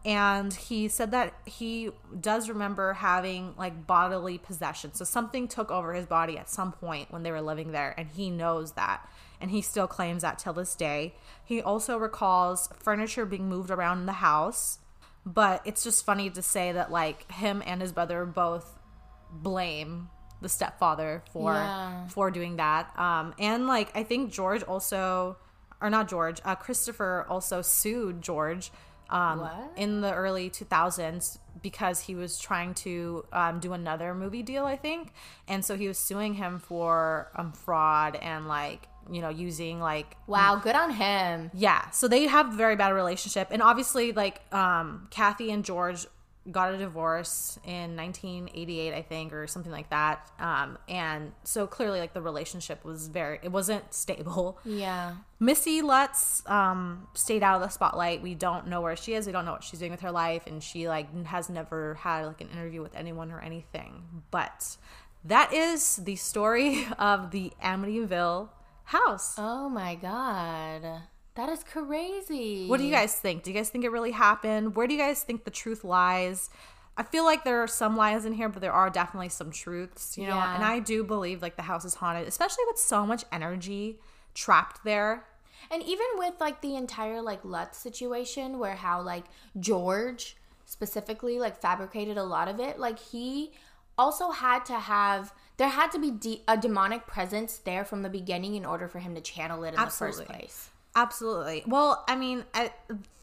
And 0.05 0.53
he 0.53 0.87
said 0.87 1.11
that 1.11 1.33
he 1.45 1.91
does 2.19 2.47
remember 2.47 2.93
having 2.93 3.53
like 3.57 3.85
bodily 3.85 4.37
possession. 4.37 4.93
So 4.93 5.03
something 5.03 5.47
took 5.49 5.69
over 5.69 5.93
his 5.93 6.05
body 6.05 6.37
at 6.37 6.49
some 6.49 6.71
point 6.71 7.11
when 7.11 7.23
they 7.23 7.31
were 7.31 7.41
living 7.41 7.71
there, 7.73 7.93
and 7.97 8.07
he 8.07 8.29
knows 8.29 8.73
that. 8.73 9.07
And 9.41 9.51
he 9.51 9.61
still 9.61 9.87
claims 9.87 10.21
that 10.21 10.39
till 10.39 10.53
this 10.53 10.75
day. 10.75 11.15
He 11.43 11.61
also 11.61 11.97
recalls 11.97 12.69
furniture 12.79 13.25
being 13.25 13.49
moved 13.49 13.69
around 13.69 13.99
in 13.99 14.05
the 14.05 14.13
house. 14.13 14.79
But 15.25 15.61
it's 15.65 15.83
just 15.83 16.05
funny 16.05 16.29
to 16.29 16.41
say 16.41 16.71
that 16.71 16.89
like 16.89 17.29
him 17.31 17.61
and 17.65 17.81
his 17.81 17.91
brother 17.91 18.25
both 18.25 18.79
blame 19.29 20.09
the 20.41 20.47
stepfather 20.47 21.21
for 21.33 21.53
Yeah. 21.53 22.07
for 22.07 22.31
doing 22.31 22.55
that. 22.57 22.97
Um, 22.97 23.33
and 23.37 23.67
like 23.67 23.91
I 23.95 24.03
think 24.03 24.31
George 24.31 24.63
also 24.63 25.35
or 25.81 25.89
not 25.89 26.07
George, 26.07 26.39
uh, 26.45 26.55
Christopher 26.55 27.25
also 27.29 27.61
sued 27.61 28.21
George 28.21 28.71
um, 29.09 29.47
in 29.75 30.01
the 30.01 30.13
early 30.13 30.49
2000s 30.49 31.37
because 31.61 32.01
he 32.01 32.13
was 32.15 32.37
trying 32.39 32.73
to 32.75 33.25
um, 33.33 33.59
do 33.59 33.73
another 33.73 34.13
movie 34.13 34.43
deal, 34.43 34.65
I 34.65 34.75
think. 34.75 35.11
And 35.47 35.65
so 35.65 35.75
he 35.75 35.87
was 35.87 35.97
suing 35.97 36.35
him 36.35 36.59
for 36.59 37.31
um, 37.35 37.51
fraud 37.51 38.15
and 38.15 38.47
like, 38.47 38.87
you 39.11 39.21
know, 39.21 39.29
using 39.29 39.79
like 39.79 40.15
Wow, 40.27 40.59
good 40.61 40.75
on 40.75 40.91
him. 40.91 41.49
yeah, 41.53 41.89
so 41.91 42.07
they 42.07 42.27
have 42.27 42.53
a 42.53 42.55
very 42.57 42.75
bad 42.75 42.89
relationship, 42.93 43.47
and 43.51 43.61
obviously, 43.61 44.11
like 44.11 44.41
um, 44.53 45.07
Kathy 45.11 45.49
and 45.51 45.63
George 45.63 46.05
got 46.51 46.73
a 46.73 46.77
divorce 46.77 47.59
in 47.65 47.95
1988, 47.95 48.93
I 48.93 49.01
think, 49.01 49.33
or 49.33 49.47
something 49.47 49.71
like 49.71 49.89
that. 49.89 50.29
Um, 50.39 50.77
and 50.87 51.31
so 51.43 51.67
clearly, 51.67 51.99
like 51.99 52.13
the 52.13 52.21
relationship 52.21 52.83
was 52.85 53.07
very, 53.07 53.39
it 53.43 53.51
wasn't 53.51 53.93
stable. 53.93 54.59
Yeah. 54.65 55.15
Missy 55.39 55.81
Lutz 55.81 56.41
um, 56.47 57.07
stayed 57.13 57.43
out 57.43 57.55
of 57.55 57.61
the 57.61 57.69
spotlight. 57.69 58.21
We 58.21 58.35
don't 58.35 58.67
know 58.67 58.81
where 58.81 58.95
she 58.95 59.13
is. 59.13 59.25
We 59.25 59.31
don't 59.31 59.45
know 59.45 59.51
what 59.51 59.63
she's 59.63 59.79
doing 59.79 59.91
with 59.91 60.01
her 60.01 60.11
life, 60.11 60.47
and 60.47 60.61
she 60.63 60.87
like 60.87 61.25
has 61.25 61.49
never 61.49 61.95
had 61.95 62.25
like 62.25 62.41
an 62.41 62.49
interview 62.49 62.81
with 62.81 62.95
anyone 62.95 63.31
or 63.31 63.39
anything. 63.39 64.03
But 64.31 64.77
that 65.23 65.53
is 65.53 65.97
the 65.97 66.15
story 66.15 66.87
of 66.99 67.31
the 67.31 67.51
Amityville 67.63 68.49
house. 68.85 69.35
Oh 69.37 69.69
my 69.69 69.95
god. 69.95 71.01
That 71.37 71.49
is 71.49 71.63
crazy. 71.63 72.67
What 72.67 72.79
do 72.79 72.83
you 72.83 72.91
guys 72.91 73.13
think? 73.13 73.43
Do 73.43 73.51
you 73.51 73.55
guys 73.55 73.69
think 73.69 73.85
it 73.85 73.91
really 73.91 74.11
happened? 74.11 74.75
Where 74.75 74.87
do 74.87 74.93
you 74.95 74.99
guys 74.99 75.21
think 75.21 75.43
the 75.43 75.51
truth 75.51 75.83
lies? 75.83 76.49
I 76.97 77.03
feel 77.03 77.25
like 77.25 77.43
there 77.43 77.61
are 77.61 77.67
some 77.67 77.95
lies 77.95 78.25
in 78.25 78.33
here, 78.33 78.49
but 78.49 78.59
there 78.59 78.73
are 78.73 78.89
definitely 78.89 79.29
some 79.29 79.51
truths, 79.51 80.17
you 80.17 80.25
know. 80.25 80.35
Yeah. 80.35 80.55
And 80.55 80.63
I 80.63 80.79
do 80.79 81.03
believe 81.03 81.43
like 81.43 81.55
the 81.55 81.61
house 81.61 81.85
is 81.85 81.93
haunted, 81.93 82.27
especially 82.27 82.63
with 82.65 82.79
so 82.79 83.05
much 83.05 83.23
energy 83.31 83.99
trapped 84.33 84.83
there. 84.83 85.25
And 85.69 85.83
even 85.83 86.07
with 86.15 86.33
like 86.39 86.61
the 86.61 86.75
entire 86.75 87.21
like 87.21 87.45
Lutz 87.45 87.77
situation 87.77 88.57
where 88.57 88.75
how 88.75 89.03
like 89.03 89.25
George 89.59 90.37
specifically 90.65 91.37
like 91.37 91.61
fabricated 91.61 92.17
a 92.17 92.23
lot 92.23 92.47
of 92.47 92.59
it, 92.59 92.79
like 92.79 92.97
he 92.97 93.51
also 93.95 94.31
had 94.31 94.65
to 94.65 94.79
have 94.79 95.35
there 95.57 95.69
had 95.69 95.91
to 95.91 95.99
be 95.99 96.09
de- 96.09 96.43
a 96.47 96.57
demonic 96.57 97.05
presence 97.05 97.59
there 97.59 97.85
from 97.85 98.01
the 98.01 98.09
beginning 98.09 98.55
in 98.55 98.65
order 98.65 98.87
for 98.87 98.97
him 98.97 99.13
to 99.13 99.21
channel 99.21 99.63
it 99.65 99.75
in 99.75 99.79
Absolutely. 99.79 100.25
the 100.25 100.25
first 100.25 100.39
place. 100.39 100.69
Absolutely. 100.97 101.63
Well, 101.67 102.03
I 102.07 102.15
mean, 102.15 102.43
I 102.55 102.71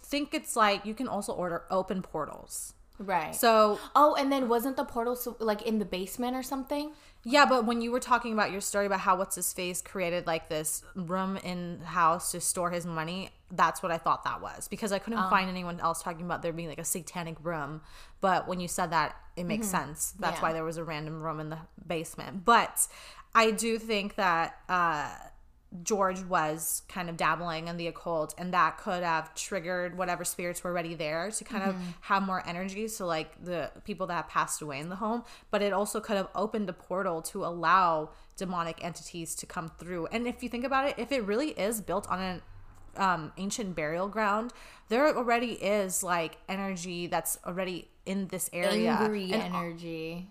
think 0.04 0.32
it's 0.32 0.54
like 0.54 0.86
you 0.86 0.94
can 0.94 1.08
also 1.08 1.32
order 1.32 1.64
open 1.70 2.02
portals. 2.02 2.74
Right. 3.00 3.34
So 3.34 3.80
oh, 3.96 4.14
and 4.14 4.30
then 4.30 4.48
wasn't 4.48 4.76
the 4.76 4.84
portal 4.84 5.16
so, 5.16 5.36
like 5.40 5.62
in 5.62 5.80
the 5.80 5.84
basement 5.84 6.36
or 6.36 6.44
something? 6.44 6.92
Yeah, 7.24 7.46
but 7.46 7.66
when 7.66 7.80
you 7.80 7.90
were 7.90 7.98
talking 7.98 8.32
about 8.32 8.52
your 8.52 8.60
story 8.60 8.86
about 8.86 9.00
how 9.00 9.16
what's 9.16 9.34
his 9.34 9.52
face 9.52 9.82
created 9.82 10.26
like 10.26 10.48
this 10.48 10.84
room 10.94 11.36
in 11.38 11.80
the 11.80 11.86
house 11.86 12.30
to 12.32 12.40
store 12.40 12.70
his 12.70 12.86
money, 12.86 13.30
that's 13.50 13.82
what 13.82 13.90
I 13.90 13.98
thought 13.98 14.22
that 14.22 14.40
was 14.40 14.68
because 14.68 14.92
I 14.92 15.00
couldn't 15.00 15.28
find 15.28 15.50
anyone 15.50 15.80
else 15.80 16.02
talking 16.02 16.24
about 16.24 16.42
there 16.42 16.52
being 16.52 16.68
like 16.68 16.78
a 16.78 16.84
satanic 16.84 17.36
room. 17.42 17.80
But 18.20 18.46
when 18.46 18.60
you 18.60 18.68
said 18.68 18.90
that, 18.90 19.16
it 19.36 19.44
makes 19.44 19.66
sense. 19.66 20.14
That's 20.20 20.36
Yeah. 20.36 20.42
why 20.42 20.52
there 20.52 20.64
was 20.64 20.76
a 20.76 20.84
random 20.84 21.20
room 21.20 21.40
in 21.40 21.48
the 21.48 21.58
basement. 21.84 22.44
But 22.44 22.86
I 23.34 23.50
do 23.50 23.78
think 23.78 24.14
that 24.14 24.56
uh, 24.68 25.08
George 25.82 26.22
was 26.22 26.82
kind 26.88 27.10
of 27.10 27.16
dabbling 27.16 27.68
in 27.68 27.76
the 27.76 27.88
occult, 27.88 28.34
and 28.38 28.54
that 28.54 28.78
could 28.78 29.02
have 29.02 29.34
triggered 29.34 29.98
whatever 29.98 30.24
spirits 30.24 30.62
were 30.62 30.70
already 30.70 30.94
there 30.94 31.30
to 31.32 31.44
kind 31.44 31.64
of 31.64 31.76
have 32.02 32.22
more 32.22 32.42
energy. 32.46 32.86
So, 32.86 33.06
like 33.06 33.44
the 33.44 33.70
people 33.84 34.06
that 34.06 34.28
passed 34.28 34.62
away 34.62 34.78
in 34.78 34.88
the 34.88 34.96
home, 34.96 35.24
but 35.50 35.62
it 35.62 35.72
also 35.72 36.00
could 36.00 36.16
have 36.16 36.28
opened 36.34 36.68
a 36.68 36.72
portal 36.72 37.22
to 37.22 37.44
allow 37.44 38.10
demonic 38.36 38.84
entities 38.84 39.34
to 39.36 39.46
come 39.46 39.70
through. 39.78 40.06
And 40.06 40.26
if 40.26 40.42
you 40.42 40.48
think 40.48 40.64
about 40.64 40.88
it, 40.88 40.94
if 40.98 41.10
it 41.10 41.24
really 41.24 41.50
is 41.50 41.80
built 41.80 42.08
on 42.08 42.20
an 42.20 42.42
um, 42.96 43.32
ancient 43.36 43.74
burial 43.74 44.08
ground, 44.08 44.52
there 44.88 45.08
already 45.16 45.52
is 45.52 46.02
like 46.02 46.36
energy 46.48 47.06
that's 47.06 47.38
already 47.44 47.88
in 48.06 48.28
this 48.28 48.48
area. 48.52 48.92
Angry 48.92 49.32
And- 49.32 49.42
energy. 49.54 50.30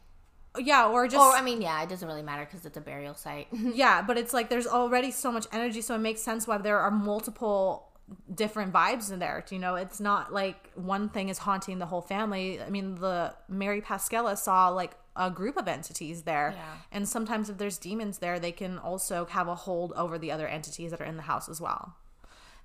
Yeah, 0.57 0.87
or 0.87 1.07
just 1.07 1.19
Or 1.21 1.31
I 1.35 1.41
mean, 1.41 1.61
yeah, 1.61 1.81
it 1.83 1.89
doesn't 1.89 2.07
really 2.07 2.21
matter 2.23 2.45
because 2.45 2.65
it's 2.65 2.77
a 2.77 2.81
burial 2.81 3.15
site. 3.15 3.47
yeah, 3.53 4.01
but 4.01 4.17
it's 4.17 4.33
like 4.33 4.49
there's 4.49 4.67
already 4.67 5.11
so 5.11 5.31
much 5.31 5.47
energy, 5.51 5.81
so 5.81 5.95
it 5.95 5.99
makes 5.99 6.21
sense 6.21 6.47
why 6.47 6.57
there 6.57 6.79
are 6.79 6.91
multiple 6.91 7.89
different 8.33 8.71
vibes 8.73 9.11
in 9.11 9.19
there. 9.19 9.43
You 9.49 9.59
know, 9.59 9.75
it's 9.75 9.99
not 9.99 10.33
like 10.33 10.71
one 10.75 11.09
thing 11.09 11.29
is 11.29 11.39
haunting 11.39 11.79
the 11.79 11.85
whole 11.87 12.01
family. 12.01 12.61
I 12.61 12.69
mean, 12.69 12.95
the 12.95 13.33
Mary 13.47 13.81
Pascala 13.81 14.37
saw 14.37 14.69
like 14.69 14.91
a 15.15 15.29
group 15.31 15.57
of 15.57 15.67
entities 15.67 16.23
there, 16.23 16.53
Yeah. 16.55 16.63
and 16.91 17.07
sometimes 17.07 17.49
if 17.49 17.57
there's 17.57 17.77
demons 17.77 18.17
there, 18.17 18.39
they 18.39 18.51
can 18.51 18.77
also 18.79 19.25
have 19.25 19.47
a 19.47 19.55
hold 19.55 19.93
over 19.93 20.17
the 20.17 20.31
other 20.31 20.47
entities 20.47 20.91
that 20.91 20.99
are 21.01 21.05
in 21.05 21.17
the 21.17 21.23
house 21.23 21.47
as 21.49 21.61
well. 21.61 21.95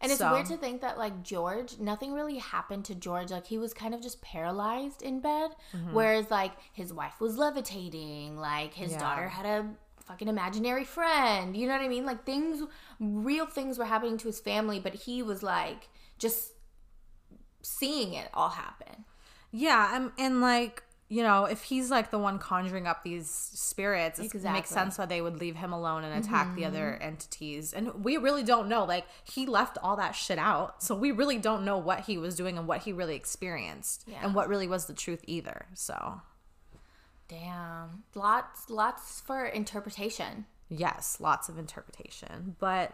And 0.00 0.12
it's 0.12 0.20
So- 0.20 0.32
weird 0.32 0.46
to 0.46 0.56
think 0.56 0.80
that 0.80 0.96
like 0.96 1.22
George, 1.22 1.78
nothing 1.78 2.12
really 2.12 2.38
happened 2.38 2.84
to 2.86 2.94
George. 2.94 3.30
Like 3.30 3.46
he 3.46 3.58
was 3.58 3.74
kind 3.74 3.94
of 3.94 4.00
just 4.00 4.20
paralyzed 4.22 5.02
in 5.02 5.20
bed, 5.20 5.50
Mm-hmm. 5.74 5.92
whereas 5.92 6.30
like 6.30 6.52
his 6.72 6.92
wife 6.92 7.20
was 7.20 7.36
levitating, 7.36 8.36
like 8.38 8.74
his 8.74 8.92
Yeah. 8.92 8.98
daughter 8.98 9.28
had 9.28 9.44
a 9.46 9.68
fucking 10.04 10.28
imaginary 10.28 10.84
friend. 10.84 11.56
You 11.56 11.66
know 11.66 11.72
what 11.74 11.82
I 11.82 11.88
mean? 11.88 12.06
Like 12.06 12.24
things, 12.24 12.62
real 13.00 13.46
things 13.46 13.76
were 13.78 13.84
happening 13.86 14.16
to 14.18 14.28
his 14.28 14.40
family, 14.40 14.78
but 14.80 14.94
he 14.94 15.22
was 15.22 15.42
like 15.42 15.88
just 16.18 16.52
seeing 17.62 18.14
it 18.14 18.28
all 18.34 18.50
happen. 18.50 19.04
Yeah, 19.50 19.96
and, 19.96 20.12
and 20.18 20.40
like 20.40 20.82
you 21.10 21.22
know, 21.22 21.46
if 21.46 21.62
he's 21.62 21.90
like 21.90 22.10
the 22.10 22.18
one 22.18 22.38
conjuring 22.38 22.86
up 22.86 23.02
these 23.02 23.30
spirits, 23.30 24.18
it 24.18 24.34
makes 24.42 24.68
sense 24.68 24.98
why 24.98 25.06
they 25.06 25.22
would 25.22 25.40
leave 25.40 25.56
him 25.56 25.72
alone 25.72 26.04
and 26.04 26.22
attack 26.22 26.54
the 26.54 26.66
other 26.66 26.92
mm-hmm. 26.92 27.02
entities. 27.02 27.72
And 27.72 28.04
we 28.04 28.18
really 28.18 28.42
don't 28.42 28.68
know. 28.68 28.84
Like 28.84 29.06
he 29.24 29.46
left 29.46 29.78
all 29.82 29.96
that 29.96 30.12
shit 30.12 30.38
out, 30.38 30.82
so 30.82 30.94
we 30.94 31.10
really 31.10 31.38
don't 31.38 31.64
know 31.64 31.78
what 31.78 32.00
he 32.00 32.18
was 32.18 32.36
doing 32.36 32.58
and 32.58 32.68
what 32.68 32.82
he 32.82 32.92
really 32.92 33.14
experienced, 33.16 34.04
Yeah. 34.06 34.18
and 34.22 34.34
what 34.34 34.48
really 34.48 34.68
was 34.68 34.84
the 34.84 34.92
truth 34.92 35.24
either. 35.26 35.66
So 35.74 36.20
Damn, 37.28 38.04
lots, 38.14 38.68
lots 38.68 39.22
for 39.22 39.46
interpretation. 39.46 40.44
yes, 40.68 41.18
lots 41.20 41.48
of 41.48 41.58
interpretation, 41.58 42.56
but. 42.58 42.92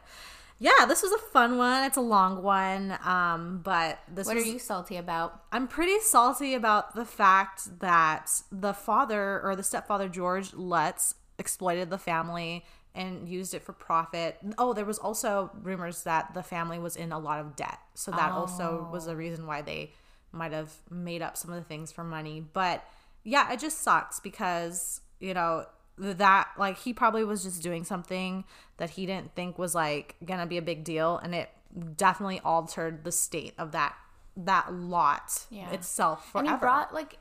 Yeah, 0.64 0.86
this 0.86 1.02
was 1.02 1.12
a 1.12 1.18
fun 1.18 1.58
one. 1.58 1.84
It's 1.84 1.98
a 1.98 2.00
long 2.00 2.42
one, 2.42 2.96
um, 3.04 3.60
but 3.62 3.98
this 4.10 4.26
What 4.26 4.36
was 4.36 4.46
are 4.46 4.48
you 4.48 4.58
salty 4.58 4.96
about? 4.96 5.42
I'm 5.52 5.68
pretty 5.68 6.00
salty 6.00 6.54
about 6.54 6.94
the 6.94 7.04
fact 7.04 7.80
that 7.80 8.30
the 8.50 8.72
father 8.72 9.42
or 9.42 9.56
the 9.56 9.62
stepfather 9.62 10.08
George 10.08 10.54
Lutz 10.54 11.16
exploited 11.38 11.90
the 11.90 11.98
family 11.98 12.64
and 12.94 13.28
used 13.28 13.52
it 13.52 13.62
for 13.62 13.74
profit. 13.74 14.38
Oh, 14.56 14.72
there 14.72 14.86
was 14.86 14.96
also 14.96 15.50
rumors 15.60 16.04
that 16.04 16.32
the 16.32 16.42
family 16.42 16.78
was 16.78 16.96
in 16.96 17.12
a 17.12 17.18
lot 17.18 17.40
of 17.40 17.56
debt. 17.56 17.78
So 17.92 18.10
that 18.12 18.32
also 18.32 18.88
was 18.90 19.06
a 19.06 19.14
reason 19.14 19.46
why 19.46 19.60
they 19.60 19.92
might 20.32 20.52
have 20.52 20.72
made 20.90 21.20
up 21.20 21.36
some 21.36 21.52
of 21.52 21.56
the 21.56 21.68
things 21.68 21.92
for 21.92 22.04
money. 22.04 22.40
But 22.40 22.82
yeah, 23.22 23.52
it 23.52 23.60
just 23.60 23.82
sucks 23.82 24.18
because, 24.18 25.02
you 25.20 25.34
know, 25.34 25.66
that 25.98 26.48
like 26.58 26.78
he 26.78 26.92
probably 26.92 27.24
was 27.24 27.44
just 27.44 27.62
doing 27.62 27.84
something 27.84 28.44
that 28.78 28.90
he 28.90 29.06
didn't 29.06 29.34
think 29.34 29.58
was 29.58 29.74
like 29.74 30.16
gonna 30.24 30.46
be 30.46 30.58
a 30.58 30.62
big 30.62 30.82
deal 30.84 31.18
and 31.18 31.34
it 31.34 31.50
definitely 31.96 32.40
altered 32.44 33.04
the 33.04 33.12
state 33.12 33.54
of 33.58 33.72
that 33.72 33.94
that 34.36 34.72
lot 34.72 35.46
Yeah. 35.50 35.70
itself 35.70 36.30
forever. 36.32 36.48
And 36.48 36.56
he 36.56 36.60
brought 36.60 36.92
like 36.92 37.18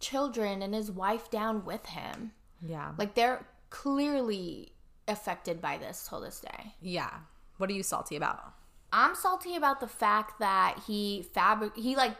children 0.00 0.62
and 0.62 0.74
his 0.74 0.90
wife 0.90 1.30
down 1.30 1.64
with 1.64 1.86
him. 1.86 2.32
yeah. 2.60 2.92
Like 2.98 3.14
they're 3.14 3.46
clearly 3.70 4.72
affected 5.08 5.60
by 5.60 5.78
this 5.78 6.06
till 6.08 6.20
this 6.20 6.40
day. 6.40 6.74
yeah. 6.80 7.10
What 7.58 7.70
are 7.70 7.72
you 7.72 7.82
salty 7.84 8.16
about? 8.16 8.52
I'm 8.92 9.14
salty 9.14 9.56
about 9.56 9.80
the 9.80 9.86
fact 9.88 10.40
that 10.40 10.78
he 10.86 11.22
fabric 11.32 11.76
he 11.76 11.96
like 11.96 12.16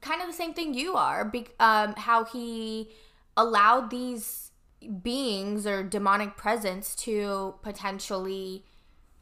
kind 0.00 0.20
of 0.22 0.26
the 0.28 0.32
same 0.32 0.54
thing 0.54 0.72
you 0.74 0.94
are. 0.94 1.24
Be- 1.24 1.46
um, 1.60 1.94
how 1.96 2.24
he 2.24 2.90
allowed 3.36 3.90
these 3.90 4.47
beings 5.02 5.66
or 5.66 5.82
demonic 5.82 6.36
presence 6.36 6.94
to 6.96 7.54
potentially 7.62 8.64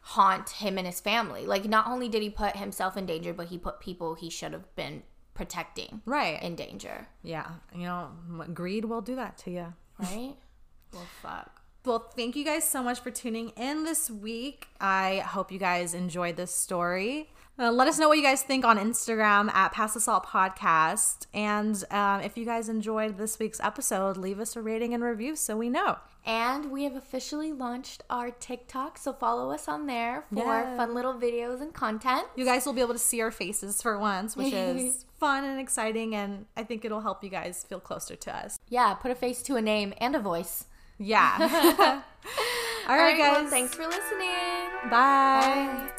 haunt 0.00 0.50
him 0.50 0.78
and 0.78 0.86
his 0.86 1.00
family. 1.00 1.46
Like 1.46 1.64
not 1.64 1.86
only 1.88 2.08
did 2.08 2.22
he 2.22 2.30
put 2.30 2.56
himself 2.56 2.96
in 2.96 3.06
danger, 3.06 3.32
but 3.32 3.48
he 3.48 3.58
put 3.58 3.80
people 3.80 4.14
he 4.14 4.30
should 4.30 4.52
have 4.52 4.74
been 4.76 5.02
protecting 5.34 6.00
Right. 6.06 6.42
in 6.42 6.54
danger. 6.56 7.08
yeah. 7.22 7.50
You 7.74 7.82
know, 7.84 8.10
greed 8.54 8.84
will 8.86 9.00
do 9.02 9.16
that 9.16 9.36
to 9.38 9.50
you. 9.50 9.72
Right? 9.98 10.34
well, 10.92 11.06
fuck. 11.22 11.62
Well, 11.84 12.00
thank 12.16 12.36
you 12.36 12.44
guys 12.44 12.68
so 12.68 12.82
much 12.82 13.00
for 13.00 13.10
tuning 13.10 13.50
in 13.50 13.84
this 13.84 14.10
week. 14.10 14.66
I 14.80 15.18
hope 15.18 15.50
you 15.52 15.58
guys 15.58 15.94
enjoyed 15.94 16.36
this 16.36 16.54
story. 16.54 17.30
Uh, 17.58 17.72
let 17.72 17.88
us 17.88 17.98
know 17.98 18.08
what 18.08 18.18
you 18.18 18.22
guys 18.24 18.42
think 18.42 18.64
on 18.66 18.76
Instagram 18.78 19.50
at 19.54 19.72
Pass 19.72 19.94
the 19.94 20.00
Salt 20.00 20.26
Podcast. 20.26 21.26
And 21.32 21.82
um, 21.90 22.20
if 22.20 22.36
you 22.36 22.44
guys 22.44 22.68
enjoyed 22.68 23.16
this 23.16 23.38
week's 23.38 23.60
episode, 23.60 24.18
leave 24.18 24.38
us 24.40 24.56
a 24.56 24.62
rating 24.62 24.92
and 24.92 25.02
review 25.02 25.36
so 25.36 25.56
we 25.56 25.70
know. 25.70 25.96
And 26.26 26.70
we 26.72 26.84
have 26.84 26.96
officially 26.96 27.52
launched 27.52 28.02
our 28.10 28.30
TikTok, 28.32 28.98
so 28.98 29.12
follow 29.12 29.52
us 29.52 29.68
on 29.68 29.86
there 29.86 30.24
for 30.34 30.44
Yeah. 30.44 30.76
fun 30.76 30.92
little 30.92 31.14
videos 31.14 31.62
and 31.62 31.72
content. 31.72 32.26
You 32.34 32.44
guys 32.44 32.66
will 32.66 32.72
be 32.72 32.80
able 32.80 32.94
to 32.94 32.98
see 32.98 33.20
our 33.22 33.30
faces 33.30 33.80
for 33.80 33.96
once, 33.98 34.36
which 34.36 34.52
is 34.52 35.06
fun 35.20 35.44
and 35.44 35.58
exciting. 35.60 36.14
And 36.16 36.46
I 36.56 36.64
think 36.64 36.84
it'll 36.84 37.00
help 37.02 37.22
you 37.24 37.30
guys 37.30 37.64
feel 37.66 37.80
closer 37.80 38.16
to 38.16 38.36
us. 38.36 38.58
Yeah, 38.68 38.92
put 38.94 39.12
a 39.12 39.14
face 39.14 39.40
to 39.44 39.56
a 39.56 39.62
name 39.62 39.94
and 39.98 40.14
a 40.16 40.20
voice. 40.20 40.64
Yeah. 40.98 41.36
All 41.40 41.46
right, 41.46 42.02
All 42.88 42.96
right, 42.98 43.18
well, 43.18 43.42
guys. 43.42 43.50
thanks 43.50 43.74
for 43.74 43.84
listening. 43.86 44.90
Bye. 44.90 44.90
Bye. 44.90 45.90